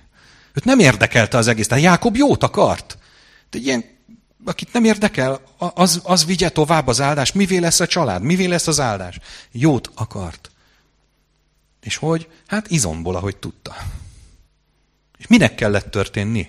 Őt 0.52 0.64
nem 0.64 0.78
érdekelte 0.78 1.36
az 1.36 1.46
egész, 1.46 1.66
tehát 1.66 1.84
Jákob 1.84 2.16
jót 2.16 2.42
akart. 2.42 2.98
De 3.50 3.58
ilyen, 3.58 3.84
akit 4.44 4.72
nem 4.72 4.84
érdekel, 4.84 5.40
az, 5.58 6.00
az 6.04 6.24
vigye 6.24 6.48
tovább 6.48 6.86
az 6.86 7.00
áldást. 7.00 7.34
Mivé 7.34 7.56
lesz 7.56 7.80
a 7.80 7.86
család? 7.86 8.22
Mivé 8.22 8.44
lesz 8.44 8.66
az 8.66 8.80
áldás? 8.80 9.18
Jót 9.52 9.90
akart. 9.94 10.50
És 11.80 11.96
hogy? 11.96 12.28
Hát 12.46 12.70
izomból, 12.70 13.16
ahogy 13.16 13.36
tudta. 13.36 13.76
És 15.18 15.26
minek 15.26 15.54
kellett 15.54 15.90
történni? 15.90 16.48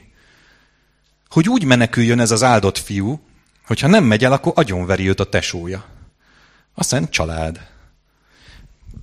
Hogy 1.29 1.49
úgy 1.49 1.63
meneküljön 1.63 2.19
ez 2.19 2.31
az 2.31 2.43
áldott 2.43 2.77
fiú, 2.77 3.21
hogyha 3.65 3.87
nem 3.87 4.03
megy 4.03 4.23
el, 4.23 4.31
akkor 4.31 4.53
agyonveri 4.55 5.07
őt 5.07 5.19
a 5.19 5.29
tesója. 5.29 5.85
A 6.73 6.83
szent 6.83 7.09
család. 7.09 7.67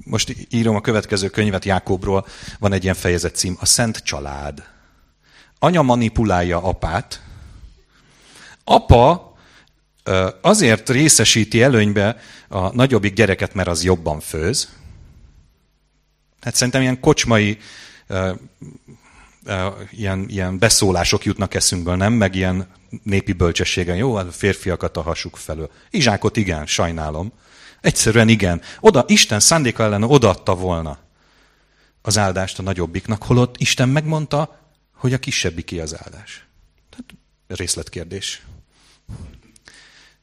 Most 0.05 0.35
írom 0.51 0.77
a 0.77 0.81
következő 0.81 1.29
könyvet 1.29 1.65
Jákobról, 1.65 2.27
van 2.59 2.73
egy 2.73 2.83
ilyen 2.83 2.95
fejezet 2.95 3.37
cím, 3.37 3.57
a 3.61 3.67
szent 3.67 3.97
család. 3.97 4.63
Anya 5.59 5.83
manipulálja 5.83 6.63
apát. 6.63 7.23
Apa 8.65 9.35
azért 10.41 10.91
részesíti 10.91 11.63
előnybe 11.63 12.17
a 12.49 12.75
nagyobbik 12.75 13.15
gyereket, 13.15 13.55
mert 13.55 13.69
az 13.69 13.85
jobban 13.85 14.21
főz, 14.21 14.69
Hát 16.47 16.55
szerintem 16.55 16.83
ilyen 16.83 17.01
kocsmai 17.01 17.59
ilyen, 19.91 20.29
ilyen 20.29 20.59
beszólások 20.59 21.25
jutnak 21.25 21.55
eszünkből, 21.55 21.97
nem? 21.97 22.13
Meg 22.13 22.35
ilyen 22.35 22.67
népi 23.03 23.33
bölcsességen. 23.33 23.97
Jó, 23.97 24.15
a 24.15 24.25
férfiakat 24.25 24.97
a 24.97 25.03
hasuk 25.03 25.37
felől. 25.37 25.71
Izsákot 25.91 26.37
igen, 26.37 26.67
sajnálom. 26.67 27.33
Egyszerűen 27.81 28.29
igen. 28.29 28.63
Oda, 28.81 29.05
Isten 29.07 29.41
szándéka 29.41 29.83
ellen 29.83 30.03
odaadta 30.03 30.55
volna 30.55 30.99
az 32.03 32.19
áldást 32.19 32.59
a 32.59 32.63
nagyobbiknak, 32.63 33.23
holott 33.23 33.57
Isten 33.59 33.89
megmondta, 33.89 34.59
hogy 34.95 35.13
a 35.13 35.19
ki 35.19 35.81
az 35.81 35.97
áldás. 36.05 36.47
Tehát 36.91 37.15
részletkérdés. 37.47 38.43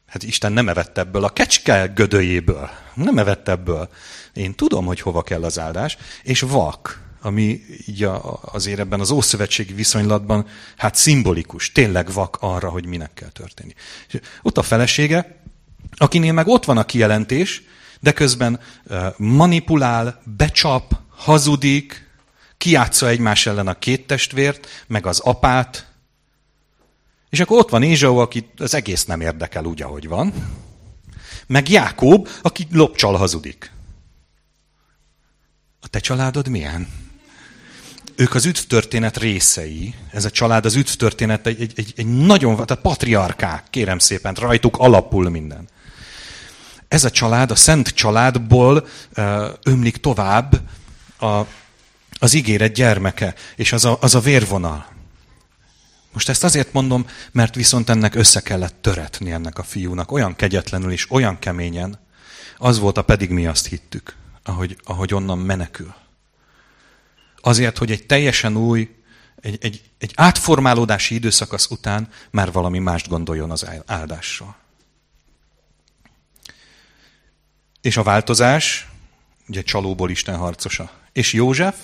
Hát 0.06 0.22
Isten 0.22 0.52
nem 0.52 0.68
evett 0.68 0.98
ebből 0.98 1.24
a 1.24 1.28
kecske 1.28 1.86
gödőjéből. 1.86 2.70
Nem 2.94 3.18
evett 3.18 3.48
ebből. 3.48 3.88
Én 4.32 4.54
tudom, 4.54 4.86
hogy 4.86 5.00
hova 5.00 5.22
kell 5.22 5.44
az 5.44 5.58
áldás, 5.58 5.96
és 6.22 6.40
vak, 6.40 7.03
ami 7.24 7.60
így 7.86 8.02
a, 8.02 8.40
azért 8.42 8.78
ebben 8.78 9.00
az 9.00 9.10
ószövetségi 9.10 9.72
viszonylatban, 9.72 10.46
hát 10.76 10.94
szimbolikus, 10.94 11.72
tényleg 11.72 12.12
vak 12.12 12.36
arra, 12.40 12.68
hogy 12.68 12.86
minek 12.86 13.14
kell 13.14 13.28
történni. 13.28 13.74
És 14.08 14.20
ott 14.42 14.58
a 14.58 14.62
felesége, 14.62 15.42
akinél 15.96 16.32
meg 16.32 16.46
ott 16.46 16.64
van 16.64 16.78
a 16.78 16.84
kijelentés, 16.84 17.62
de 18.00 18.12
közben 18.12 18.60
manipulál, 19.16 20.22
becsap, 20.36 20.96
hazudik, 21.08 22.10
kiátsza 22.58 23.08
egymás 23.08 23.46
ellen 23.46 23.68
a 23.68 23.78
két 23.78 24.06
testvért, 24.06 24.84
meg 24.86 25.06
az 25.06 25.18
apát, 25.18 25.92
és 27.30 27.40
akkor 27.40 27.58
ott 27.58 27.70
van 27.70 27.82
Ézsau, 27.82 28.16
aki 28.16 28.50
az 28.56 28.74
egész 28.74 29.04
nem 29.04 29.20
érdekel 29.20 29.64
úgy, 29.64 29.82
ahogy 29.82 30.08
van, 30.08 30.32
meg 31.46 31.68
Jákob, 31.68 32.28
aki 32.42 32.66
lopcsal 32.70 33.16
hazudik. 33.16 33.72
A 35.80 35.88
te 35.88 35.98
családod 35.98 36.48
milyen? 36.48 37.03
Ők 38.16 38.34
az 38.34 38.44
üdvtörténet 38.44 39.16
részei. 39.16 39.94
Ez 40.10 40.24
a 40.24 40.30
család 40.30 40.64
az 40.64 40.74
üdvtörténet 40.74 41.46
egy, 41.46 41.60
egy, 41.60 41.72
egy, 41.76 41.92
egy 41.96 42.06
nagyon, 42.06 42.54
tehát 42.54 42.82
patriarkák, 42.82 43.64
kérem 43.70 43.98
szépen, 43.98 44.34
rajtuk 44.34 44.76
alapul 44.76 45.28
minden. 45.30 45.68
Ez 46.88 47.04
a 47.04 47.10
család, 47.10 47.50
a 47.50 47.54
szent 47.54 47.88
családból 47.88 48.86
ömlik 49.62 49.96
tovább 49.96 50.60
a, 51.18 51.40
az 52.18 52.34
ígéret 52.34 52.72
gyermeke, 52.72 53.34
és 53.56 53.72
az 53.72 53.84
a, 53.84 53.98
az 54.00 54.14
a 54.14 54.20
vérvonal. 54.20 54.86
Most 56.12 56.28
ezt 56.28 56.44
azért 56.44 56.72
mondom, 56.72 57.06
mert 57.32 57.54
viszont 57.54 57.88
ennek 57.88 58.14
össze 58.14 58.40
kellett 58.40 58.76
töretni 58.80 59.30
ennek 59.30 59.58
a 59.58 59.62
fiúnak, 59.62 60.12
olyan 60.12 60.36
kegyetlenül 60.36 60.92
és 60.92 61.10
olyan 61.10 61.38
keményen. 61.38 61.98
Az 62.58 62.78
volt 62.78 62.98
a 62.98 63.02
pedig 63.02 63.30
mi 63.30 63.46
azt 63.46 63.66
hittük 63.66 64.16
ahogy, 64.44 64.76
ahogy 64.84 65.14
onnan 65.14 65.38
menekül. 65.38 65.94
Azért, 67.46 67.78
hogy 67.78 67.90
egy 67.90 68.06
teljesen 68.06 68.56
új, 68.56 68.94
egy, 69.40 69.58
egy, 69.60 69.82
egy 69.98 70.12
átformálódási 70.14 71.14
időszakasz 71.14 71.70
után 71.70 72.08
már 72.30 72.52
valami 72.52 72.78
mást 72.78 73.08
gondoljon 73.08 73.50
az 73.50 73.66
áldásról. 73.86 74.56
És 77.80 77.96
a 77.96 78.02
változás, 78.02 78.88
ugye 79.48 79.62
csalóból 79.62 80.10
Isten 80.10 80.36
harcosa. 80.36 80.90
És 81.12 81.32
József? 81.32 81.76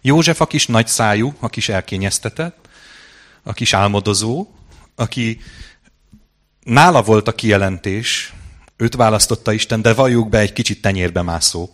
József 0.00 0.40
a 0.40 0.46
kis 0.46 0.66
nagy 0.66 0.86
szájú, 0.86 1.34
a 1.40 1.48
kis 1.48 1.68
elkényeztetett, 1.68 2.68
a 3.42 3.52
kis 3.52 3.72
álmodozó, 3.72 4.46
aki 4.94 5.40
nála 6.62 7.02
volt 7.02 7.28
a 7.28 7.34
kijelentés, 7.34 8.32
Őt 8.76 8.94
választotta 8.94 9.52
Isten, 9.52 9.82
de 9.82 9.94
valljuk 9.94 10.28
be 10.28 10.38
egy 10.38 10.52
kicsit 10.52 10.82
tenyérbe 10.82 11.22
mászó. 11.22 11.70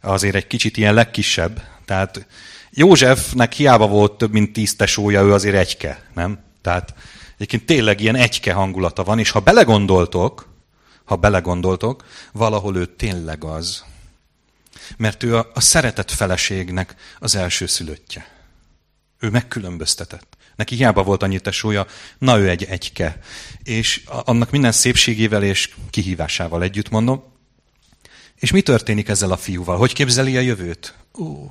Azért 0.00 0.34
egy 0.34 0.46
kicsit 0.46 0.76
ilyen 0.76 0.94
legkisebb. 0.94 1.62
Tehát 1.88 2.26
Józsefnek 2.70 3.52
hiába 3.52 3.86
volt 3.86 4.12
több 4.18 4.32
mint 4.32 4.52
tíz 4.52 4.76
tesója, 4.76 5.22
ő 5.22 5.32
azért 5.32 5.56
egyke, 5.56 6.02
nem? 6.14 6.38
Tehát 6.62 6.94
egyébként 7.34 7.66
tényleg 7.66 8.00
ilyen 8.00 8.16
egyke 8.16 8.52
hangulata 8.52 9.04
van, 9.04 9.18
és 9.18 9.30
ha 9.30 9.40
belegondoltok, 9.40 10.48
ha 11.04 11.16
belegondoltok, 11.16 12.04
valahol 12.32 12.76
ő 12.76 12.86
tényleg 12.86 13.44
az. 13.44 13.84
Mert 14.96 15.22
ő 15.22 15.36
a, 15.36 15.50
a 15.54 15.60
szeretett 15.60 16.10
feleségnek 16.10 16.94
az 17.18 17.34
első 17.34 17.66
szülöttje. 17.66 18.26
Ő 19.18 19.30
megkülönböztetett. 19.30 20.36
Neki 20.56 20.74
hiába 20.74 21.02
volt 21.02 21.22
annyi 21.22 21.40
tesója, 21.40 21.86
na 22.18 22.38
ő 22.38 22.48
egy 22.48 22.64
egyke. 22.64 23.20
És 23.62 24.02
annak 24.06 24.50
minden 24.50 24.72
szépségével 24.72 25.42
és 25.42 25.74
kihívásával 25.90 26.62
együtt 26.62 26.90
mondom. 26.90 27.22
És 28.34 28.50
mi 28.50 28.62
történik 28.62 29.08
ezzel 29.08 29.32
a 29.32 29.36
fiúval? 29.36 29.76
Hogy 29.76 29.92
képzeli 29.92 30.36
a 30.36 30.40
jövőt? 30.40 30.94
Ó, 31.18 31.50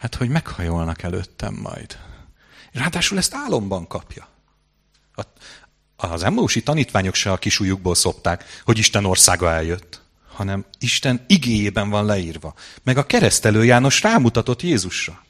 hát 0.00 0.14
hogy 0.14 0.28
meghajolnak 0.28 1.02
előttem 1.02 1.54
majd. 1.54 1.98
Ráadásul 2.72 3.18
ezt 3.18 3.34
álomban 3.34 3.86
kapja. 3.86 4.28
Az 5.96 6.22
emmósi 6.22 6.62
tanítványok 6.62 7.14
se 7.14 7.32
a 7.32 7.36
kisújukból 7.36 7.94
szopták, 7.94 8.60
hogy 8.64 8.78
Isten 8.78 9.04
országa 9.04 9.50
eljött, 9.50 10.02
hanem 10.28 10.64
Isten 10.78 11.24
igéjében 11.26 11.90
van 11.90 12.04
leírva. 12.04 12.54
Meg 12.82 12.96
a 12.96 13.06
keresztelő 13.06 13.64
János 13.64 14.02
rámutatott 14.02 14.62
Jézusra. 14.62 15.24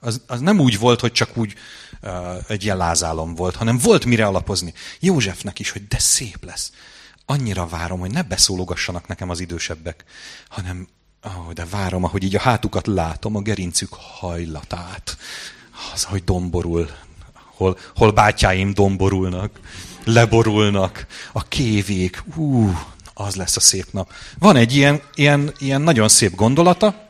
Az, 0.00 0.22
az 0.26 0.40
nem 0.40 0.60
úgy 0.60 0.78
volt, 0.78 1.00
hogy 1.00 1.12
csak 1.12 1.36
úgy 1.36 1.54
uh, 2.02 2.50
egy 2.50 2.64
ilyen 2.64 2.76
lázálom 2.76 3.34
volt, 3.34 3.56
hanem 3.56 3.78
volt 3.78 4.04
mire 4.04 4.26
alapozni. 4.26 4.74
Józsefnek 5.00 5.58
is, 5.58 5.70
hogy 5.70 5.86
de 5.86 5.98
szép 5.98 6.44
lesz. 6.44 6.72
Annyira 7.24 7.66
várom, 7.66 8.00
hogy 8.00 8.10
ne 8.10 8.22
beszólogassanak 8.22 9.06
nekem 9.06 9.30
az 9.30 9.40
idősebbek, 9.40 10.04
hanem 10.48 10.88
oh, 11.26 11.52
de 11.52 11.64
várom, 11.70 12.04
ahogy 12.04 12.22
így 12.22 12.36
a 12.36 12.40
hátukat 12.40 12.86
látom, 12.86 13.36
a 13.36 13.40
gerincük 13.40 13.92
hajlatát. 13.92 15.16
Az, 15.94 16.04
hogy 16.04 16.24
domborul, 16.24 16.90
hol, 17.34 17.78
hol 17.94 18.12
bátyáim 18.12 18.74
domborulnak, 18.74 19.60
leborulnak, 20.04 21.06
a 21.32 21.42
kévék, 21.42 22.22
ú, 22.36 22.78
az 23.14 23.34
lesz 23.34 23.56
a 23.56 23.60
szép 23.60 23.86
nap. 23.92 24.12
Van 24.38 24.56
egy 24.56 24.74
ilyen, 24.74 25.00
ilyen, 25.14 25.52
ilyen 25.58 25.80
nagyon 25.80 26.08
szép 26.08 26.34
gondolata, 26.34 27.08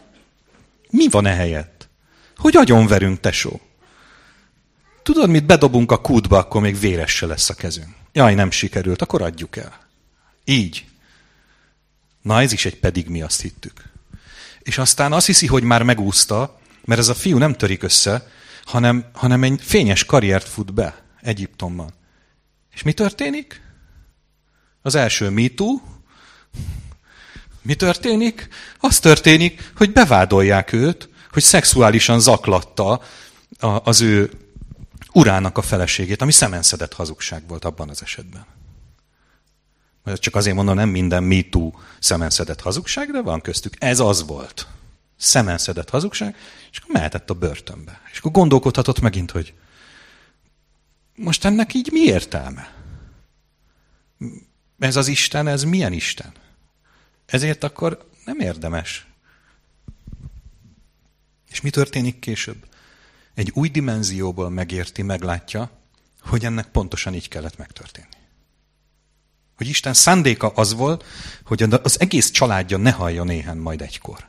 mi 0.91 1.09
van 1.09 1.27
ehelyett? 1.27 1.89
Hogy 2.37 2.57
agyonverünk, 2.57 3.21
tesó? 3.21 3.61
Tudod, 5.03 5.31
mit 5.31 5.47
bedobunk 5.47 5.93
a 5.93 6.01
kútba, 6.01 6.39
akkor 6.39 6.61
még 6.61 6.79
véres 6.79 7.15
se 7.15 7.27
lesz 7.27 7.51
a 7.51 7.55
kezünk. 7.55 7.89
Jaj, 8.13 8.35
nem 8.35 8.51
sikerült, 8.51 9.03
akkor 9.03 9.23
adjuk 9.23 9.57
el. 9.57 9.81
Így. 10.45 10.85
Na 12.23 12.41
ez 12.41 12.53
is 12.53 12.65
egy 12.65 12.79
pedig 12.79 13.09
mi 13.09 13.23
azt 13.23 13.41
hittük. 13.41 13.96
És 14.67 14.79
aztán 14.79 15.13
azt 15.13 15.27
hiszi, 15.27 15.47
hogy 15.47 15.63
már 15.63 15.83
megúszta, 15.83 16.59
mert 16.85 17.01
ez 17.01 17.09
a 17.09 17.15
fiú 17.15 17.39
nem 17.39 17.55
törik 17.55 17.83
össze, 17.83 18.31
hanem, 18.65 19.11
hanem 19.13 19.43
egy 19.43 19.61
fényes 19.63 20.05
karriert 20.05 20.49
fut 20.49 20.75
be 20.75 21.03
Egyiptomban. 21.21 21.95
És 22.73 22.83
mi 22.83 22.93
történik? 22.93 23.61
Az 24.83 24.95
első 24.95 25.31
MeToo. 25.31 25.81
Mi 27.63 27.75
történik? 27.75 28.49
Az 28.79 28.99
történik, 28.99 29.73
hogy 29.77 29.93
bevádolják 29.93 30.73
őt, 30.73 31.09
hogy 31.31 31.43
szexuálisan 31.43 32.21
zaklatta 32.21 33.03
az 33.61 34.01
ő 34.01 34.31
urának 35.13 35.59
a 35.59 35.63
feleségét, 35.63 36.23
ami 36.23 36.33
szemenszedett 36.33 36.93
hazugság 36.93 37.43
volt 37.49 37.65
abban 37.65 37.89
az 37.89 38.03
esetben. 38.03 38.56
Csak 40.15 40.35
azért 40.35 40.57
mondom, 40.57 40.75
nem 40.75 40.89
minden 40.89 41.23
MeToo 41.23 41.73
szemenszedett 41.99 42.61
hazugság, 42.61 43.11
de 43.11 43.23
van 43.23 43.41
köztük. 43.41 43.75
Ez 43.79 44.01
az 44.01 44.27
volt. 44.27 44.67
Szemenszedett 45.17 45.91
hazugság, 45.91 46.37
és 46.71 46.79
akkor 46.79 46.95
mehetett 46.95 47.31
a 47.31 47.35
börtönbe. 47.35 48.01
És 48.13 48.19
akkor 48.19 48.31
gondolkodhatott 48.31 49.01
megint, 49.01 49.31
hogy 49.31 49.55
most 51.15 51.45
ennek 51.45 51.75
így 51.75 51.89
mi 51.93 52.01
értelme? 52.01 52.73
Ez 54.79 54.97
az 54.97 55.09
Isten, 55.09 55.47
ez 55.47 55.63
milyen 55.63 55.93
Isten? 55.93 56.33
Ezért 57.27 57.65
akkor 57.65 58.09
nem 58.25 58.41
érdemes 58.41 59.07
és 61.57 61.63
mi 61.63 61.71
történik 61.71 62.19
később? 62.19 62.67
Egy 63.35 63.51
új 63.55 63.69
dimenzióból 63.69 64.51
megérti, 64.51 65.03
meglátja, 65.03 65.71
hogy 66.21 66.45
ennek 66.45 66.69
pontosan 66.69 67.15
így 67.15 67.29
kellett 67.29 67.57
megtörténni. 67.57 68.16
Hogy 69.57 69.69
Isten 69.69 69.95
szándéka 69.95 70.49
az 70.49 70.75
volt, 70.75 71.05
hogy 71.45 71.63
az 71.63 72.01
egész 72.01 72.31
családja 72.31 72.77
ne 72.77 72.91
halljon 72.91 73.31
éhen 73.31 73.57
majd 73.57 73.81
egykor. 73.81 74.27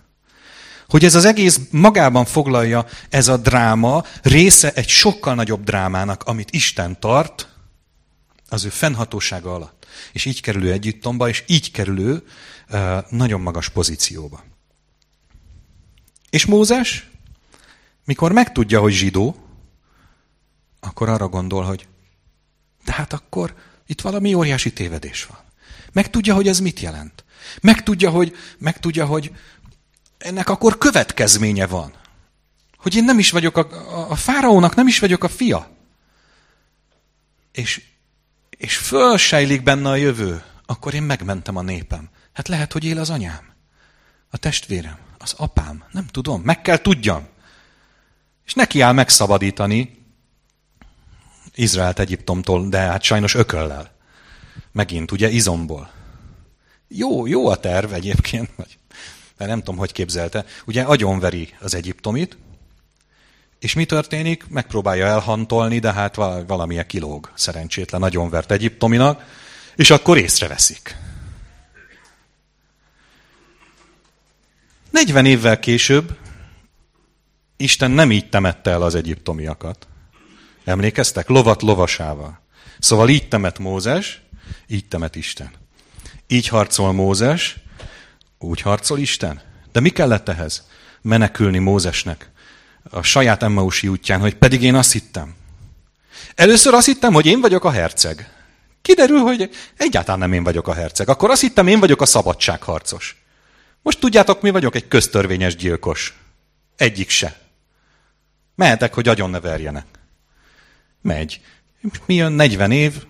Hogy 0.87 1.05
ez 1.05 1.15
az 1.15 1.25
egész 1.25 1.59
magában 1.71 2.25
foglalja 2.25 2.85
ez 3.09 3.27
a 3.27 3.37
dráma, 3.37 4.03
része 4.21 4.71
egy 4.73 4.87
sokkal 4.87 5.35
nagyobb 5.35 5.63
drámának, 5.63 6.23
amit 6.23 6.51
Isten 6.51 6.99
tart 6.99 7.49
az 8.49 8.65
ő 8.65 8.69
fennhatósága 8.69 9.53
alatt. 9.53 9.87
És 10.11 10.25
így 10.25 10.41
kerülő 10.41 10.71
együttomba, 10.71 11.29
és 11.29 11.43
így 11.47 11.71
kerülő 11.71 12.23
nagyon 13.09 13.41
magas 13.41 13.69
pozícióba. 13.69 14.43
És 16.29 16.45
Mózes? 16.45 17.09
Mikor 18.05 18.31
megtudja, 18.31 18.79
hogy 18.79 18.93
zsidó, 18.93 19.35
akkor 20.79 21.09
arra 21.09 21.27
gondol, 21.27 21.63
hogy 21.63 21.87
de 22.85 22.91
hát 22.91 23.13
akkor 23.13 23.55
itt 23.87 24.01
valami 24.01 24.33
óriási 24.33 24.73
tévedés 24.73 25.25
van. 25.25 25.37
Megtudja, 25.91 26.33
hogy 26.33 26.47
ez 26.47 26.59
mit 26.59 26.79
jelent. 26.79 27.23
Megtudja, 27.61 28.09
hogy, 28.09 28.35
megtudja, 28.57 29.05
hogy 29.05 29.31
ennek 30.17 30.49
akkor 30.49 30.77
következménye 30.77 31.67
van. 31.67 31.93
Hogy 32.77 32.95
én 32.95 33.03
nem 33.03 33.19
is 33.19 33.31
vagyok 33.31 33.57
a, 33.57 33.67
a, 33.71 34.11
a 34.11 34.15
fáraónak, 34.15 34.75
nem 34.75 34.87
is 34.87 34.99
vagyok 34.99 35.23
a 35.23 35.27
fia. 35.27 35.75
És, 37.51 37.81
és 38.49 38.77
fölsejlik 38.77 39.63
benne 39.63 39.89
a 39.89 39.95
jövő. 39.95 40.43
Akkor 40.65 40.93
én 40.93 41.03
megmentem 41.03 41.55
a 41.55 41.61
népem. 41.61 42.09
Hát 42.33 42.47
lehet, 42.47 42.73
hogy 42.73 42.83
él 42.83 42.99
az 42.99 43.09
anyám. 43.09 43.53
A 44.29 44.37
testvérem. 44.37 44.97
Az 45.17 45.33
apám. 45.37 45.83
Nem 45.91 46.07
tudom. 46.07 46.41
Meg 46.41 46.61
kell 46.61 46.77
tudjam. 46.77 47.27
És 48.45 48.53
neki 48.53 48.81
áll 48.81 48.93
megszabadítani 48.93 50.06
Izraelt 51.57 51.99
Egyiptomtól, 51.99 52.69
de 52.69 52.77
hát 52.77 53.03
sajnos 53.03 53.33
ököllel. 53.33 53.91
Megint, 54.71 55.11
ugye, 55.11 55.29
izomból. 55.29 55.89
Jó, 56.87 57.27
jó 57.27 57.47
a 57.47 57.55
terv 57.55 57.93
egyébként, 57.93 58.49
vagy, 58.55 58.77
de 59.37 59.45
nem 59.45 59.59
tudom, 59.59 59.77
hogy 59.77 59.91
képzelte. 59.91 60.45
Ugye 60.65 60.81
agyonveri 60.81 61.53
az 61.59 61.75
egyiptomit, 61.75 62.37
és 63.59 63.73
mi 63.73 63.85
történik? 63.85 64.47
Megpróbálja 64.49 65.05
elhantolni, 65.05 65.79
de 65.79 65.93
hát 65.93 66.15
valamilyen 66.47 66.87
kilóg 66.87 67.31
szerencsétlen 67.35 68.03
agyonvert 68.03 68.51
egyiptominak, 68.51 69.23
és 69.75 69.89
akkor 69.89 70.17
észreveszik. 70.17 70.95
40 74.89 75.25
évvel 75.25 75.59
később 75.59 76.17
Isten 77.57 77.91
nem 77.91 78.11
így 78.11 78.29
temette 78.29 78.71
el 78.71 78.81
az 78.81 78.95
egyiptomiakat. 78.95 79.87
Emlékeztek? 80.67 81.27
Lovat 81.27 81.61
lovasával. 81.61 82.39
Szóval 82.79 83.09
így 83.09 83.27
temet 83.27 83.59
Mózes, 83.59 84.21
így 84.67 84.87
temet 84.87 85.15
Isten. 85.15 85.51
Így 86.27 86.47
harcol 86.47 86.91
Mózes, 86.91 87.57
úgy 88.39 88.61
harcol 88.61 88.99
Isten. 88.99 89.41
De 89.71 89.79
mi 89.79 89.89
kellett 89.89 90.29
ehhez? 90.29 90.67
Menekülni 91.01 91.57
Mózesnek 91.57 92.31
a 92.89 93.01
saját 93.01 93.43
Emmausi 93.43 93.87
útján, 93.87 94.19
hogy 94.19 94.35
pedig 94.35 94.61
én 94.61 94.75
azt 94.75 94.91
hittem. 94.91 95.35
Először 96.35 96.73
azt 96.73 96.85
hittem, 96.85 97.13
hogy 97.13 97.25
én 97.25 97.41
vagyok 97.41 97.63
a 97.63 97.71
herceg. 97.71 98.33
Kiderül, 98.81 99.19
hogy 99.19 99.49
egyáltalán 99.77 100.19
nem 100.19 100.33
én 100.33 100.43
vagyok 100.43 100.67
a 100.67 100.73
herceg. 100.73 101.09
Akkor 101.09 101.29
azt 101.29 101.41
hittem, 101.41 101.67
én 101.67 101.79
vagyok 101.79 102.01
a 102.01 102.05
szabadságharcos. 102.05 103.23
Most 103.81 103.99
tudjátok, 103.99 104.41
mi 104.41 104.49
vagyok 104.49 104.75
egy 104.75 104.87
köztörvényes 104.87 105.55
gyilkos. 105.55 106.17
Egyik 106.75 107.09
se. 107.09 107.39
Mehetek, 108.55 108.93
hogy 108.93 109.07
agyon 109.07 109.29
ne 109.29 109.39
verjenek. 109.39 109.96
Megy. 111.01 111.41
Mi 112.05 112.13
jön 112.13 112.31
40 112.31 112.71
év, 112.71 113.05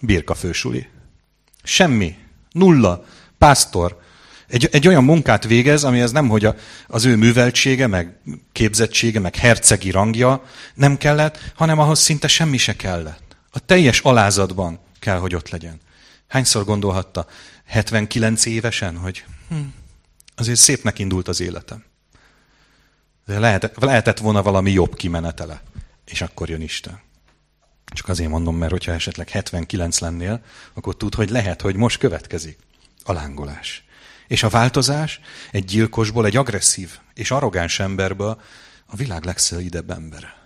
birka 0.00 0.34
fősuli. 0.34 0.86
Semmi. 1.62 2.16
Nulla. 2.52 3.04
Pásztor. 3.38 4.00
Egy, 4.48 4.68
egy 4.72 4.88
olyan 4.88 5.04
munkát 5.04 5.44
végez, 5.44 5.84
ami 5.84 6.00
ez 6.00 6.12
nem, 6.12 6.28
hogy 6.28 6.44
a, 6.44 6.54
az 6.86 7.04
ő 7.04 7.16
műveltsége, 7.16 7.86
meg 7.86 8.18
képzettsége, 8.52 9.20
meg 9.20 9.36
hercegi 9.36 9.90
rangja 9.90 10.44
nem 10.74 10.96
kellett, 10.96 11.52
hanem 11.54 11.78
ahhoz 11.78 12.00
szinte 12.00 12.28
semmi 12.28 12.56
se 12.56 12.76
kellett. 12.76 13.36
A 13.50 13.58
teljes 13.58 14.00
alázatban 14.00 14.78
kell, 14.98 15.18
hogy 15.18 15.34
ott 15.34 15.48
legyen. 15.48 15.80
Hányszor 16.28 16.64
gondolhatta 16.64 17.26
79 17.64 18.46
évesen, 18.46 18.96
hogy 18.96 19.24
hm, 19.48 19.56
azért 20.36 20.58
szépnek 20.58 20.98
indult 20.98 21.28
az 21.28 21.40
életem. 21.40 21.84
De 23.26 23.38
lehetett, 23.38 23.78
lehetett 23.78 24.18
volna 24.18 24.42
valami 24.42 24.70
jobb 24.70 24.94
kimenetele. 24.94 25.62
És 26.04 26.20
akkor 26.20 26.48
jön 26.48 26.60
Isten. 26.60 27.00
Csak 27.88 28.08
azért 28.08 28.30
mondom, 28.30 28.56
mert 28.56 28.70
hogyha 28.70 28.92
esetleg 28.92 29.28
79 29.28 29.98
lennél, 29.98 30.42
akkor 30.74 30.96
tud, 30.96 31.14
hogy 31.14 31.30
lehet, 31.30 31.60
hogy 31.60 31.76
most 31.76 31.98
következik 31.98 32.58
a 33.04 33.12
lángolás. 33.12 33.84
És 34.26 34.42
a 34.42 34.48
változás 34.48 35.20
egy 35.50 35.64
gyilkosból, 35.64 36.26
egy 36.26 36.36
agresszív 36.36 36.90
és 37.14 37.30
arrogáns 37.30 37.80
emberből 37.80 38.40
a 38.86 38.96
világ 38.96 39.24
legszelidebb 39.24 39.90
embere. 39.90 40.36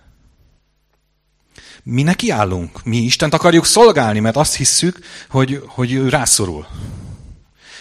Mi 1.83 2.03
neki 2.03 2.29
állunk, 2.29 2.83
mi 2.83 2.97
Istent 2.97 3.33
akarjuk 3.33 3.65
szolgálni, 3.65 4.19
mert 4.19 4.35
azt 4.35 4.55
hisszük, 4.55 4.99
hogy, 5.29 5.63
hogy 5.67 5.93
ő 5.93 6.09
rászorul. 6.09 6.67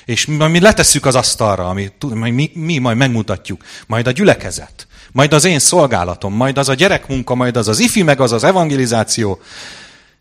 És 0.04 0.26
mi, 0.26 0.46
mi 0.46 0.60
letesszük 0.60 1.06
az 1.06 1.14
asztalra, 1.14 1.68
ami, 1.68 1.90
mi, 2.30 2.50
mi 2.54 2.78
majd 2.78 2.96
megmutatjuk, 2.96 3.64
majd 3.86 4.06
a 4.06 4.10
gyülekezet, 4.10 4.86
majd 5.12 5.32
az 5.32 5.44
én 5.44 5.58
szolgálatom, 5.58 6.34
majd 6.34 6.58
az 6.58 6.68
a 6.68 6.74
gyerekmunka, 6.74 7.34
majd 7.34 7.56
az 7.56 7.68
az 7.68 7.78
ifi, 7.78 8.02
meg 8.02 8.20
az 8.20 8.32
az 8.32 8.44
evangelizáció. 8.44 9.40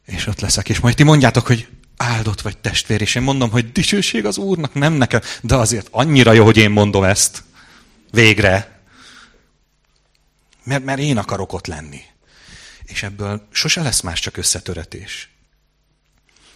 És 0.06 0.28
ott 0.28 0.40
leszek, 0.40 0.70
és 0.70 0.80
majd 0.80 0.96
ti 0.96 1.04
mondjátok, 1.04 1.48
hogy 1.48 1.68
áldott 1.98 2.42
vagy 2.42 2.58
testvér, 2.58 3.02
és 3.02 3.16
én 3.16 3.22
mondom, 3.22 3.50
hogy 3.50 3.72
dicsőség 3.72 4.26
az 4.26 4.38
Úrnak, 4.38 4.74
nem 4.74 4.94
nekem, 4.94 5.22
de 5.42 5.56
azért 5.56 5.88
annyira 5.92 6.32
jó, 6.32 6.44
hogy 6.44 6.58
én 6.58 6.72
mondom 6.72 7.04
ezt. 7.04 7.44
Végre. 8.12 8.80
Mert, 10.64 10.84
mert 10.84 11.00
én 11.00 11.18
akarok 11.18 11.54
ott 11.54 11.68
lenni. 11.68 12.02
És 12.84 13.04
ebből 13.04 13.48
sose 13.52 13.82
lesz 13.82 14.02
más, 14.02 14.20
csak 14.20 14.38
összetöretés. 14.38 15.30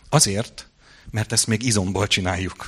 Azért, 0.10 0.68
mert 1.12 1.32
ezt 1.32 1.48
még 1.48 1.64
izomból 1.64 2.08
csináljuk. 2.08 2.66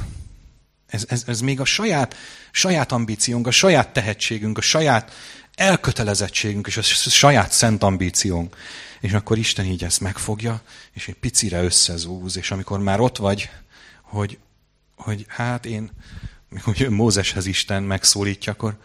Ez, 0.88 1.06
ez, 1.08 1.24
ez 1.28 1.40
még 1.42 1.60
a 1.60 1.66
saját, 1.66 2.16
saját 2.52 2.92
ambíciónk, 2.92 3.48
a 3.48 3.52
saját 3.52 3.94
tehetségünk, 3.94 4.58
a 4.58 4.62
saját 4.62 5.14
elkötelezettségünk 5.58 6.68
és 6.68 6.78
a 6.78 6.82
saját 6.82 7.52
szent 7.52 7.84
ambíciónk. 7.84 8.56
És 9.00 9.14
akkor 9.14 9.38
Isten 9.38 9.66
így 9.66 9.84
ezt 9.84 10.02
megfogja, 10.02 10.62
és 10.94 11.08
egy 11.08 11.16
picire 11.16 11.64
összezúz, 11.64 12.38
és 12.38 12.52
amikor 12.52 12.80
már 12.80 13.00
ott 13.00 13.18
vagy, 13.18 13.50
hogy, 14.02 14.38
hogy 14.96 15.26
hát 15.28 15.66
én, 15.66 15.92
mikor 16.50 16.88
Mózeshez 16.90 17.46
Isten 17.46 17.84
megszólítja, 17.84 18.52
akkor 18.52 18.78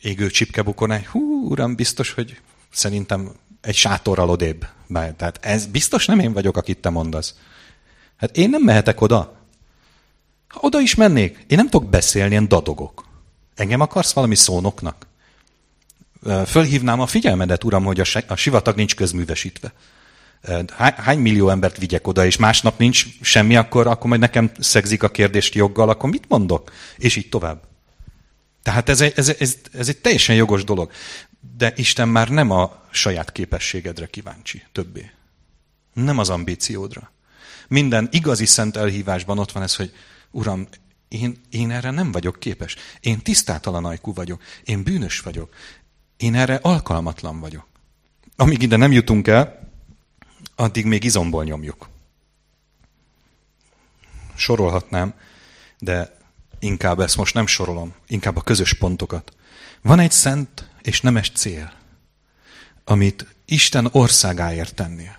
égő 0.00 0.30
csipkebukon 0.30 0.90
egy, 0.90 1.06
hú, 1.06 1.48
uram, 1.48 1.74
biztos, 1.74 2.12
hogy 2.12 2.40
szerintem 2.72 3.32
egy 3.60 3.74
sátorral 3.74 4.30
odébb. 4.30 4.66
Tehát 4.92 5.38
ez 5.40 5.66
biztos 5.66 6.06
nem 6.06 6.18
én 6.18 6.32
vagyok, 6.32 6.56
akit 6.56 6.78
te 6.78 6.90
mondasz. 6.90 7.34
Hát 8.16 8.36
én 8.36 8.50
nem 8.50 8.62
mehetek 8.62 9.00
oda. 9.00 9.36
Ha 10.48 10.58
oda 10.62 10.80
is 10.80 10.94
mennék, 10.94 11.44
én 11.46 11.56
nem 11.56 11.68
tudok 11.68 11.90
beszélni, 11.90 12.30
ilyen 12.30 12.48
dadogok. 12.48 13.06
Engem 13.54 13.80
akarsz 13.80 14.12
valami 14.12 14.34
szónoknak? 14.34 15.08
Fölhívnám 16.46 17.00
a 17.00 17.06
figyelmedet, 17.06 17.64
uram, 17.64 17.84
hogy 17.84 18.00
a 18.28 18.36
sivatag 18.36 18.76
nincs 18.76 18.94
közművesítve. 18.94 19.72
Hány 20.76 21.18
millió 21.18 21.48
embert 21.48 21.78
vigyek 21.78 22.06
oda, 22.06 22.26
és 22.26 22.36
másnap 22.36 22.78
nincs 22.78 23.06
semmi, 23.20 23.56
akkor, 23.56 23.86
akkor 23.86 24.08
majd 24.08 24.20
nekem 24.20 24.50
szegzik 24.58 25.02
a 25.02 25.10
kérdést 25.10 25.54
joggal, 25.54 25.88
akkor 25.88 26.10
mit 26.10 26.24
mondok? 26.28 26.72
És 26.96 27.16
így 27.16 27.28
tovább. 27.28 27.62
Tehát 28.62 28.88
ez 28.88 29.00
egy, 29.00 29.12
ez, 29.16 29.28
ez, 29.38 29.56
ez 29.72 29.88
egy 29.88 29.98
teljesen 29.98 30.36
jogos 30.36 30.64
dolog. 30.64 30.90
De 31.56 31.72
Isten 31.76 32.08
már 32.08 32.28
nem 32.28 32.50
a 32.50 32.82
saját 32.90 33.32
képességedre 33.32 34.06
kíváncsi 34.06 34.62
többé. 34.72 35.10
Nem 35.92 36.18
az 36.18 36.28
ambíciódra. 36.28 37.12
Minden 37.68 38.08
igazi 38.12 38.46
szent 38.46 38.76
elhívásban 38.76 39.38
ott 39.38 39.52
van 39.52 39.62
ez, 39.62 39.76
hogy 39.76 39.92
Uram, 40.30 40.68
én, 41.08 41.40
én 41.50 41.70
erre 41.70 41.90
nem 41.90 42.12
vagyok 42.12 42.40
képes. 42.40 42.76
Én 43.00 43.18
tisztátalan 43.18 43.84
ajkú 43.84 44.14
vagyok. 44.14 44.42
Én 44.64 44.82
bűnös 44.82 45.20
vagyok. 45.20 45.54
Én 46.20 46.34
erre 46.34 46.58
alkalmatlan 46.62 47.40
vagyok. 47.40 47.66
Amíg 48.36 48.62
ide 48.62 48.76
nem 48.76 48.92
jutunk 48.92 49.26
el, 49.26 49.70
addig 50.56 50.84
még 50.84 51.04
izomból 51.04 51.44
nyomjuk. 51.44 51.88
Sorolhatnám, 54.34 55.14
de 55.78 56.16
inkább 56.58 57.00
ezt 57.00 57.16
most 57.16 57.34
nem 57.34 57.46
sorolom, 57.46 57.94
inkább 58.06 58.36
a 58.36 58.40
közös 58.40 58.72
pontokat. 58.72 59.32
Van 59.82 59.98
egy 59.98 60.10
szent 60.10 60.68
és 60.82 61.00
nemes 61.00 61.30
cél, 61.30 61.72
amit 62.84 63.26
Isten 63.44 63.88
országáért 63.92 64.74
tennél. 64.74 65.16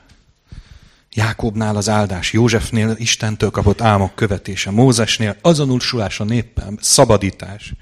Jákobnál 1.13 1.75
az 1.75 1.89
áldás, 1.89 2.33
Józsefnél 2.33 2.95
Istentől 2.97 3.51
kapott 3.51 3.81
álmok 3.81 4.15
követése, 4.15 4.71
Mózesnél 4.71 5.37
azonosulás 5.41 6.19
a 6.19 6.23
néppel, 6.23 6.73
szabadítás. 6.79 7.73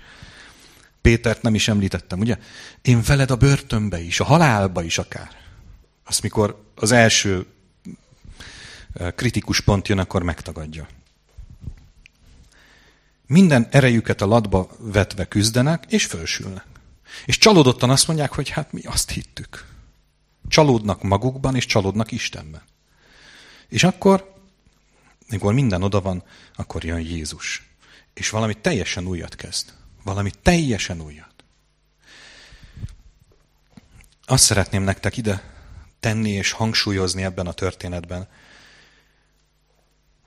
Pétert 1.01 1.41
nem 1.41 1.55
is 1.55 1.67
említettem, 1.67 2.19
ugye? 2.19 2.37
Én 2.81 3.01
veled 3.01 3.31
a 3.31 3.35
börtönbe 3.35 4.01
is, 4.01 4.19
a 4.19 4.23
halálba 4.23 4.83
is 4.83 4.97
akár. 4.97 5.29
Azt 6.03 6.21
mikor 6.21 6.63
az 6.75 6.91
első 6.91 7.45
kritikus 9.15 9.61
pont 9.61 9.87
jön, 9.87 9.99
akkor 9.99 10.23
megtagadja. 10.23 10.87
Minden 13.27 13.67
erejüket 13.71 14.21
a 14.21 14.25
latba 14.25 14.69
vetve 14.79 15.25
küzdenek, 15.25 15.83
és 15.87 16.05
fölsülnek. 16.05 16.65
És 17.25 17.37
csalódottan 17.37 17.89
azt 17.89 18.07
mondják, 18.07 18.33
hogy 18.33 18.49
hát 18.49 18.71
mi 18.71 18.81
azt 18.81 19.09
hittük. 19.09 19.67
Csalódnak 20.47 21.03
magukban, 21.03 21.55
és 21.55 21.65
csalódnak 21.65 22.11
Istenben. 22.11 22.61
És 23.67 23.83
akkor, 23.83 24.33
mikor 25.29 25.53
minden 25.53 25.83
oda 25.83 26.01
van, 26.01 26.23
akkor 26.55 26.83
jön 26.83 26.99
Jézus. 26.99 27.69
És 28.13 28.29
valami 28.29 28.53
teljesen 28.53 29.05
újat 29.05 29.35
kezd. 29.35 29.73
Valami 30.03 30.31
teljesen 30.41 31.01
újat. 31.01 31.33
Azt 34.25 34.43
szeretném 34.43 34.83
nektek 34.83 35.17
ide 35.17 35.43
tenni 35.99 36.29
és 36.29 36.51
hangsúlyozni 36.51 37.23
ebben 37.23 37.47
a 37.47 37.53
történetben, 37.53 38.27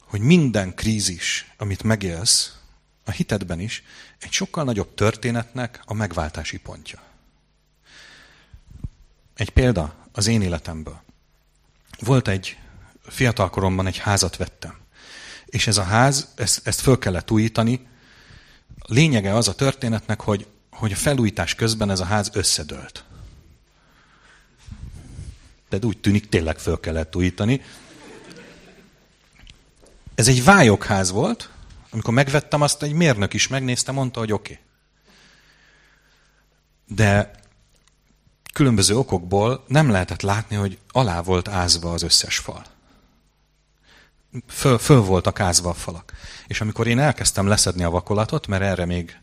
hogy 0.00 0.20
minden 0.20 0.74
krízis, 0.74 1.52
amit 1.56 1.82
megélsz, 1.82 2.56
a 3.04 3.10
hitedben 3.10 3.60
is, 3.60 3.82
egy 4.18 4.32
sokkal 4.32 4.64
nagyobb 4.64 4.94
történetnek 4.94 5.82
a 5.84 5.94
megváltási 5.94 6.58
pontja. 6.58 7.02
Egy 9.34 9.50
példa 9.50 9.96
az 10.12 10.26
én 10.26 10.42
életemből. 10.42 11.02
Volt 11.98 12.28
egy 12.28 12.58
fiatalkoromban 13.02 13.86
egy 13.86 13.98
házat 13.98 14.36
vettem. 14.36 14.76
És 15.46 15.66
ez 15.66 15.76
a 15.76 15.82
ház, 15.82 16.28
ezt, 16.34 16.66
ezt 16.66 16.80
föl 16.80 16.98
kellett 16.98 17.30
újítani. 17.30 17.86
Lényege 18.83 19.35
az 19.35 19.49
a 19.49 19.55
történetnek, 19.55 20.20
hogy, 20.20 20.47
hogy 20.70 20.93
a 20.93 20.97
felújítás 20.97 21.55
közben 21.55 21.91
ez 21.91 22.01
a 22.01 22.05
ház 22.05 22.30
összedőlt. 22.33 23.05
De 25.68 25.78
úgy 25.83 25.99
tűnik, 25.99 26.28
tényleg 26.28 26.59
föl 26.59 26.80
kellett 26.80 27.16
újítani. 27.16 27.62
Ez 30.14 30.28
egy 30.28 30.45
vályokház 30.45 31.11
volt, 31.11 31.51
amikor 31.91 32.14
megvettem 32.14 32.61
azt, 32.61 32.83
egy 32.83 32.93
mérnök 32.93 33.35
is 33.35 33.49
megnézte, 33.49 33.93
mondta, 33.93 34.18
hogy 34.18 34.33
oké. 34.33 34.53
Okay. 34.53 34.64
De 36.97 37.30
különböző 38.53 38.97
okokból 38.97 39.64
nem 39.66 39.91
lehetett 39.91 40.22
látni, 40.22 40.57
hogy 40.57 40.78
alá 40.89 41.20
volt 41.22 41.49
ázva 41.49 41.93
az 41.93 42.03
összes 42.03 42.39
fal 42.39 42.64
föl, 44.47 44.78
föl 44.78 45.01
voltak 45.01 45.41
ázva 45.41 45.70
a 45.70 45.74
falak. 45.74 46.12
És 46.47 46.61
amikor 46.61 46.87
én 46.87 46.99
elkezdtem 46.99 47.47
leszedni 47.47 47.83
a 47.83 47.91
vakolatot, 47.91 48.47
mert 48.47 48.62
erre 48.62 48.85
még 48.85 49.20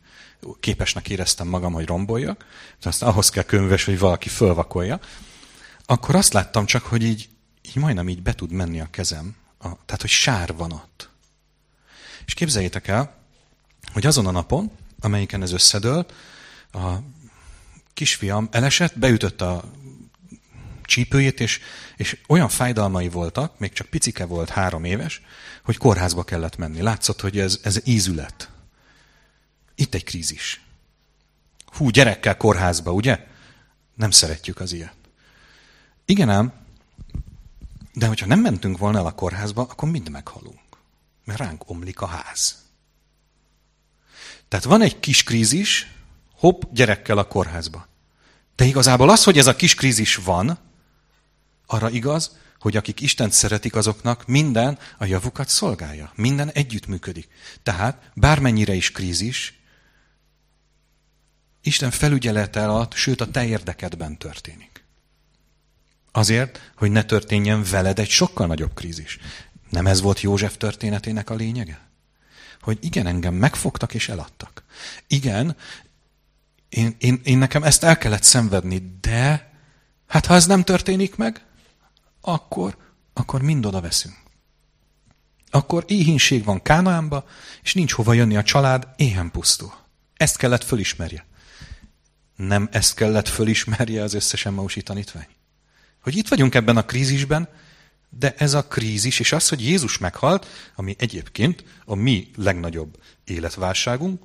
képesnek 0.59 1.09
éreztem 1.09 1.47
magam, 1.47 1.73
hogy 1.73 1.85
romboljak, 1.85 2.45
aztán 2.83 3.09
ahhoz 3.09 3.29
kell 3.29 3.43
könyves, 3.43 3.83
hogy 3.85 3.99
valaki 3.99 4.29
fölvakolja, 4.29 4.99
akkor 5.85 6.15
azt 6.15 6.33
láttam 6.33 6.65
csak, 6.65 6.83
hogy 6.83 7.03
így, 7.03 7.29
így 7.61 7.75
majdnem 7.75 8.09
így 8.09 8.21
be 8.21 8.33
tud 8.33 8.51
menni 8.51 8.79
a 8.79 8.87
kezem. 8.91 9.35
A, 9.57 9.67
tehát, 9.85 10.01
hogy 10.01 10.09
sár 10.09 10.55
van 10.55 10.71
ott. 10.71 11.09
És 12.25 12.33
képzeljétek 12.33 12.87
el, 12.87 13.15
hogy 13.93 14.05
azon 14.05 14.27
a 14.27 14.31
napon, 14.31 14.71
amelyiken 14.99 15.41
ez 15.41 15.51
összedőlt, 15.51 16.13
a 16.71 16.93
kisfiam 17.93 18.47
elesett, 18.51 18.99
beütött 18.99 19.41
a 19.41 19.63
csípőjét, 20.89 21.39
és, 21.39 21.59
és 21.95 22.17
olyan 22.27 22.49
fájdalmai 22.49 23.09
voltak, 23.09 23.59
még 23.59 23.73
csak 23.73 23.87
picike 23.87 24.25
volt, 24.25 24.49
három 24.49 24.83
éves, 24.83 25.21
hogy 25.63 25.77
kórházba 25.77 26.23
kellett 26.23 26.57
menni. 26.57 26.81
Látszott, 26.81 27.21
hogy 27.21 27.39
ez, 27.39 27.59
ez 27.63 27.79
ízület. 27.83 28.49
Itt 29.75 29.93
egy 29.93 30.03
krízis. 30.03 30.61
Hú, 31.65 31.89
gyerekkel 31.89 32.37
kórházba, 32.37 32.91
ugye? 32.91 33.27
Nem 33.95 34.11
szeretjük 34.11 34.59
az 34.59 34.73
ilyet. 34.73 34.95
Igen 36.05 36.29
ám, 36.29 36.53
de 37.93 38.07
hogyha 38.07 38.25
nem 38.25 38.39
mentünk 38.39 38.77
volna 38.77 38.97
el 38.97 39.05
a 39.05 39.11
kórházba, 39.11 39.61
akkor 39.61 39.89
mind 39.89 40.09
meghalunk. 40.09 40.59
Mert 41.25 41.39
ránk 41.39 41.69
omlik 41.69 42.01
a 42.01 42.05
ház. 42.05 42.55
Tehát 44.47 44.65
van 44.65 44.81
egy 44.81 44.99
kis 44.99 45.23
krízis, 45.23 45.93
hopp, 46.35 46.61
gyerekkel 46.71 47.17
a 47.17 47.27
kórházba. 47.27 47.87
De 48.55 48.65
igazából 48.65 49.09
az, 49.09 49.23
hogy 49.23 49.37
ez 49.37 49.47
a 49.47 49.55
kis 49.55 49.75
krízis 49.75 50.15
van, 50.15 50.59
arra 51.71 51.89
igaz, 51.89 52.37
hogy 52.59 52.77
akik 52.77 53.01
Istent 53.01 53.31
szeretik, 53.31 53.75
azoknak 53.75 54.27
minden 54.27 54.79
a 54.97 55.05
javukat 55.05 55.49
szolgálja. 55.49 56.11
Minden 56.15 56.51
együttműködik. 56.51 57.27
Tehát 57.63 58.11
bármennyire 58.13 58.73
is 58.73 58.91
krízis, 58.91 59.53
Isten 61.61 61.91
felügyelete 61.91 62.67
alatt, 62.67 62.93
sőt 62.93 63.21
a 63.21 63.31
te 63.31 63.45
érdekedben 63.45 64.17
történik. 64.17 64.83
Azért, 66.11 66.71
hogy 66.75 66.91
ne 66.91 67.03
történjen 67.03 67.63
veled 67.63 67.99
egy 67.99 68.09
sokkal 68.09 68.47
nagyobb 68.47 68.73
krízis. 68.73 69.19
Nem 69.69 69.87
ez 69.87 70.01
volt 70.01 70.21
József 70.21 70.57
történetének 70.57 71.29
a 71.29 71.35
lényege? 71.35 71.89
Hogy 72.61 72.77
igen, 72.81 73.07
engem 73.07 73.33
megfogtak 73.33 73.93
és 73.93 74.09
eladtak. 74.09 74.63
Igen, 75.07 75.55
Én, 76.69 76.95
én, 76.97 77.21
én 77.23 77.37
nekem 77.37 77.63
ezt 77.63 77.83
el 77.83 77.97
kellett 77.97 78.23
szenvedni, 78.23 78.97
de 79.01 79.51
hát 80.07 80.25
ha 80.25 80.33
ez 80.33 80.45
nem 80.45 80.63
történik 80.63 81.15
meg, 81.15 81.41
akkor, 82.21 82.77
akkor 83.13 83.41
mind 83.41 83.65
oda 83.65 83.81
veszünk. 83.81 84.15
Akkor 85.49 85.83
éhínség 85.87 86.43
van 86.43 86.61
Kánaánba, 86.61 87.25
és 87.63 87.73
nincs 87.73 87.91
hova 87.91 88.13
jönni 88.13 88.37
a 88.37 88.43
család, 88.43 88.87
éhen 88.95 89.31
pusztul. 89.31 89.73
Ezt 90.13 90.37
kellett 90.37 90.63
fölismerje. 90.63 91.25
Nem 92.35 92.69
ezt 92.71 92.93
kellett 92.93 93.27
fölismerje 93.27 94.03
az 94.03 94.13
összes 94.13 94.45
Emmausi 94.45 94.81
tanítvány? 94.81 95.27
Hogy 96.01 96.15
itt 96.15 96.27
vagyunk 96.27 96.55
ebben 96.55 96.77
a 96.77 96.85
krízisben, 96.85 97.49
de 98.09 98.33
ez 98.37 98.53
a 98.53 98.67
krízis, 98.67 99.19
és 99.19 99.31
az, 99.31 99.49
hogy 99.49 99.65
Jézus 99.65 99.97
meghalt, 99.97 100.47
ami 100.75 100.95
egyébként 100.97 101.63
a 101.85 101.95
mi 101.95 102.31
legnagyobb 102.35 102.99
életválságunk, 103.23 104.23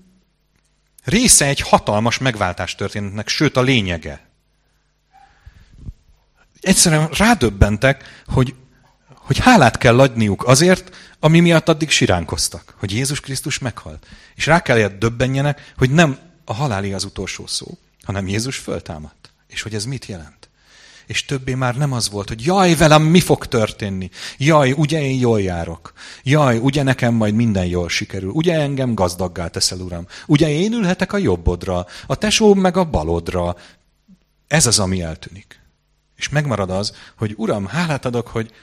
része 1.04 1.46
egy 1.46 1.60
hatalmas 1.60 2.18
megváltás 2.18 2.74
történetnek, 2.74 3.28
sőt 3.28 3.56
a 3.56 3.62
lényege. 3.62 4.28
Egyszerűen 6.64 7.08
rádöbbentek, 7.08 8.22
hogy, 8.26 8.54
hogy 9.14 9.38
hálát 9.38 9.78
kell 9.78 10.00
adniuk 10.00 10.46
azért, 10.46 10.96
ami 11.20 11.40
miatt 11.40 11.68
addig 11.68 11.90
siránkoztak, 11.90 12.74
hogy 12.78 12.92
Jézus 12.92 13.20
Krisztus 13.20 13.58
meghalt. 13.58 14.06
És 14.34 14.46
rá 14.46 14.62
kellett 14.62 14.98
döbbenjenek, 14.98 15.72
hogy 15.76 15.90
nem 15.90 16.18
a 16.44 16.54
haláli 16.54 16.92
az 16.92 17.04
utolsó 17.04 17.46
szó, 17.46 17.78
hanem 18.02 18.28
Jézus 18.28 18.56
föltámadt. 18.56 19.32
És 19.48 19.62
hogy 19.62 19.74
ez 19.74 19.84
mit 19.84 20.06
jelent? 20.06 20.48
És 21.06 21.24
többé 21.24 21.54
már 21.54 21.76
nem 21.76 21.92
az 21.92 22.10
volt, 22.10 22.28
hogy 22.28 22.44
jaj, 22.44 22.74
velem 22.74 23.02
mi 23.02 23.20
fog 23.20 23.46
történni? 23.46 24.10
Jaj, 24.38 24.72
ugye 24.72 25.02
én 25.02 25.18
jól 25.18 25.40
járok? 25.40 25.92
Jaj, 26.22 26.58
ugye 26.58 26.82
nekem 26.82 27.14
majd 27.14 27.34
minden 27.34 27.66
jól 27.66 27.88
sikerül? 27.88 28.30
Ugye 28.30 28.60
engem 28.60 28.94
gazdaggá 28.94 29.48
teszel, 29.48 29.78
Uram? 29.78 30.06
Ugye 30.26 30.50
én 30.50 30.72
ülhetek 30.72 31.12
a 31.12 31.18
jobbodra, 31.18 31.86
a 32.06 32.14
tesóm 32.14 32.58
meg 32.58 32.76
a 32.76 32.84
balodra? 32.84 33.56
Ez 34.46 34.66
az, 34.66 34.78
ami 34.78 35.02
eltűnik. 35.02 35.63
És 36.16 36.28
megmarad 36.28 36.70
az, 36.70 36.96
hogy 37.16 37.34
Uram, 37.36 37.66
hálát 37.66 38.04
adok, 38.04 38.28
hogy, 38.28 38.54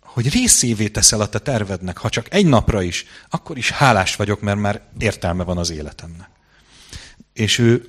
hogy 0.00 0.28
részévé 0.28 0.88
teszel 0.88 1.20
a 1.20 1.28
te 1.28 1.38
tervednek, 1.38 1.98
ha 1.98 2.08
csak 2.08 2.34
egy 2.34 2.46
napra 2.46 2.82
is, 2.82 3.04
akkor 3.28 3.56
is 3.56 3.70
hálás 3.70 4.16
vagyok, 4.16 4.40
mert 4.40 4.58
már 4.58 4.82
értelme 4.98 5.44
van 5.44 5.58
az 5.58 5.70
életemnek. 5.70 6.28
És 7.32 7.58
ő, 7.58 7.88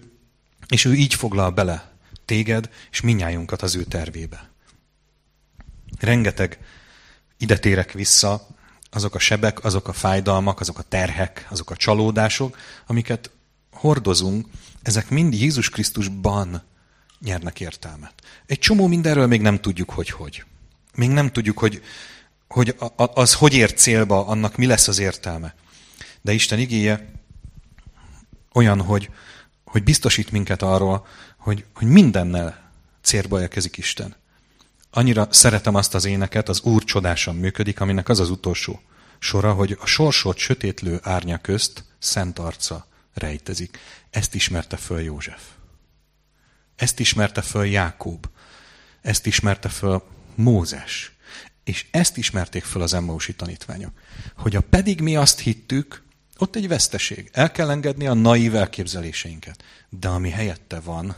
és 0.68 0.86
ő 0.86 0.94
így 0.94 1.14
foglal 1.14 1.50
bele 1.50 1.92
téged 2.26 2.70
és 2.92 3.02
minnyájunkat 3.02 3.62
az 3.62 3.76
ő 3.76 3.84
tervébe. 3.84 4.50
Rengeteg 6.00 6.60
ide 7.38 7.58
térek 7.58 7.92
vissza, 7.92 8.48
azok 8.90 9.16
a 9.16 9.20
sebek, 9.20 9.64
azok 9.64 9.88
a 9.88 9.94
fájdalmak, 9.94 10.60
azok 10.60 10.80
a 10.80 10.84
terhek, 10.84 11.48
azok 11.50 11.70
a 11.70 11.76
csalódások, 11.76 12.58
amiket 12.88 13.32
hordozunk, 13.72 14.48
ezek 14.82 15.10
mind 15.10 15.34
Jézus 15.34 15.70
Krisztusban 15.70 16.64
nyernek 17.24 17.60
értelmet. 17.60 18.14
Egy 18.46 18.60
csomó 18.60 18.88
mindenről 18.88 19.28
még 19.28 19.42
nem 19.42 19.60
tudjuk, 19.60 19.90
hogy 19.90 20.10
hogy. 20.10 20.44
Még 20.96 21.10
nem 21.10 21.32
tudjuk, 21.32 21.60
hogy, 21.60 21.82
hogy 22.48 22.76
az 22.96 23.34
hogy 23.34 23.54
ér 23.54 23.74
célba, 23.74 24.26
annak 24.26 24.58
mi 24.58 24.66
lesz 24.66 24.88
az 24.88 25.00
értelme. 25.00 25.56
De 26.22 26.32
Isten 26.32 26.60
igéje 26.60 27.12
olyan, 28.54 28.82
hogy, 28.82 29.10
hogy 29.64 29.84
biztosít 29.84 30.32
minket 30.32 30.62
arról, 30.62 31.06
hogy, 31.38 31.66
hogy 31.74 31.88
mindennel 31.88 32.72
célba 33.02 33.42
érkezik 33.42 33.78
Isten. 33.78 34.16
Annyira 34.92 35.28
szeretem 35.32 35.76
azt 35.76 35.96
az 35.96 36.06
éneket, 36.06 36.50
az 36.50 36.62
Úr 36.62 36.84
csodásan 36.84 37.36
működik, 37.36 37.80
aminek 37.80 38.10
az 38.10 38.20
az 38.20 38.30
utolsó 38.30 38.82
sora, 39.20 39.54
hogy 39.54 39.78
a 39.80 39.86
sorsot 39.86 40.38
sötétlő 40.38 41.00
árnya 41.04 41.38
közt 41.38 41.84
szent 42.00 42.40
arca 42.40 42.88
rejtezik. 43.14 43.80
Ezt 44.10 44.36
ismerte 44.36 44.78
föl 44.78 45.02
József. 45.02 45.42
Ezt 46.82 47.00
ismerte 47.00 47.42
föl 47.42 47.66
Jákób. 47.66 48.30
Ezt 49.02 49.26
ismerte 49.26 49.70
föl 49.70 50.04
Mózes. 50.36 51.12
És 51.64 51.88
ezt 51.92 52.18
ismerték 52.18 52.64
föl 52.64 52.82
az 52.82 52.94
emmausi 52.94 53.36
tanítványok. 53.36 53.92
Hogy 54.36 54.56
a 54.56 54.62
pedig 54.62 55.02
mi 55.02 55.16
azt 55.16 55.40
hittük, 55.40 56.04
ott 56.38 56.56
egy 56.56 56.68
veszteség. 56.68 57.30
El 57.34 57.52
kell 57.52 57.70
engedni 57.70 58.08
a 58.08 58.14
naív 58.14 58.56
elképzeléseinket. 58.56 59.64
De 59.90 60.08
ami 60.08 60.30
helyette 60.30 60.80
van, 60.80 61.16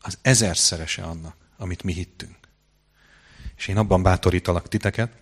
az 0.00 0.18
ezerszerese 0.22 1.02
annak, 1.02 1.36
amit 1.56 1.82
mi 1.82 1.92
hittünk. 1.92 2.36
És 3.56 3.68
én 3.68 3.76
abban 3.76 4.02
bátorítalak 4.02 4.68
titeket, 4.68 5.12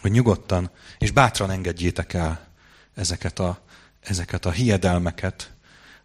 hogy 0.00 0.10
nyugodtan 0.10 0.70
és 0.98 1.10
bátran 1.10 1.50
engedjétek 1.50 2.12
el 2.12 2.48
ezeket 2.94 3.38
a, 3.38 3.64
ezeket 4.00 4.44
a 4.44 4.50
hiedelmeket, 4.50 5.52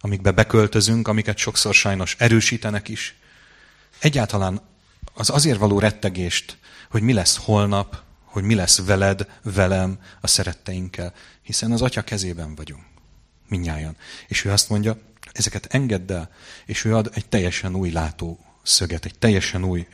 amikbe 0.04 0.30
beköltözünk, 0.30 1.08
amiket 1.08 1.36
sokszor 1.36 1.74
sajnos 1.74 2.16
erősítenek 2.18 2.88
is. 2.88 3.14
Egyáltalán 3.98 4.60
az 5.14 5.30
azért 5.30 5.58
való 5.58 5.78
rettegést, 5.78 6.58
hogy 6.90 7.02
mi 7.02 7.12
lesz 7.12 7.36
holnap, 7.36 8.02
hogy 8.24 8.42
mi 8.42 8.54
lesz 8.54 8.84
veled, 8.84 9.26
velem, 9.42 9.98
a 10.20 10.26
szeretteinkkel, 10.26 11.12
hiszen 11.42 11.72
az 11.72 11.82
Atya 11.82 12.02
kezében 12.02 12.54
vagyunk. 12.54 12.82
Minnyáján. 13.48 13.96
És 14.28 14.44
ő 14.44 14.50
azt 14.50 14.68
mondja, 14.68 14.98
ezeket 15.32 15.66
engedd 15.70 16.12
el, 16.12 16.30
és 16.66 16.84
ő 16.84 16.94
ad 16.96 17.10
egy 17.14 17.26
teljesen 17.28 17.74
új 17.74 17.90
látószöget, 17.90 19.04
egy 19.04 19.18
teljesen 19.18 19.64
új 19.64 19.86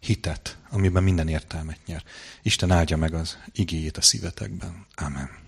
hitet, 0.00 0.56
amiben 0.70 1.02
minden 1.02 1.28
értelmet 1.28 1.78
nyer. 1.86 2.02
Isten 2.42 2.70
áldja 2.70 2.96
meg 2.96 3.14
az 3.14 3.38
igéjét 3.52 3.96
a 3.96 4.02
szívetekben. 4.02 4.86
Amen. 4.94 5.43